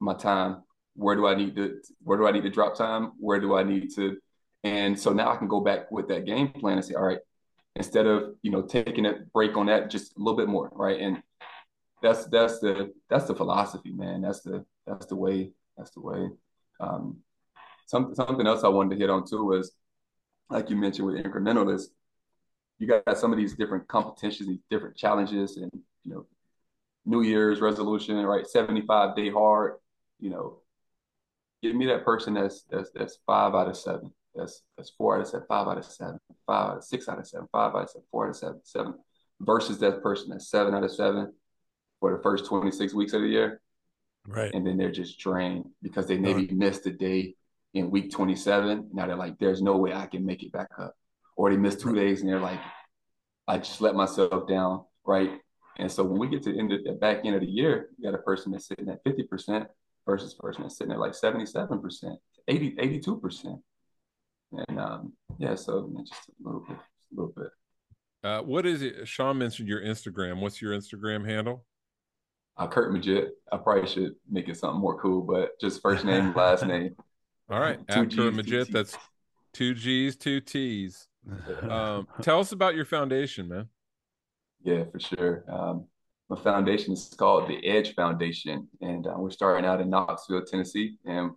my 0.00 0.14
time, 0.14 0.62
where 0.94 1.14
do 1.14 1.26
I 1.26 1.34
need 1.34 1.54
to 1.56 1.80
where 2.02 2.18
do 2.18 2.26
I 2.26 2.32
need 2.32 2.42
to 2.42 2.50
drop 2.50 2.76
time? 2.76 3.12
Where 3.18 3.40
do 3.40 3.56
I 3.56 3.62
need 3.62 3.94
to? 3.94 4.16
And 4.64 4.98
so 4.98 5.12
now 5.12 5.32
I 5.32 5.36
can 5.36 5.48
go 5.48 5.60
back 5.60 5.90
with 5.90 6.08
that 6.08 6.26
game 6.26 6.48
plan 6.48 6.76
and 6.76 6.84
say, 6.84 6.94
all 6.94 7.04
right, 7.04 7.20
instead 7.76 8.06
of 8.06 8.34
you 8.42 8.50
know 8.50 8.62
taking 8.62 9.06
a 9.06 9.14
break 9.32 9.56
on 9.56 9.66
that 9.66 9.90
just 9.90 10.16
a 10.16 10.18
little 10.18 10.36
bit 10.36 10.48
more, 10.48 10.70
right? 10.72 11.00
And 11.00 11.22
that's 12.02 12.26
that's 12.26 12.58
the 12.60 12.92
that's 13.08 13.26
the 13.26 13.34
philosophy, 13.34 13.92
man. 13.92 14.22
That's 14.22 14.40
the 14.40 14.64
that's 14.86 15.06
the 15.06 15.16
way 15.16 15.52
that's 15.80 15.92
the 15.92 16.00
way. 16.00 16.28
Um, 16.78 17.18
some, 17.86 18.14
something 18.14 18.46
else 18.46 18.62
I 18.62 18.68
wanted 18.68 18.94
to 18.94 19.00
hit 19.00 19.10
on 19.10 19.26
too 19.26 19.44
was, 19.44 19.72
like 20.50 20.70
you 20.70 20.76
mentioned 20.76 21.06
with 21.06 21.24
incrementalists, 21.24 21.88
you 22.78 22.86
got 22.86 23.18
some 23.18 23.32
of 23.32 23.38
these 23.38 23.54
different 23.54 23.88
competitions, 23.88 24.48
these 24.48 24.62
different 24.70 24.96
challenges, 24.96 25.56
and 25.56 25.70
you 26.04 26.12
know, 26.12 26.26
New 27.04 27.22
Year's 27.22 27.60
resolution, 27.60 28.16
right? 28.24 28.46
Seventy-five 28.46 29.16
day 29.16 29.30
hard. 29.30 29.74
You 30.18 30.30
know, 30.30 30.58
give 31.62 31.74
me 31.74 31.86
that 31.86 32.04
person 32.04 32.34
that's 32.34 32.64
that's 32.70 32.90
that's 32.94 33.18
five 33.26 33.54
out 33.54 33.68
of 33.68 33.76
seven. 33.76 34.12
That's 34.34 34.62
that's 34.76 34.90
four 34.90 35.16
out 35.16 35.22
of 35.22 35.28
seven, 35.28 35.46
five 35.46 35.66
out 35.66 35.78
of 35.78 35.84
seven, 35.84 36.18
five 36.46 36.70
out 36.70 36.76
of 36.78 36.84
six 36.84 37.08
out 37.08 37.18
of 37.18 37.26
seven, 37.26 37.48
five 37.52 37.74
out 37.74 37.82
of 37.82 37.90
seven, 37.90 38.06
four 38.10 38.26
out 38.26 38.30
of 38.30 38.36
seven, 38.36 38.60
seven, 38.64 38.94
versus 39.40 39.78
that 39.78 40.02
person 40.02 40.30
that's 40.30 40.48
seven 40.50 40.74
out 40.74 40.84
of 40.84 40.92
seven 40.92 41.32
for 42.00 42.16
the 42.16 42.22
first 42.22 42.46
26 42.46 42.94
weeks 42.94 43.12
of 43.12 43.20
the 43.22 43.28
year. 43.28 43.60
Right. 44.26 44.52
And 44.54 44.66
then 44.66 44.76
they're 44.76 44.90
just 44.90 45.18
drained 45.18 45.66
because 45.82 46.06
they 46.06 46.18
maybe 46.18 46.46
right. 46.46 46.52
missed 46.52 46.86
a 46.86 46.92
day 46.92 47.34
in 47.74 47.90
week 47.90 48.10
27. 48.10 48.90
Now 48.92 49.06
they're 49.06 49.16
like, 49.16 49.38
there's 49.38 49.62
no 49.62 49.76
way 49.76 49.92
I 49.92 50.06
can 50.06 50.24
make 50.24 50.42
it 50.42 50.52
back 50.52 50.70
up. 50.78 50.94
Or 51.36 51.50
they 51.50 51.56
missed 51.56 51.80
two 51.80 51.94
days 51.94 52.20
and 52.20 52.28
they're 52.28 52.40
like, 52.40 52.60
I 53.48 53.58
just 53.58 53.80
let 53.80 53.94
myself 53.94 54.46
down. 54.46 54.84
Right. 55.04 55.40
And 55.78 55.90
so 55.90 56.04
when 56.04 56.18
we 56.18 56.28
get 56.28 56.42
to 56.42 56.52
the 56.52 56.58
end 56.58 56.72
of 56.72 56.84
the 56.84 56.92
back 56.92 57.20
end 57.24 57.34
of 57.34 57.40
the 57.40 57.46
year, 57.46 57.88
you 57.98 58.10
got 58.10 58.18
a 58.18 58.22
person 58.22 58.52
that's 58.52 58.66
sitting 58.66 58.88
at 58.88 59.02
50% 59.04 59.66
versus 60.06 60.34
person 60.34 60.62
that's 60.62 60.76
sitting 60.76 60.92
at 60.92 61.00
like 61.00 61.12
77%, 61.12 62.16
80, 62.48 62.70
82%. 62.72 63.60
And 64.68 64.80
um, 64.80 65.12
yeah, 65.38 65.54
so 65.54 65.90
just 66.06 66.28
a 66.28 66.32
little 66.44 66.60
bit, 66.60 66.76
a 66.76 67.14
little 67.14 67.32
bit. 67.36 67.48
Uh, 68.22 68.42
what 68.42 68.66
is 68.66 68.82
it? 68.82 69.08
Sean 69.08 69.38
mentioned 69.38 69.68
your 69.68 69.80
Instagram. 69.80 70.40
What's 70.40 70.60
your 70.60 70.76
Instagram 70.76 71.26
handle? 71.26 71.64
Uh, 72.60 72.66
Curt 72.66 72.92
Maggitt. 72.92 73.30
I 73.50 73.56
probably 73.56 73.88
should 73.88 74.16
make 74.30 74.46
it 74.48 74.56
something 74.58 74.78
more 74.78 75.00
cool, 75.00 75.22
but 75.22 75.58
just 75.58 75.80
first 75.80 76.04
name, 76.04 76.32
last 76.36 76.66
name. 76.66 76.94
All 77.48 77.58
right, 77.58 77.78
two 77.88 78.06
Curt 78.06 78.34
Maggitt. 78.34 78.70
That's 78.70 78.98
two 79.54 79.72
G's, 79.74 80.16
two 80.16 80.40
T's. 80.40 81.08
Um, 81.68 82.08
tell 82.22 82.40
us 82.40 82.52
about 82.52 82.74
your 82.74 82.86
foundation, 82.86 83.48
man. 83.48 83.68
Yeah, 84.62 84.84
for 84.90 84.98
sure. 84.98 85.44
Um, 85.48 85.84
my 86.28 86.36
foundation 86.40 86.94
is 86.94 87.14
called 87.16 87.48
the 87.48 87.64
Edge 87.66 87.94
Foundation, 87.94 88.68
and 88.80 89.06
uh, 89.06 89.14
we're 89.16 89.30
starting 89.30 89.64
out 89.64 89.80
in 89.80 89.90
Knoxville, 89.90 90.44
Tennessee. 90.44 90.96
And 91.04 91.32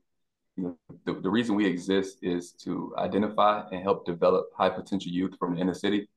you 0.55 0.63
know, 0.63 0.77
the, 1.05 1.19
the 1.21 1.29
reason 1.29 1.55
we 1.55 1.65
exist 1.65 2.19
is 2.21 2.51
to 2.63 2.93
identify 2.97 3.63
and 3.71 3.81
help 3.81 4.05
develop 4.05 4.47
high 4.55 4.69
potential 4.69 5.11
youth 5.11 5.35
from 5.37 5.55
the 5.55 5.61
inner 5.61 5.73
city 5.73 6.07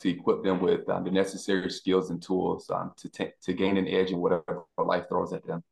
to 0.00 0.10
equip 0.10 0.42
them 0.42 0.60
with 0.60 0.88
um, 0.88 1.04
the 1.04 1.10
necessary 1.10 1.70
skills 1.70 2.10
and 2.10 2.22
tools 2.22 2.70
um, 2.70 2.92
to, 2.98 3.08
t- 3.08 3.30
to 3.42 3.52
gain 3.52 3.76
an 3.76 3.88
edge 3.88 4.10
in 4.10 4.18
whatever 4.18 4.64
life 4.78 5.04
throws 5.08 5.32
at 5.32 5.46
them. 5.46 5.62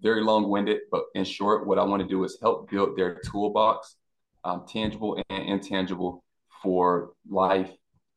Very 0.00 0.22
long 0.22 0.48
winded, 0.48 0.82
but 0.90 1.04
in 1.14 1.24
short, 1.24 1.66
what 1.66 1.78
I 1.78 1.82
want 1.82 2.02
to 2.02 2.08
do 2.08 2.24
is 2.24 2.38
help 2.40 2.70
build 2.70 2.96
their 2.96 3.20
toolbox, 3.30 3.96
um, 4.44 4.64
tangible 4.68 5.22
and 5.28 5.48
intangible, 5.48 6.22
for 6.62 7.12
life 7.28 7.70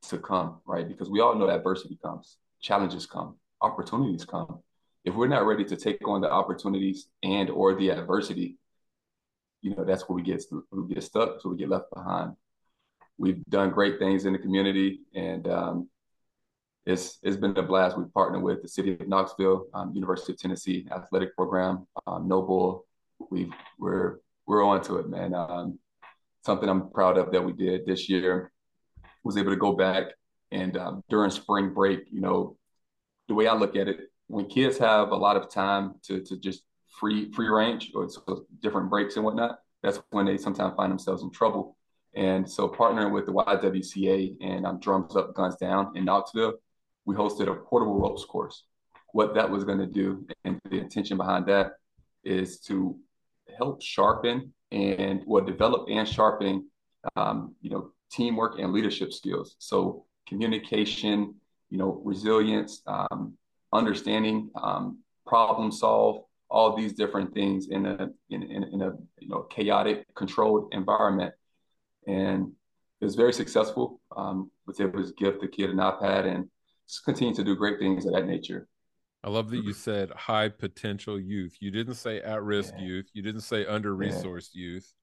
to 0.10 0.18
come, 0.18 0.60
right? 0.66 0.88
Because 0.88 1.10
we 1.10 1.22
all 1.22 1.36
know 1.36 1.50
adversity 1.50 1.98
comes, 2.04 2.38
challenges 2.62 3.06
come, 3.06 3.38
opportunities 3.62 4.26
come. 4.26 4.60
if 5.06 5.14
we're 5.16 5.28
not 5.28 5.46
ready 5.46 5.66
to 5.66 5.76
take 5.76 6.08
on 6.08 6.22
the 6.22 6.32
opportunities 6.32 7.08
and 7.24 7.50
or 7.50 7.76
the 7.76 7.90
adversity, 7.90 8.58
you 9.62 9.76
know, 9.76 9.84
that's 9.84 10.08
where 10.08 10.16
we 10.16 10.22
get 10.22 10.44
we 10.72 10.94
get 10.94 11.04
stuck, 11.04 11.42
so 11.42 11.50
we 11.50 11.58
get 11.58 11.70
left 11.70 11.94
behind. 11.94 12.34
We've 13.18 13.44
done 13.46 13.70
great 13.70 14.00
things 14.00 14.26
in 14.26 14.34
the 14.34 14.40
community, 14.40 15.02
and 15.14 15.48
um, 15.48 15.90
it's 16.86 17.20
it's 17.24 17.38
been 17.38 17.58
a 17.58 17.64
blast. 17.64 17.98
We've 17.98 18.14
partnered 18.14 18.44
with 18.44 18.62
the 18.62 18.68
City 18.68 18.94
of 18.94 19.08
Knoxville, 19.08 19.68
um, 19.74 19.94
University 19.94 20.34
of 20.34 20.40
Tennessee 20.40 20.88
athletic 20.92 21.36
program, 21.36 21.88
um, 22.08 22.28
NoBull. 22.28 22.82
We've 23.30 23.54
we're 23.80 24.18
we're 24.46 24.64
on 24.64 24.82
to 24.84 24.98
it, 24.98 25.10
man. 25.10 25.34
Um, 25.34 25.80
something 26.46 26.68
I'm 26.68 26.90
proud 26.90 27.18
of 27.18 27.32
that 27.32 27.44
we 27.44 27.54
did 27.54 27.86
this 27.86 28.10
year 28.10 28.52
was 29.24 29.38
able 29.38 29.52
to 29.52 29.58
go 29.58 29.74
back 29.74 30.08
and 30.54 30.78
um, 30.78 31.04
during 31.10 31.32
spring 31.32 31.74
break, 31.74 32.08
you 32.12 32.22
know, 32.22 32.58
the 33.28 33.34
way 33.34 33.48
I 33.48 33.56
look 33.56 33.76
at 33.76 33.88
it, 33.88 34.12
when 34.28 34.46
kids 34.46 34.78
have 34.78 35.10
a 35.10 35.16
lot 35.16 35.36
of 35.36 35.50
time 35.50 35.96
to 36.04 36.22
to 36.22 36.38
just 36.38 36.64
free 37.00 37.32
free 37.32 37.48
range 37.48 37.92
or 37.96 38.08
different 38.62 38.90
breaks 38.90 39.16
and 39.16 39.26
whatnot, 39.26 39.60
that's 39.82 40.00
when 40.12 40.26
they 40.26 40.38
sometimes 40.38 40.76
find 40.76 40.92
themselves 40.92 41.24
in 41.24 41.32
trouble. 41.32 41.76
And 42.16 42.50
so 42.50 42.68
partnering 42.68 43.12
with 43.12 43.26
the 43.26 43.34
YWCA 43.34 44.38
and 44.42 44.66
um, 44.66 44.80
Drums 44.80 45.16
Up, 45.16 45.34
Guns 45.34 45.56
Down 45.56 45.96
in 45.96 46.06
Knoxville, 46.06 46.54
we 47.06 47.16
hosted 47.16 47.50
a 47.50 47.56
portable 47.56 48.00
ropes 48.00 48.24
course. 48.26 48.64
What 49.14 49.34
that 49.36 49.50
was 49.50 49.64
going 49.64 49.80
to 49.80 49.86
do 49.86 50.26
and 50.44 50.60
the 50.70 50.78
intention 50.80 51.18
behind 51.18 51.46
that 51.48 51.74
is 52.24 52.60
to 52.62 52.98
help 53.58 53.82
sharpen 53.82 54.54
and 54.72 55.22
what 55.26 55.46
develop 55.46 55.88
and 55.90 56.08
sharpen, 56.08 56.68
um, 57.16 57.56
you 57.62 57.70
know, 57.70 57.92
teamwork 58.12 58.60
and 58.60 58.72
leadership 58.72 59.12
skills. 59.12 59.56
So 59.60 60.06
communication, 60.28 61.36
you 61.70 61.78
know, 61.78 62.02
resilience, 62.04 62.82
um, 62.88 63.38
understanding, 63.72 64.50
um, 64.56 65.00
problem 65.26 65.72
solve, 65.72 66.24
all 66.50 66.76
these 66.76 66.94
different 66.94 67.34
things 67.34 67.68
in 67.70 67.86
a 67.86 68.10
in, 68.30 68.44
in, 68.44 68.64
in, 68.66 68.82
a 68.82 68.92
you 69.20 69.28
know 69.28 69.42
chaotic, 69.44 70.06
controlled 70.16 70.70
environment. 70.72 71.34
And 72.08 72.52
it 73.02 73.06
was 73.06 73.16
very 73.16 73.34
successful. 73.34 74.02
Um, 74.16 74.52
was 74.66 74.80
able 74.80 75.04
to 75.04 75.14
give 75.18 75.42
the 75.42 75.48
kid 75.48 75.70
an 75.70 75.78
iPad 75.78 76.26
and 76.26 76.50
just 76.88 77.04
continue 77.06 77.34
to 77.36 77.44
do 77.44 77.56
great 77.56 77.80
things 77.80 78.06
of 78.06 78.14
that 78.14 78.26
nature. 78.26 78.68
I 79.24 79.30
love 79.30 79.50
that 79.52 79.64
you 79.64 79.74
said 79.74 80.12
high 80.12 80.50
potential 80.50 81.20
youth. 81.20 81.56
You 81.62 81.72
didn't 81.72 81.96
say 81.96 82.22
at 82.22 82.44
risk 82.44 82.74
yeah. 82.78 82.84
youth. 82.84 83.10
You 83.14 83.22
didn't 83.22 83.42
say 83.42 83.66
under 83.66 83.96
resourced 83.96 84.50
yeah. 84.54 84.64
youth. 84.64 84.94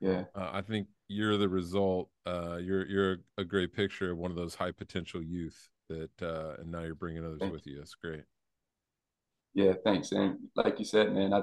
Yeah. 0.00 0.24
Uh, 0.34 0.50
I 0.52 0.62
think 0.62 0.88
you're 1.08 1.36
the 1.36 1.48
result. 1.48 2.08
Uh, 2.24 2.56
you're 2.56 2.86
you're 2.86 3.16
a 3.36 3.44
great 3.44 3.74
picture 3.74 4.10
of 4.10 4.18
one 4.18 4.30
of 4.30 4.36
those 4.36 4.54
high 4.54 4.72
potential 4.72 5.22
youth 5.22 5.68
that, 5.88 6.22
uh, 6.22 6.60
and 6.60 6.70
now 6.70 6.82
you're 6.82 6.94
bringing 6.94 7.24
others 7.24 7.50
with 7.50 7.66
you. 7.66 7.78
That's 7.78 7.94
great. 7.94 8.22
Yeah, 9.54 9.72
thanks. 9.84 10.12
And 10.12 10.38
like 10.54 10.78
you 10.78 10.84
said, 10.84 11.14
man, 11.14 11.32
I 11.32 11.42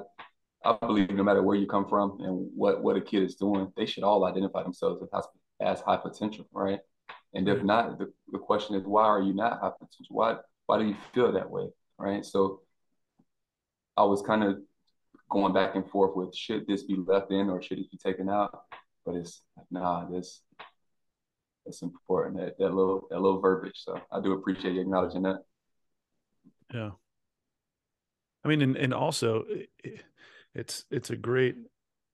I 0.66 0.78
believe 0.82 1.09
no 1.11 1.24
matter 1.24 1.43
where 1.43 1.57
you 1.57 1.68
come 1.68 1.88
from 1.88 2.20
and 2.22 2.49
what 2.55 2.82
what 2.84 2.97
a 2.97 3.01
kid 3.01 3.24
is 3.24 3.36
doing, 3.36 3.72
they 3.76 3.86
should 3.86 4.03
all 4.03 4.26
identify 4.26 4.64
themselves 4.64 5.03
as 5.14 5.26
as 5.61 5.82
high 5.82 5.97
potential, 5.97 6.45
right? 6.51 6.80
And 7.34 7.47
if 7.47 7.57
mm-hmm. 7.57 7.68
not, 7.68 7.97
the, 7.97 8.11
the 8.32 8.39
question 8.39 8.76
is, 8.76 8.84
why 8.86 9.03
are 9.05 9.22
you 9.22 9.34
not 9.34 9.59
high 9.59 9.72
potential? 9.72 10.16
Why 10.16 10.38
why 10.66 10.80
do 10.80 10.86
you 10.86 10.95
feel 11.14 11.32
that 11.32 11.49
way, 11.49 11.68
right? 11.97 12.26
So 12.26 12.61
I 13.97 14.03
was 14.03 14.22
kind 14.22 14.43
of 14.43 14.57
going 15.30 15.53
back 15.53 15.76
and 15.76 15.89
forth 15.89 16.16
with 16.16 16.36
should 16.36 16.68
this 16.68 16.84
be 16.84 16.95
left 16.95 17.32
in 17.32 17.49
or 17.49 17.61
should 17.61 17.80
it 17.80 17.91
be 17.91 17.97
taken 17.97 18.30
out? 18.30 18.64
But 19.05 19.16
it's 19.16 19.41
nah, 19.70 20.09
this 20.09 20.41
it's 21.66 21.82
important 21.82 22.38
that 22.38 22.57
that 22.57 22.74
little 22.74 23.07
that 23.09 23.20
little 23.20 23.39
verbiage. 23.39 23.78
So 23.84 23.99
I 24.11 24.22
do 24.22 24.34
appreciate 24.34 24.76
you 24.76 24.82
acknowledging 24.82 25.24
that. 25.24 25.39
Yeah. 26.74 26.91
I 28.43 28.47
mean, 28.47 28.61
and 28.61 28.76
and 28.76 28.93
also, 28.93 29.45
it's 30.56 30.86
it's 30.91 31.10
a 31.10 31.16
great, 31.16 31.56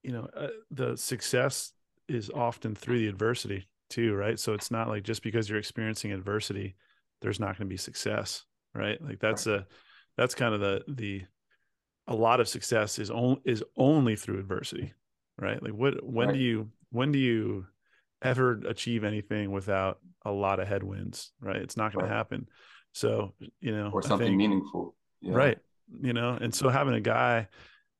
you 0.04 0.12
know, 0.12 0.28
uh, 0.36 0.48
the 0.72 0.96
success 0.96 1.74
is 2.08 2.30
often 2.30 2.76
through 2.76 3.00
the 3.00 3.08
adversity 3.08 3.68
too, 3.90 4.16
right? 4.16 4.40
So 4.40 4.54
it's 4.54 4.72
not 4.72 4.88
like 4.88 5.04
just 5.04 5.24
because 5.24 5.50
you're 5.50 5.60
experiencing 5.60 6.12
adversity, 6.12 6.76
there's 7.22 7.40
not 7.40 7.58
going 7.58 7.68
to 7.68 7.74
be 7.74 7.78
success, 7.78 8.46
right? 8.74 9.02
Like 9.02 9.20
that's 9.20 9.48
a 9.48 9.68
that's 10.18 10.36
kind 10.36 10.54
of 10.54 10.62
the 10.62 10.84
the 10.88 11.24
a 12.08 12.16
lot 12.16 12.40
of 12.40 12.48
success 12.48 12.98
is 12.98 13.12
only 13.12 13.42
is 13.46 13.64
only 13.78 14.16
through 14.16 14.40
adversity, 14.40 14.94
right? 15.38 15.62
Like 15.62 15.74
what 15.74 16.04
when 16.04 16.30
right. 16.30 16.34
do 16.34 16.40
you 16.40 16.70
when 16.92 17.12
do 17.12 17.20
you 17.20 17.66
ever 18.22 18.62
achieve 18.68 19.04
anything 19.04 19.52
without 19.52 20.00
a 20.26 20.32
lot 20.32 20.60
of 20.60 20.68
headwinds, 20.68 21.32
right? 21.40 21.58
It's 21.58 21.78
not 21.78 21.94
going 21.94 22.06
right. 22.06 22.12
to 22.12 22.16
happen. 22.16 22.50
So, 22.92 23.34
you 23.62 23.72
know, 23.72 23.92
or 23.94 24.02
something 24.02 24.28
think, 24.28 24.38
meaningful. 24.38 24.96
Yeah. 25.22 25.34
Right 25.34 25.58
you 26.02 26.14
know 26.14 26.38
and 26.40 26.54
so 26.54 26.70
having 26.70 26.94
a 26.94 27.02
guy 27.02 27.48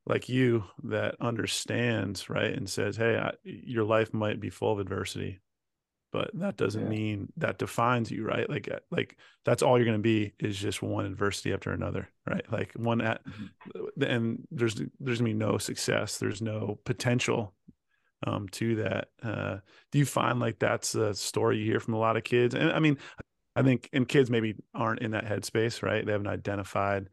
like 0.06 0.30
you 0.30 0.64
that 0.84 1.16
understands 1.20 2.30
right 2.30 2.54
and 2.54 2.70
says 2.70 2.98
hey 2.98 3.18
I, 3.18 3.34
your 3.44 3.84
life 3.84 4.14
might 4.14 4.40
be 4.40 4.50
full 4.50 4.74
of 4.74 4.80
adversity 4.80 5.40
but 6.12 6.32
that 6.34 6.58
doesn't 6.58 6.84
yeah. 6.84 6.90
mean 6.90 7.32
that 7.38 7.58
defines 7.58 8.10
you 8.10 8.26
right 8.26 8.50
like 8.50 8.70
uh, 8.72 8.80
like 8.92 9.18
that's 9.46 9.62
all 9.62 9.78
you're 9.78 9.86
going 9.86 9.98
to 9.98 10.02
be 10.02 10.34
is 10.40 10.58
just 10.58 10.82
one 10.82 11.06
adversity 11.06 11.54
after 11.54 11.72
another 11.72 12.10
right 12.28 12.46
like 12.52 12.74
one 12.74 13.02
at 13.02 13.22
mm-hmm. 13.26 14.04
and 14.04 14.48
there's 14.52 14.76
there's 14.76 14.90
going 15.00 15.18
to 15.18 15.24
be 15.24 15.34
no 15.34 15.58
success 15.58 16.18
there's 16.18 16.42
no 16.42 16.80
potential 16.86 17.54
um 18.26 18.50
to 18.50 18.76
that 18.76 19.10
uh 19.24 19.58
do 19.92 20.00
you 20.00 20.06
find 20.06 20.40
like 20.40 20.60
that's 20.60 20.96
a 20.96 21.14
story 21.14 21.58
you 21.58 21.66
hear 21.66 21.80
from 21.80 21.94
a 21.94 22.00
lot 22.00 22.18
of 22.18 22.24
kids 22.24 22.56
and 22.56 22.72
i 22.72 22.80
mean 22.80 22.98
i 23.56 23.62
think 23.62 23.90
and 23.94 24.08
kids 24.08 24.30
maybe 24.30 24.56
aren't 24.74 25.02
in 25.02 25.12
that 25.12 25.26
headspace 25.26 25.84
right 25.84 26.06
they 26.06 26.12
haven't 26.12 26.28
identified 26.28 27.08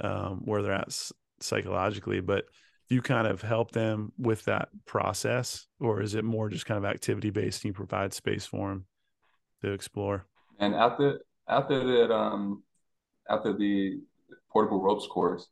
um, 0.00 0.42
where 0.44 0.62
they're 0.62 0.72
at 0.72 1.10
psychologically, 1.40 2.20
but 2.20 2.44
you 2.88 3.02
kind 3.02 3.26
of 3.26 3.42
help 3.42 3.72
them 3.72 4.12
with 4.18 4.44
that 4.44 4.68
process, 4.86 5.66
or 5.78 6.00
is 6.00 6.14
it 6.14 6.24
more 6.24 6.48
just 6.48 6.66
kind 6.66 6.78
of 6.78 6.84
activity 6.84 7.30
based? 7.30 7.64
And 7.64 7.70
you 7.70 7.72
provide 7.74 8.14
space 8.14 8.46
for 8.46 8.70
them 8.70 8.86
to 9.62 9.72
explore. 9.72 10.26
And 10.58 10.74
after 10.74 11.20
after 11.48 11.84
that, 11.84 12.12
um, 12.12 12.62
after 13.28 13.52
the 13.52 14.00
portable 14.50 14.80
ropes 14.80 15.06
course, 15.06 15.46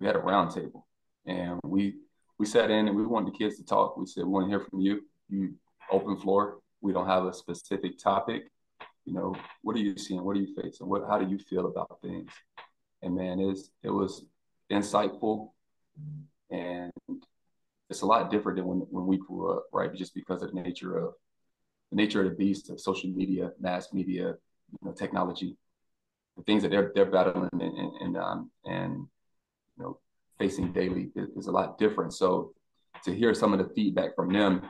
we 0.00 0.06
had 0.06 0.16
a 0.16 0.20
roundtable, 0.20 0.84
and 1.26 1.60
we 1.64 1.96
we 2.38 2.46
sat 2.46 2.70
in 2.70 2.88
and 2.88 2.96
we 2.96 3.06
wanted 3.06 3.32
the 3.34 3.38
kids 3.38 3.56
to 3.58 3.64
talk. 3.64 3.96
We 3.96 4.06
said 4.06 4.24
we 4.24 4.30
want 4.30 4.46
to 4.46 4.50
hear 4.50 4.66
from 4.68 4.80
you. 4.80 5.02
You 5.28 5.54
open 5.90 6.16
floor. 6.16 6.58
We 6.80 6.92
don't 6.92 7.06
have 7.06 7.26
a 7.26 7.32
specific 7.32 7.98
topic. 7.98 8.44
You 9.04 9.14
know, 9.14 9.34
what 9.62 9.76
are 9.76 9.80
you 9.80 9.96
seeing? 9.98 10.24
What 10.24 10.36
are 10.36 10.40
you 10.40 10.54
facing? 10.54 10.88
What 10.88 11.02
how 11.08 11.18
do 11.18 11.28
you 11.28 11.38
feel 11.38 11.66
about 11.66 11.98
things? 12.02 12.30
and 13.02 13.14
man, 13.14 13.40
it's 13.40 13.70
it 13.82 13.90
was 13.90 14.24
insightful, 14.72 15.50
and 16.50 16.92
it's 17.90 18.02
a 18.02 18.06
lot 18.06 18.30
different 18.30 18.56
than 18.56 18.66
when 18.66 18.78
when 18.90 19.06
we 19.06 19.18
grew 19.18 19.52
up, 19.52 19.66
right? 19.72 19.94
Just 19.94 20.14
because 20.14 20.42
of 20.42 20.52
the 20.52 20.60
nature 20.60 20.96
of 20.96 21.14
the 21.90 21.96
nature 21.96 22.22
of 22.24 22.30
the 22.30 22.36
beast 22.36 22.70
of 22.70 22.80
social 22.80 23.10
media, 23.10 23.50
mass 23.60 23.92
media, 23.92 24.34
you 24.70 24.78
know, 24.82 24.92
technology, 24.92 25.56
the 26.36 26.42
things 26.44 26.62
that 26.62 26.70
they're 26.70 26.92
they're 26.94 27.10
battling 27.10 27.50
and 27.52 27.62
and 27.62 27.92
and, 28.00 28.16
um, 28.16 28.50
and 28.64 28.94
you 29.76 29.84
know 29.84 29.98
facing 30.38 30.72
daily 30.72 31.10
is, 31.14 31.28
is 31.36 31.46
a 31.46 31.52
lot 31.52 31.78
different. 31.78 32.12
So 32.12 32.52
to 33.04 33.14
hear 33.14 33.34
some 33.34 33.52
of 33.52 33.58
the 33.58 33.72
feedback 33.74 34.14
from 34.16 34.32
them, 34.32 34.62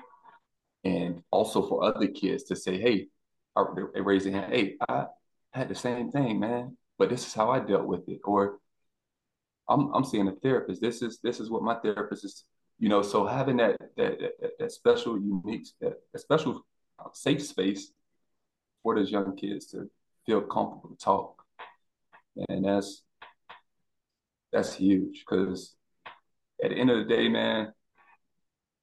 and 0.84 1.22
also 1.30 1.66
for 1.66 1.84
other 1.84 2.08
kids 2.08 2.44
to 2.44 2.56
say, 2.56 2.80
"Hey," 2.80 3.08
they 3.94 4.00
raise 4.00 4.24
their 4.24 4.32
hand, 4.32 4.52
"Hey, 4.52 4.76
I 4.88 5.06
had 5.52 5.68
the 5.68 5.74
same 5.74 6.10
thing, 6.10 6.40
man 6.40 6.76
but 7.02 7.10
this 7.10 7.26
is 7.26 7.34
how 7.34 7.50
I 7.50 7.58
dealt 7.58 7.86
with 7.86 8.08
it. 8.08 8.20
Or 8.22 8.60
I'm 9.68 9.92
I'm 9.94 10.04
seeing 10.04 10.28
a 10.28 10.32
therapist. 10.32 10.80
This 10.80 11.02
is 11.02 11.20
this 11.22 11.40
is 11.40 11.50
what 11.50 11.62
my 11.62 11.76
therapist 11.76 12.24
is. 12.24 12.44
You 12.78 12.88
know, 12.88 13.02
so 13.02 13.26
having 13.26 13.58
that 13.58 13.76
that 13.96 14.18
that, 14.18 14.50
that 14.58 14.72
special, 14.72 15.18
unique, 15.18 15.68
that, 15.80 15.94
that 16.12 16.18
special 16.18 16.64
uh, 16.98 17.08
safe 17.12 17.42
space 17.42 17.92
for 18.82 18.96
those 18.96 19.10
young 19.10 19.36
kids 19.36 19.66
to 19.68 19.88
feel 20.26 20.40
comfortable 20.42 20.90
to 20.90 21.04
talk, 21.04 21.42
and 22.48 22.64
that's 22.64 23.02
that's 24.52 24.74
huge 24.74 25.24
because 25.24 25.74
at 26.62 26.70
the 26.70 26.76
end 26.76 26.90
of 26.90 26.98
the 26.98 27.14
day, 27.14 27.28
man, 27.28 27.72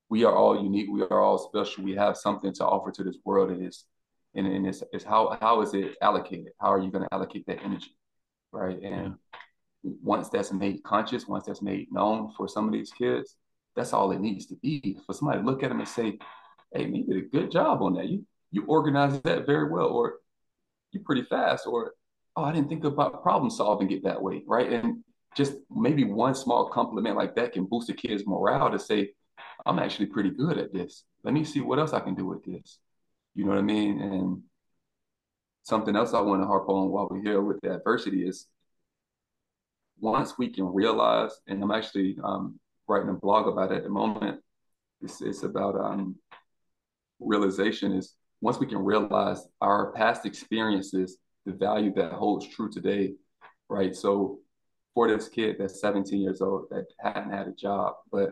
we 0.09 0.23
are 0.23 0.35
all 0.35 0.61
unique. 0.61 0.89
We 0.89 1.01
are 1.03 1.21
all 1.21 1.37
special. 1.37 1.83
We 1.83 1.95
have 1.95 2.17
something 2.17 2.53
to 2.53 2.65
offer 2.65 2.91
to 2.91 3.03
this 3.03 3.17
world, 3.25 3.51
and 3.51 3.65
it's 3.65 3.85
and, 4.33 4.47
and 4.47 4.65
it's, 4.65 4.83
it's 4.93 5.03
how 5.03 5.37
how 5.41 5.61
is 5.61 5.73
it 5.73 5.95
allocated? 6.01 6.53
How 6.61 6.71
are 6.73 6.79
you 6.79 6.91
going 6.91 7.03
to 7.03 7.13
allocate 7.13 7.45
that 7.47 7.63
energy? 7.63 7.95
right? 8.51 8.81
And 8.81 9.05
yeah. 9.33 9.39
Once 9.83 10.29
that's 10.29 10.51
made 10.51 10.83
conscious, 10.83 11.27
once 11.27 11.45
that's 11.45 11.61
made 11.61 11.91
known 11.91 12.31
for 12.35 12.47
some 12.47 12.65
of 12.65 12.73
these 12.73 12.91
kids, 12.91 13.35
that's 13.75 13.93
all 13.93 14.11
it 14.11 14.19
needs 14.19 14.45
to 14.47 14.55
be. 14.55 14.97
For 15.05 15.13
somebody 15.13 15.39
to 15.39 15.45
look 15.45 15.63
at 15.63 15.69
them 15.69 15.79
and 15.79 15.87
say, 15.87 16.19
"Hey, 16.73 16.85
man, 16.85 16.95
you 16.95 17.05
did 17.05 17.25
a 17.25 17.27
good 17.29 17.51
job 17.51 17.81
on 17.81 17.93
that. 17.93 18.07
You 18.07 18.25
you 18.51 18.65
organized 18.65 19.23
that 19.23 19.45
very 19.45 19.69
well, 19.69 19.87
or 19.87 20.19
you're 20.91 21.03
pretty 21.03 21.23
fast, 21.23 21.67
or 21.67 21.93
oh, 22.35 22.43
I 22.43 22.51
didn't 22.51 22.69
think 22.69 22.83
about 22.83 23.21
problem 23.23 23.49
solving 23.49 23.91
it 23.91 24.03
that 24.03 24.21
way, 24.21 24.43
right?" 24.47 24.71
And 24.71 25.03
just 25.35 25.53
maybe 25.69 26.03
one 26.03 26.35
small 26.35 26.69
compliment 26.69 27.15
like 27.15 27.35
that 27.35 27.53
can 27.53 27.65
boost 27.65 27.89
a 27.89 27.93
kid's 27.93 28.25
morale 28.25 28.71
to 28.71 28.79
say, 28.79 29.13
"I'm 29.65 29.79
actually 29.79 30.07
pretty 30.07 30.31
good 30.31 30.57
at 30.57 30.73
this. 30.73 31.05
Let 31.23 31.33
me 31.33 31.43
see 31.45 31.61
what 31.61 31.79
else 31.79 31.93
I 31.93 31.99
can 32.01 32.15
do 32.15 32.25
with 32.25 32.43
this." 32.43 32.79
You 33.35 33.45
know 33.45 33.51
what 33.51 33.59
I 33.59 33.61
mean? 33.61 34.01
And 34.01 34.43
something 35.63 35.95
else 35.95 36.13
I 36.13 36.21
want 36.21 36.41
to 36.41 36.47
harp 36.47 36.67
on 36.67 36.89
while 36.89 37.07
we're 37.09 37.21
here 37.21 37.41
with 37.41 37.63
adversity 37.63 38.27
is 38.27 38.47
once 39.99 40.37
we 40.37 40.49
can 40.49 40.65
realize, 40.65 41.31
and 41.47 41.61
I'm 41.63 41.71
actually 41.71 42.17
um, 42.23 42.59
writing 42.87 43.09
a 43.09 43.13
blog 43.13 43.47
about 43.47 43.71
it 43.71 43.77
at 43.77 43.83
the 43.83 43.89
moment. 43.89 44.41
It's, 45.01 45.21
it's 45.21 45.43
about 45.43 45.75
um, 45.75 46.15
realization 47.19 47.93
is 47.93 48.15
once 48.41 48.59
we 48.59 48.65
can 48.65 48.79
realize 48.79 49.45
our 49.61 49.91
past 49.93 50.25
experiences, 50.25 51.17
the 51.45 51.53
value 51.53 51.93
that 51.95 52.13
holds 52.13 52.47
true 52.47 52.69
today, 52.69 53.13
right? 53.69 53.95
So 53.95 54.39
for 54.93 55.07
this 55.07 55.29
kid 55.29 55.57
that's 55.59 55.79
17 55.81 56.19
years 56.19 56.41
old 56.41 56.67
that 56.71 56.85
hadn't 56.99 57.31
had 57.31 57.47
a 57.47 57.53
job, 57.53 57.95
but 58.11 58.31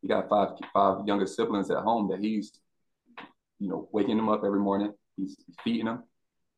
he 0.00 0.08
got 0.08 0.28
five 0.28 0.50
five 0.72 1.06
younger 1.06 1.26
siblings 1.26 1.70
at 1.70 1.78
home 1.78 2.08
that 2.08 2.20
he's, 2.20 2.52
you 3.58 3.68
know, 3.68 3.88
waking 3.92 4.16
them 4.16 4.28
up 4.28 4.42
every 4.44 4.60
morning. 4.60 4.92
He's, 5.16 5.36
he's 5.46 5.56
feeding 5.64 5.86
them. 5.86 6.04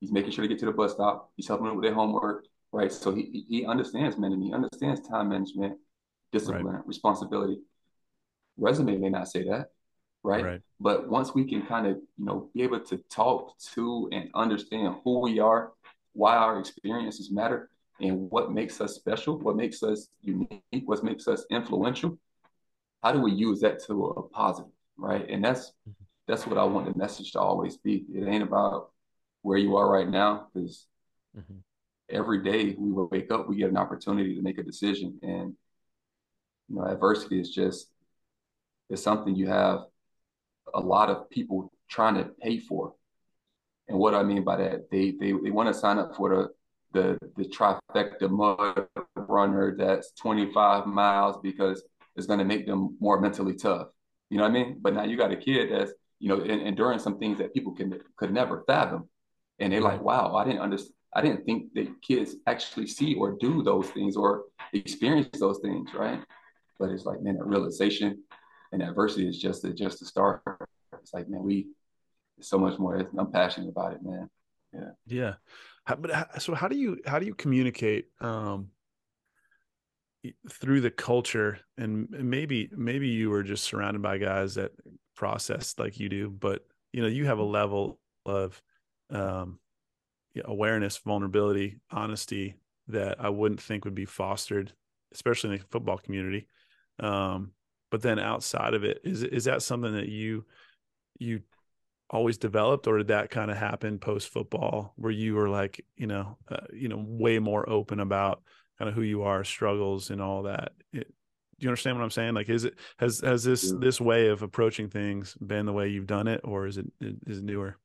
He's 0.01 0.13
making 0.13 0.33
sure 0.33 0.43
to 0.43 0.49
get 0.49 0.59
to 0.61 0.67
the 0.67 0.73
bus 0.73 0.93
stop. 0.93 1.31
He's 1.37 1.49
helping 1.49 1.67
them 1.67 1.77
with 1.77 1.85
their 1.85 1.95
homework, 1.95 2.45
right? 2.73 2.93
So 2.93 3.15
he 3.15 3.45
he 3.49 3.67
understands 3.67 4.17
men 4.19 4.33
and 4.33 4.43
he 4.43 4.53
understands 4.53 5.07
time 5.09 5.29
management, 5.29 5.79
discipline, 6.33 6.67
right. 6.67 6.87
responsibility. 6.87 7.61
Resume 8.57 8.99
may 8.99 9.09
not 9.09 9.29
say 9.29 9.45
that, 9.45 9.69
right? 10.23 10.45
right? 10.45 10.61
But 10.79 11.09
once 11.09 11.35
we 11.35 11.45
can 11.45 11.63
kind 11.63 11.87
of, 11.87 11.97
you 12.19 12.25
know, 12.25 12.51
be 12.55 12.63
able 12.63 12.81
to 12.81 12.99
talk 13.11 13.59
to 13.75 14.09
and 14.13 14.31
understand 14.35 14.97
who 15.03 15.21
we 15.21 15.39
are, 15.39 15.73
why 16.13 16.37
our 16.37 16.59
experiences 16.59 17.31
matter, 17.31 17.71
and 18.01 18.31
what 18.31 18.53
makes 18.53 18.81
us 18.81 18.95
special, 18.95 19.39
what 19.39 19.57
makes 19.57 19.83
us 19.83 20.09
unique, 20.23 20.63
what 20.85 21.05
makes 21.05 21.29
us 21.29 21.45
influential, 21.51 22.19
how 23.03 23.13
do 23.13 23.21
we 23.21 23.33
use 23.33 23.61
that 23.61 23.83
to 23.85 24.07
a 24.07 24.23
positive, 24.29 24.73
right? 24.97 25.29
And 25.29 25.45
that's 25.45 25.73
mm-hmm. 25.89 26.05
that's 26.27 26.47
what 26.47 26.59
I 26.59 26.65
want 26.65 26.93
the 26.93 26.99
message 26.99 27.33
to 27.33 27.41
always 27.41 27.77
be. 27.77 28.05
It 28.15 28.27
ain't 28.27 28.43
about 28.43 28.91
where 29.43 29.59
you 29.59 29.77
are 29.77 29.91
right 29.91 30.09
now, 30.09 30.49
because 30.53 30.87
mm-hmm. 31.37 31.59
Every 32.11 32.43
day 32.43 32.75
we 32.79 32.93
wake 32.93 33.31
up, 33.31 33.49
we 33.49 33.57
get 33.57 33.71
an 33.71 33.77
opportunity 33.77 34.35
to 34.35 34.43
make 34.43 34.59
a 34.59 34.63
decision, 34.63 35.19
and 35.23 35.55
you 36.69 36.77
know, 36.77 36.87
adversity 36.87 37.41
is 37.41 37.51
just 37.51 37.91
it's 38.89 39.03
something 39.03 39.37
you 39.37 39.47
have 39.47 39.81
a 40.75 40.81
lot 40.81 41.11
of 41.11 41.31
people 41.31 41.73
trying 41.89 42.15
to 42.15 42.25
pay 42.43 42.59
for. 42.59 42.95
And 43.89 43.99
what 43.99 44.15
I 44.15 44.23
mean 44.23 44.45
by 44.45 44.57
that, 44.57 44.91
they 44.91 45.13
they, 45.13 45.33
they 45.33 45.51
want 45.51 45.69
to 45.69 45.75
sign 45.75 45.99
up 45.99 46.15
for 46.17 46.31
the 46.31 46.49
the 46.93 47.19
the 47.37 47.45
trifecta 47.45 48.29
mud 48.29 48.87
runner 49.17 49.77
that's 49.77 50.13
25 50.13 50.87
miles 50.87 51.37
because 51.43 51.83
it's 52.17 52.27
going 52.27 52.39
to 52.39 52.45
make 52.45 52.67
them 52.67 52.97
more 53.01 53.21
mentally 53.21 53.55
tough. 53.55 53.89
You 54.29 54.39
know 54.39 54.45
what 54.45 54.51
I 54.51 54.55
mean? 54.55 54.79
But 54.81 54.95
now 54.95 55.05
you 55.05 55.17
got 55.17 55.33
a 55.33 55.37
kid 55.37 55.71
that's 55.73 55.93
you 56.19 56.29
know 56.29 56.41
enduring 56.43 56.99
some 56.99 57.19
things 57.19 57.39
that 57.39 57.55
people 57.55 57.73
can 57.73 57.99
could 58.17 58.33
never 58.33 58.65
fathom, 58.67 59.09
and 59.59 59.73
they're 59.73 59.81
like, 59.81 60.03
wow, 60.03 60.35
I 60.35 60.45
didn't 60.45 60.61
understand. 60.61 60.95
I 61.15 61.23
didn't 61.23 61.45
think 61.45 61.75
that 61.75 61.89
kids 62.03 62.37
actually 62.47 62.87
see 62.87 63.15
or 63.15 63.37
do 63.41 63.63
those 63.63 63.89
things 63.91 64.17
or 64.17 64.45
experience 64.73 65.39
those 65.39 65.59
things, 65.59 65.91
right? 65.95 66.21
But 66.79 66.91
it's 66.91 67.05
like, 67.05 67.21
man, 67.21 67.37
that 67.37 67.47
realization 67.47 68.23
and 68.73 68.83
adversity 68.83 69.29
is 69.29 69.39
just 69.39 69.65
a, 69.65 69.73
just 69.73 70.03
a 70.03 70.07
start. 70.07 70.43
It's 71.01 71.13
like, 71.13 71.29
man, 71.29 71.43
we—it's 71.43 72.49
so 72.49 72.59
much 72.59 72.79
more. 72.79 73.09
I'm 73.19 73.33
passionate 73.33 73.71
about 73.71 73.95
it, 73.95 74.03
man. 74.03 74.31
Yeah. 74.73 74.91
Yeah. 75.07 75.35
How, 75.85 75.97
but 75.97 76.41
so 76.41 76.55
how 76.55 76.69
do 76.69 76.77
you 76.77 76.99
how 77.07 77.19
do 77.19 77.27
you 77.27 77.35
communicate 77.35 78.07
um, 78.21 78.69
through 80.51 80.83
the 80.83 80.91
culture 80.91 81.59
and 81.77 82.09
maybe 82.11 82.71
maybe 82.77 83.09
you 83.09 83.31
were 83.31 83.43
just 83.43 83.65
surrounded 83.65 84.03
by 84.03 84.19
guys 84.19 84.55
that 84.55 84.73
process 85.17 85.75
like 85.79 85.99
you 85.99 86.09
do, 86.09 86.31
but 86.31 86.65
you 86.93 87.03
know 87.03 87.09
you 87.09 87.27
have 87.27 87.39
a 87.39 87.45
level 87.45 87.99
of 88.27 88.61
um, 89.11 89.59
awareness, 90.45 90.99
vulnerability, 90.99 91.79
honesty 91.91 92.57
that 92.89 93.21
I 93.21 93.29
wouldn't 93.29 93.61
think 93.61 93.85
would 93.85 93.95
be 93.95 94.05
fostered, 94.05 94.73
especially 95.13 95.51
in 95.51 95.59
the 95.59 95.65
football 95.71 95.99
community. 95.99 96.47
Um, 96.99 97.53
but 97.91 98.03
then 98.03 98.19
outside 98.19 98.75
of 98.75 98.85
it, 98.85 99.01
is 99.05 99.23
is 99.23 99.45
that 99.45 99.63
something 99.63 99.93
that 99.95 100.09
you 100.09 100.45
you 101.19 101.41
always 102.09 102.39
developed, 102.39 102.87
or 102.87 102.99
did 102.99 103.09
that 103.09 103.31
kind 103.31 103.51
of 103.51 103.57
happen 103.57 103.99
post 103.99 104.29
football, 104.29 104.93
where 104.97 105.13
you 105.13 105.35
were 105.35 105.49
like, 105.49 105.85
you 105.97 106.07
know, 106.07 106.39
uh, 106.49 106.67
you 106.73 106.89
know, 106.89 107.03
way 107.07 107.39
more 107.39 107.69
open 107.69 108.01
about 108.01 108.43
kind 108.79 108.89
of 108.89 108.95
who 108.95 109.03
you 109.03 109.23
are, 109.23 109.45
struggles, 109.45 110.11
and 110.11 110.21
all 110.21 110.45
that? 110.45 110.73
It, 110.93 111.09
do 111.59 111.65
you 111.65 111.69
understand 111.69 111.99
what 111.99 112.05
I'm 112.05 112.11
saying? 112.11 112.35
Like, 112.35 112.49
is 112.49 112.65
it 112.65 112.79
has 112.99 113.21
has 113.21 113.45
this 113.45 113.65
yeah. 113.71 113.79
this 113.81 114.01
way 114.01 114.29
of 114.29 114.43
approaching 114.43 114.89
things 114.89 115.35
been 115.35 115.67
the 115.67 115.73
way 115.73 115.89
you've 115.89 116.07
done 116.07 116.29
it, 116.29 116.41
or 116.45 116.67
is 116.67 116.79
it 116.79 116.87
is 117.01 117.39
it 117.39 117.45
newer? 117.45 117.77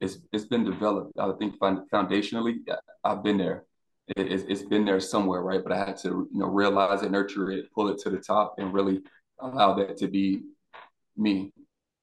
It's 0.00 0.18
it's 0.32 0.44
been 0.44 0.64
developed. 0.64 1.18
I 1.18 1.30
think 1.38 1.58
foundationally, 1.58 2.56
I've 3.04 3.22
been 3.22 3.38
there. 3.38 3.64
It, 4.08 4.30
it's, 4.30 4.44
it's 4.48 4.62
been 4.62 4.84
there 4.84 5.00
somewhere, 5.00 5.40
right? 5.40 5.62
But 5.62 5.72
I 5.72 5.78
had 5.78 5.96
to, 5.98 6.28
you 6.30 6.38
know, 6.38 6.46
realize 6.46 7.02
it, 7.02 7.10
nurture 7.10 7.50
it, 7.50 7.72
pull 7.72 7.88
it 7.88 7.98
to 8.00 8.10
the 8.10 8.18
top, 8.18 8.56
and 8.58 8.74
really 8.74 9.00
allow 9.38 9.74
that 9.74 9.96
to 9.98 10.08
be 10.08 10.42
me. 11.16 11.52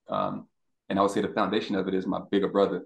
Um, 0.09 0.47
and 0.89 0.99
I 0.99 1.01
would 1.01 1.11
say 1.11 1.21
the 1.21 1.29
foundation 1.29 1.75
of 1.75 1.87
it 1.87 1.93
is 1.93 2.05
my 2.05 2.21
bigger 2.31 2.49
brother. 2.49 2.83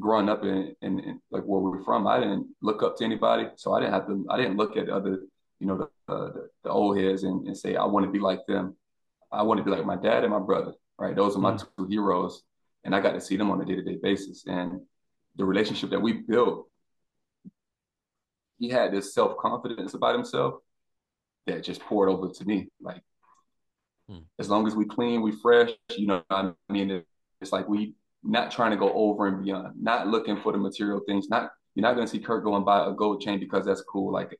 Growing 0.00 0.30
up 0.30 0.44
in, 0.44 0.74
in, 0.80 0.98
in, 1.00 1.20
like 1.30 1.42
where 1.42 1.60
we 1.60 1.78
are 1.78 1.84
from, 1.84 2.06
I 2.06 2.18
didn't 2.20 2.46
look 2.62 2.82
up 2.82 2.96
to 2.96 3.04
anybody, 3.04 3.48
so 3.56 3.74
I 3.74 3.80
didn't 3.80 3.92
have 3.92 4.06
to. 4.06 4.26
I 4.30 4.38
didn't 4.38 4.56
look 4.56 4.78
at 4.78 4.88
other, 4.88 5.20
you 5.58 5.66
know, 5.66 5.76
the 5.76 6.12
uh, 6.12 6.32
the, 6.32 6.48
the, 6.64 6.70
old 6.70 6.98
heads 6.98 7.22
and, 7.24 7.46
and 7.46 7.56
say 7.56 7.76
I 7.76 7.84
want 7.84 8.06
to 8.06 8.10
be 8.10 8.18
like 8.18 8.46
them. 8.46 8.76
I 9.30 9.42
want 9.42 9.58
to 9.58 9.64
be 9.64 9.70
like 9.70 9.84
my 9.84 9.96
dad 9.96 10.24
and 10.24 10.32
my 10.32 10.38
brother. 10.38 10.72
Right, 10.98 11.14
those 11.14 11.36
are 11.36 11.40
my 11.40 11.52
mm-hmm. 11.52 11.84
two 11.84 11.88
heroes, 11.88 12.42
and 12.84 12.94
I 12.94 13.00
got 13.00 13.12
to 13.12 13.20
see 13.20 13.36
them 13.36 13.50
on 13.50 13.60
a 13.60 13.64
day 13.64 13.76
to 13.76 13.82
day 13.82 13.98
basis. 14.02 14.44
And 14.46 14.80
the 15.36 15.44
relationship 15.44 15.90
that 15.90 16.00
we 16.00 16.12
built, 16.12 16.68
he 18.58 18.68
had 18.68 18.92
this 18.92 19.14
self 19.14 19.36
confidence 19.38 19.94
about 19.94 20.14
himself 20.14 20.54
that 21.46 21.64
just 21.64 21.80
poured 21.80 22.08
over 22.08 22.28
to 22.28 22.44
me. 22.44 22.68
Like 22.80 23.02
Hmm. 24.10 24.18
As 24.38 24.48
long 24.48 24.66
as 24.66 24.74
we 24.74 24.84
clean, 24.84 25.22
we 25.22 25.32
fresh, 25.32 25.70
you 25.96 26.06
know, 26.06 26.22
I 26.30 26.50
mean, 26.68 27.02
it's 27.40 27.52
like 27.52 27.68
we 27.68 27.94
not 28.22 28.50
trying 28.50 28.72
to 28.72 28.76
go 28.76 28.92
over 28.92 29.28
and 29.28 29.44
beyond, 29.44 29.80
not 29.80 30.08
looking 30.08 30.36
for 30.40 30.52
the 30.52 30.58
material 30.58 31.00
things. 31.06 31.28
Not 31.28 31.50
you're 31.74 31.82
not 31.82 31.94
going 31.94 32.06
to 32.06 32.10
see 32.10 32.18
Curt 32.18 32.44
go 32.44 32.56
and 32.56 32.64
buy 32.64 32.86
a 32.86 32.92
gold 32.92 33.22
chain 33.22 33.38
because 33.38 33.64
that's 33.64 33.82
cool. 33.82 34.12
Like 34.12 34.36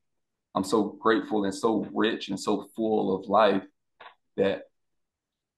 I'm 0.55 0.65
so 0.65 0.97
grateful 1.01 1.45
and 1.45 1.55
so 1.55 1.87
rich 1.95 2.29
and 2.29 2.39
so 2.39 2.69
full 2.75 3.15
of 3.15 3.29
life 3.29 3.63
that 4.37 4.63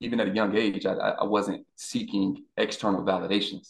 even 0.03 0.21
at 0.21 0.29
a 0.29 0.35
young 0.35 0.57
age, 0.57 0.87
I, 0.87 0.93
I 0.95 1.25
wasn't 1.25 1.67
seeking 1.77 2.45
external 2.57 3.03
validations. 3.03 3.69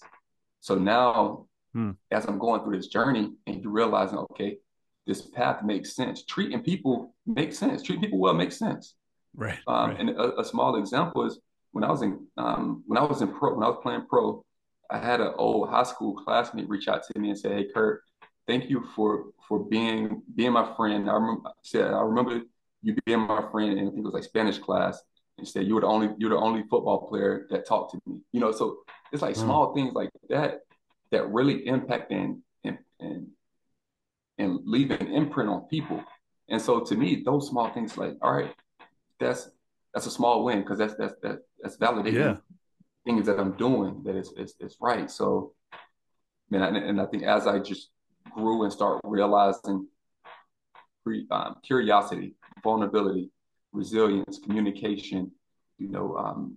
So 0.61 0.77
now, 0.77 1.47
hmm. 1.73 1.93
as 2.11 2.27
I'm 2.27 2.39
going 2.39 2.63
through 2.63 2.77
this 2.77 2.89
journey 2.89 3.33
and 3.47 3.63
you 3.63 3.71
realizing, 3.71 4.19
okay, 4.19 4.59
this 5.07 5.23
path 5.23 5.63
makes 5.65 5.95
sense. 5.95 6.25
Treating 6.25 6.63
people 6.63 7.15
makes 7.27 7.59
sense. 7.59 7.83
Treating 7.83 8.03
people 8.03 8.19
well 8.19 8.35
makes 8.35 8.57
sense. 8.57 8.95
Right. 9.35 9.59
Um, 9.67 9.91
right. 9.91 10.01
And 10.01 10.11
a, 10.11 10.41
a, 10.41 10.45
small 10.45 10.77
example 10.77 11.27
is 11.27 11.41
when 11.73 11.85
I 11.85 11.91
was 11.91 12.03
in 12.03 12.27
um, 12.37 12.85
when 12.87 12.99
I 12.99 13.03
was 13.03 13.23
in 13.23 13.33
pro 13.33 13.55
when 13.55 13.65
I 13.65 13.69
was 13.69 13.79
playing 13.83 14.07
pro, 14.09 14.45
I 14.91 14.99
had 14.99 15.21
an 15.21 15.33
old 15.37 15.71
high 15.71 15.85
school 15.85 16.15
classmate 16.15 16.69
reach 16.69 16.87
out 16.87 17.03
to 17.05 17.19
me 17.19 17.31
and 17.31 17.39
say, 17.39 17.55
"Hey, 17.55 17.69
Curt, 17.75 18.03
thank 18.47 18.69
you 18.69 18.85
for 18.95 19.27
for 19.49 19.59
being 19.59 20.23
being 20.35 20.53
my 20.53 20.75
friend." 20.77 21.09
I 21.09 21.15
remember 21.15 21.49
I 21.49 21.53
said 21.63 21.93
I 21.95 22.03
remember 22.03 22.43
you 22.83 22.97
being 23.07 23.21
my 23.21 23.43
friend, 23.51 23.79
and 23.79 23.89
I 23.89 23.91
think 23.91 23.99
it 24.01 24.05
was 24.05 24.15
like 24.15 24.25
Spanish 24.25 24.59
class. 24.59 25.03
And 25.39 25.49
said 25.49 25.67
you 25.67 25.75
were 25.75 25.81
the 25.81 25.87
only 25.87 26.11
you're 26.19 26.31
the 26.31 26.37
only 26.37 26.63
football 26.63 27.09
player 27.09 27.47
that 27.51 27.67
talked 27.67 27.93
to 27.93 28.01
me. 28.07 28.21
You 28.33 28.41
know, 28.41 28.53
so 28.53 28.79
it's 29.13 29.23
like 29.23 29.35
mm. 29.35 29.41
small 29.41 29.75
things 29.75 29.95
like 29.95 30.11
that 30.29 30.61
that 31.11 31.29
really 31.29 31.67
impact 31.67 32.13
and 32.13 32.43
and 32.65 32.79
and, 33.01 33.29
and 34.39 34.61
leave 34.65 34.91
an 34.91 35.09
imprint 35.09 35.51
on 35.51 35.63
people. 35.63 36.03
And 36.49 36.61
so 36.61 36.81
to 36.81 36.95
me, 36.95 37.23
those 37.25 37.49
small 37.49 37.71
things 37.71 37.97
like, 37.97 38.17
all 38.21 38.33
right, 38.33 38.55
that's 39.19 39.51
that's 39.95 40.07
a 40.07 40.11
small 40.11 40.45
win 40.45 40.61
because 40.61 40.79
that's 40.79 40.95
that's 40.95 41.15
that, 41.23 41.39
that's 41.61 41.77
validating 41.77 42.15
yeah. 42.15 42.37
things 43.05 43.27
that 43.27 43.41
I'm 43.41 43.57
doing 43.57 44.03
that 44.05 44.17
is 44.17 44.33
is, 44.37 44.55
is 44.61 44.77
right. 44.81 45.11
So, 45.11 45.55
man, 46.51 46.63
and, 46.63 46.77
and 46.77 47.01
I 47.01 47.07
think 47.07 47.23
as 47.23 47.47
I 47.47 47.59
just 47.59 47.91
grew 48.35 48.65
and 48.65 48.73
start 48.73 49.01
realizing 49.05 49.87
um, 51.31 51.57
curiosity, 51.63 52.37
vulnerability, 52.63 53.31
resilience, 53.73 54.39
communication, 54.39 55.31
you 55.79 55.89
know, 55.89 56.17
um, 56.17 56.57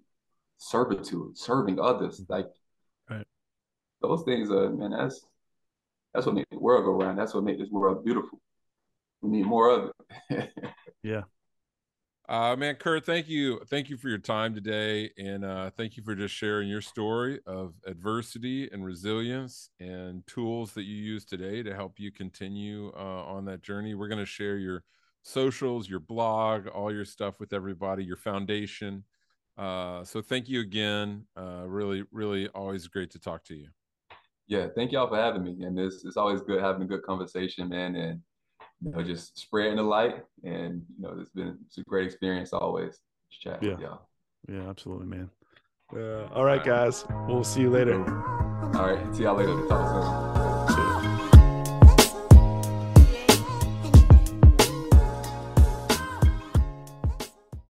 servitude, 0.57 1.38
serving 1.38 1.80
others, 1.80 2.22
mm-hmm. 2.22 2.34
like 2.34 2.47
right. 3.09 3.26
those 4.01 4.24
things. 4.24 4.51
Uh, 4.51 4.70
man, 4.70 4.91
that's 4.91 5.26
that's 6.13 6.26
what 6.26 6.36
makes 6.36 6.49
the 6.51 6.59
world 6.59 6.86
go 6.86 6.91
round. 6.91 7.18
That's 7.18 7.34
what 7.34 7.43
makes 7.43 7.59
this 7.59 7.70
world 7.70 8.05
beautiful. 8.05 8.39
We 9.22 9.30
need 9.30 9.45
more 9.45 9.70
of 9.70 9.91
it. 10.30 10.49
yeah. 11.03 11.24
Uh, 12.28 12.55
man, 12.55 12.76
Curt, 12.76 13.05
thank 13.05 13.28
you. 13.28 13.59
Thank 13.68 13.89
you 13.89 13.97
for 13.97 14.09
your 14.09 14.18
time 14.18 14.55
today. 14.55 15.11
And 15.18 15.45
uh, 15.45 15.70
thank 15.70 15.95
you 15.95 16.01
for 16.01 16.16
just 16.16 16.34
sharing 16.34 16.68
your 16.68 16.82
story 16.82 17.39
of 17.45 17.76
adversity 17.86 18.68
and 18.72 18.84
resilience 18.84 19.70
and 19.80 20.26
tools 20.26 20.74
that 20.74 20.84
you 20.84 20.95
use 20.95 21.24
today 21.24 21.61
to 21.61 21.76
help 21.76 21.99
you 21.99 22.11
continue 22.11 22.91
uh, 22.95 23.24
on 23.26 23.45
that 23.45 23.61
journey. 23.61 23.93
We're 23.93 24.07
going 24.07 24.20
to 24.20 24.26
share 24.26 24.57
your 24.57 24.84
socials, 25.26 25.90
your 25.90 26.00
blog, 26.00 26.68
all 26.68 26.94
your 26.94 27.04
stuff 27.04 27.40
with 27.40 27.52
everybody, 27.52 28.04
your 28.04 28.16
foundation. 28.16 29.04
Uh, 29.58 30.04
so 30.04 30.22
thank 30.22 30.48
you 30.48 30.62
again. 30.62 31.26
Uh, 31.36 31.64
really, 31.66 32.04
really 32.12 32.48
always 32.50 32.88
great 32.88 33.10
to 33.10 33.20
talk 33.20 33.44
to 33.44 33.56
you. 33.56 33.68
Yeah, 34.48 34.68
thank 34.76 34.92
y'all 34.92 35.08
for 35.08 35.16
having 35.18 35.44
me. 35.44 35.66
And 35.66 35.80
it's, 35.80 36.06
it's 36.06 36.18
always 36.18 36.42
good 36.42 36.62
having 36.62 36.84
a 36.84 36.86
good 36.86 37.02
conversation, 37.02 37.68
man. 37.70 37.96
And 37.96 38.22
you 38.82 38.92
know, 38.92 39.02
just 39.02 39.40
spreading 39.40 39.78
the 39.78 39.84
light. 39.84 40.24
And 40.44 40.84
you 40.96 41.02
know, 41.02 41.18
it's 41.20 41.32
been 41.32 41.58
it's 41.66 41.80
a 41.80 41.84
great 41.84 42.06
experience 42.06 42.54
always. 42.54 43.00
Just 43.32 43.42
chatting 43.42 43.70
Yeah. 43.70 43.76
with 43.76 43.82
y'all. 43.82 44.08
Yeah, 44.48 44.70
absolutely, 44.70 45.08
man. 45.08 45.30
Uh, 45.96 46.26
all 46.36 46.46
right, 46.46 46.64
guys. 46.64 47.06
We'll 47.28 47.44
see 47.44 47.62
you 47.62 47.72
later. 47.72 48.00
All 48.76 48.94
right, 48.94 49.16
see 49.16 49.24
y'all 49.24 49.36
later. 49.36 49.68
Talk 49.68 50.36
soon. 50.36 50.45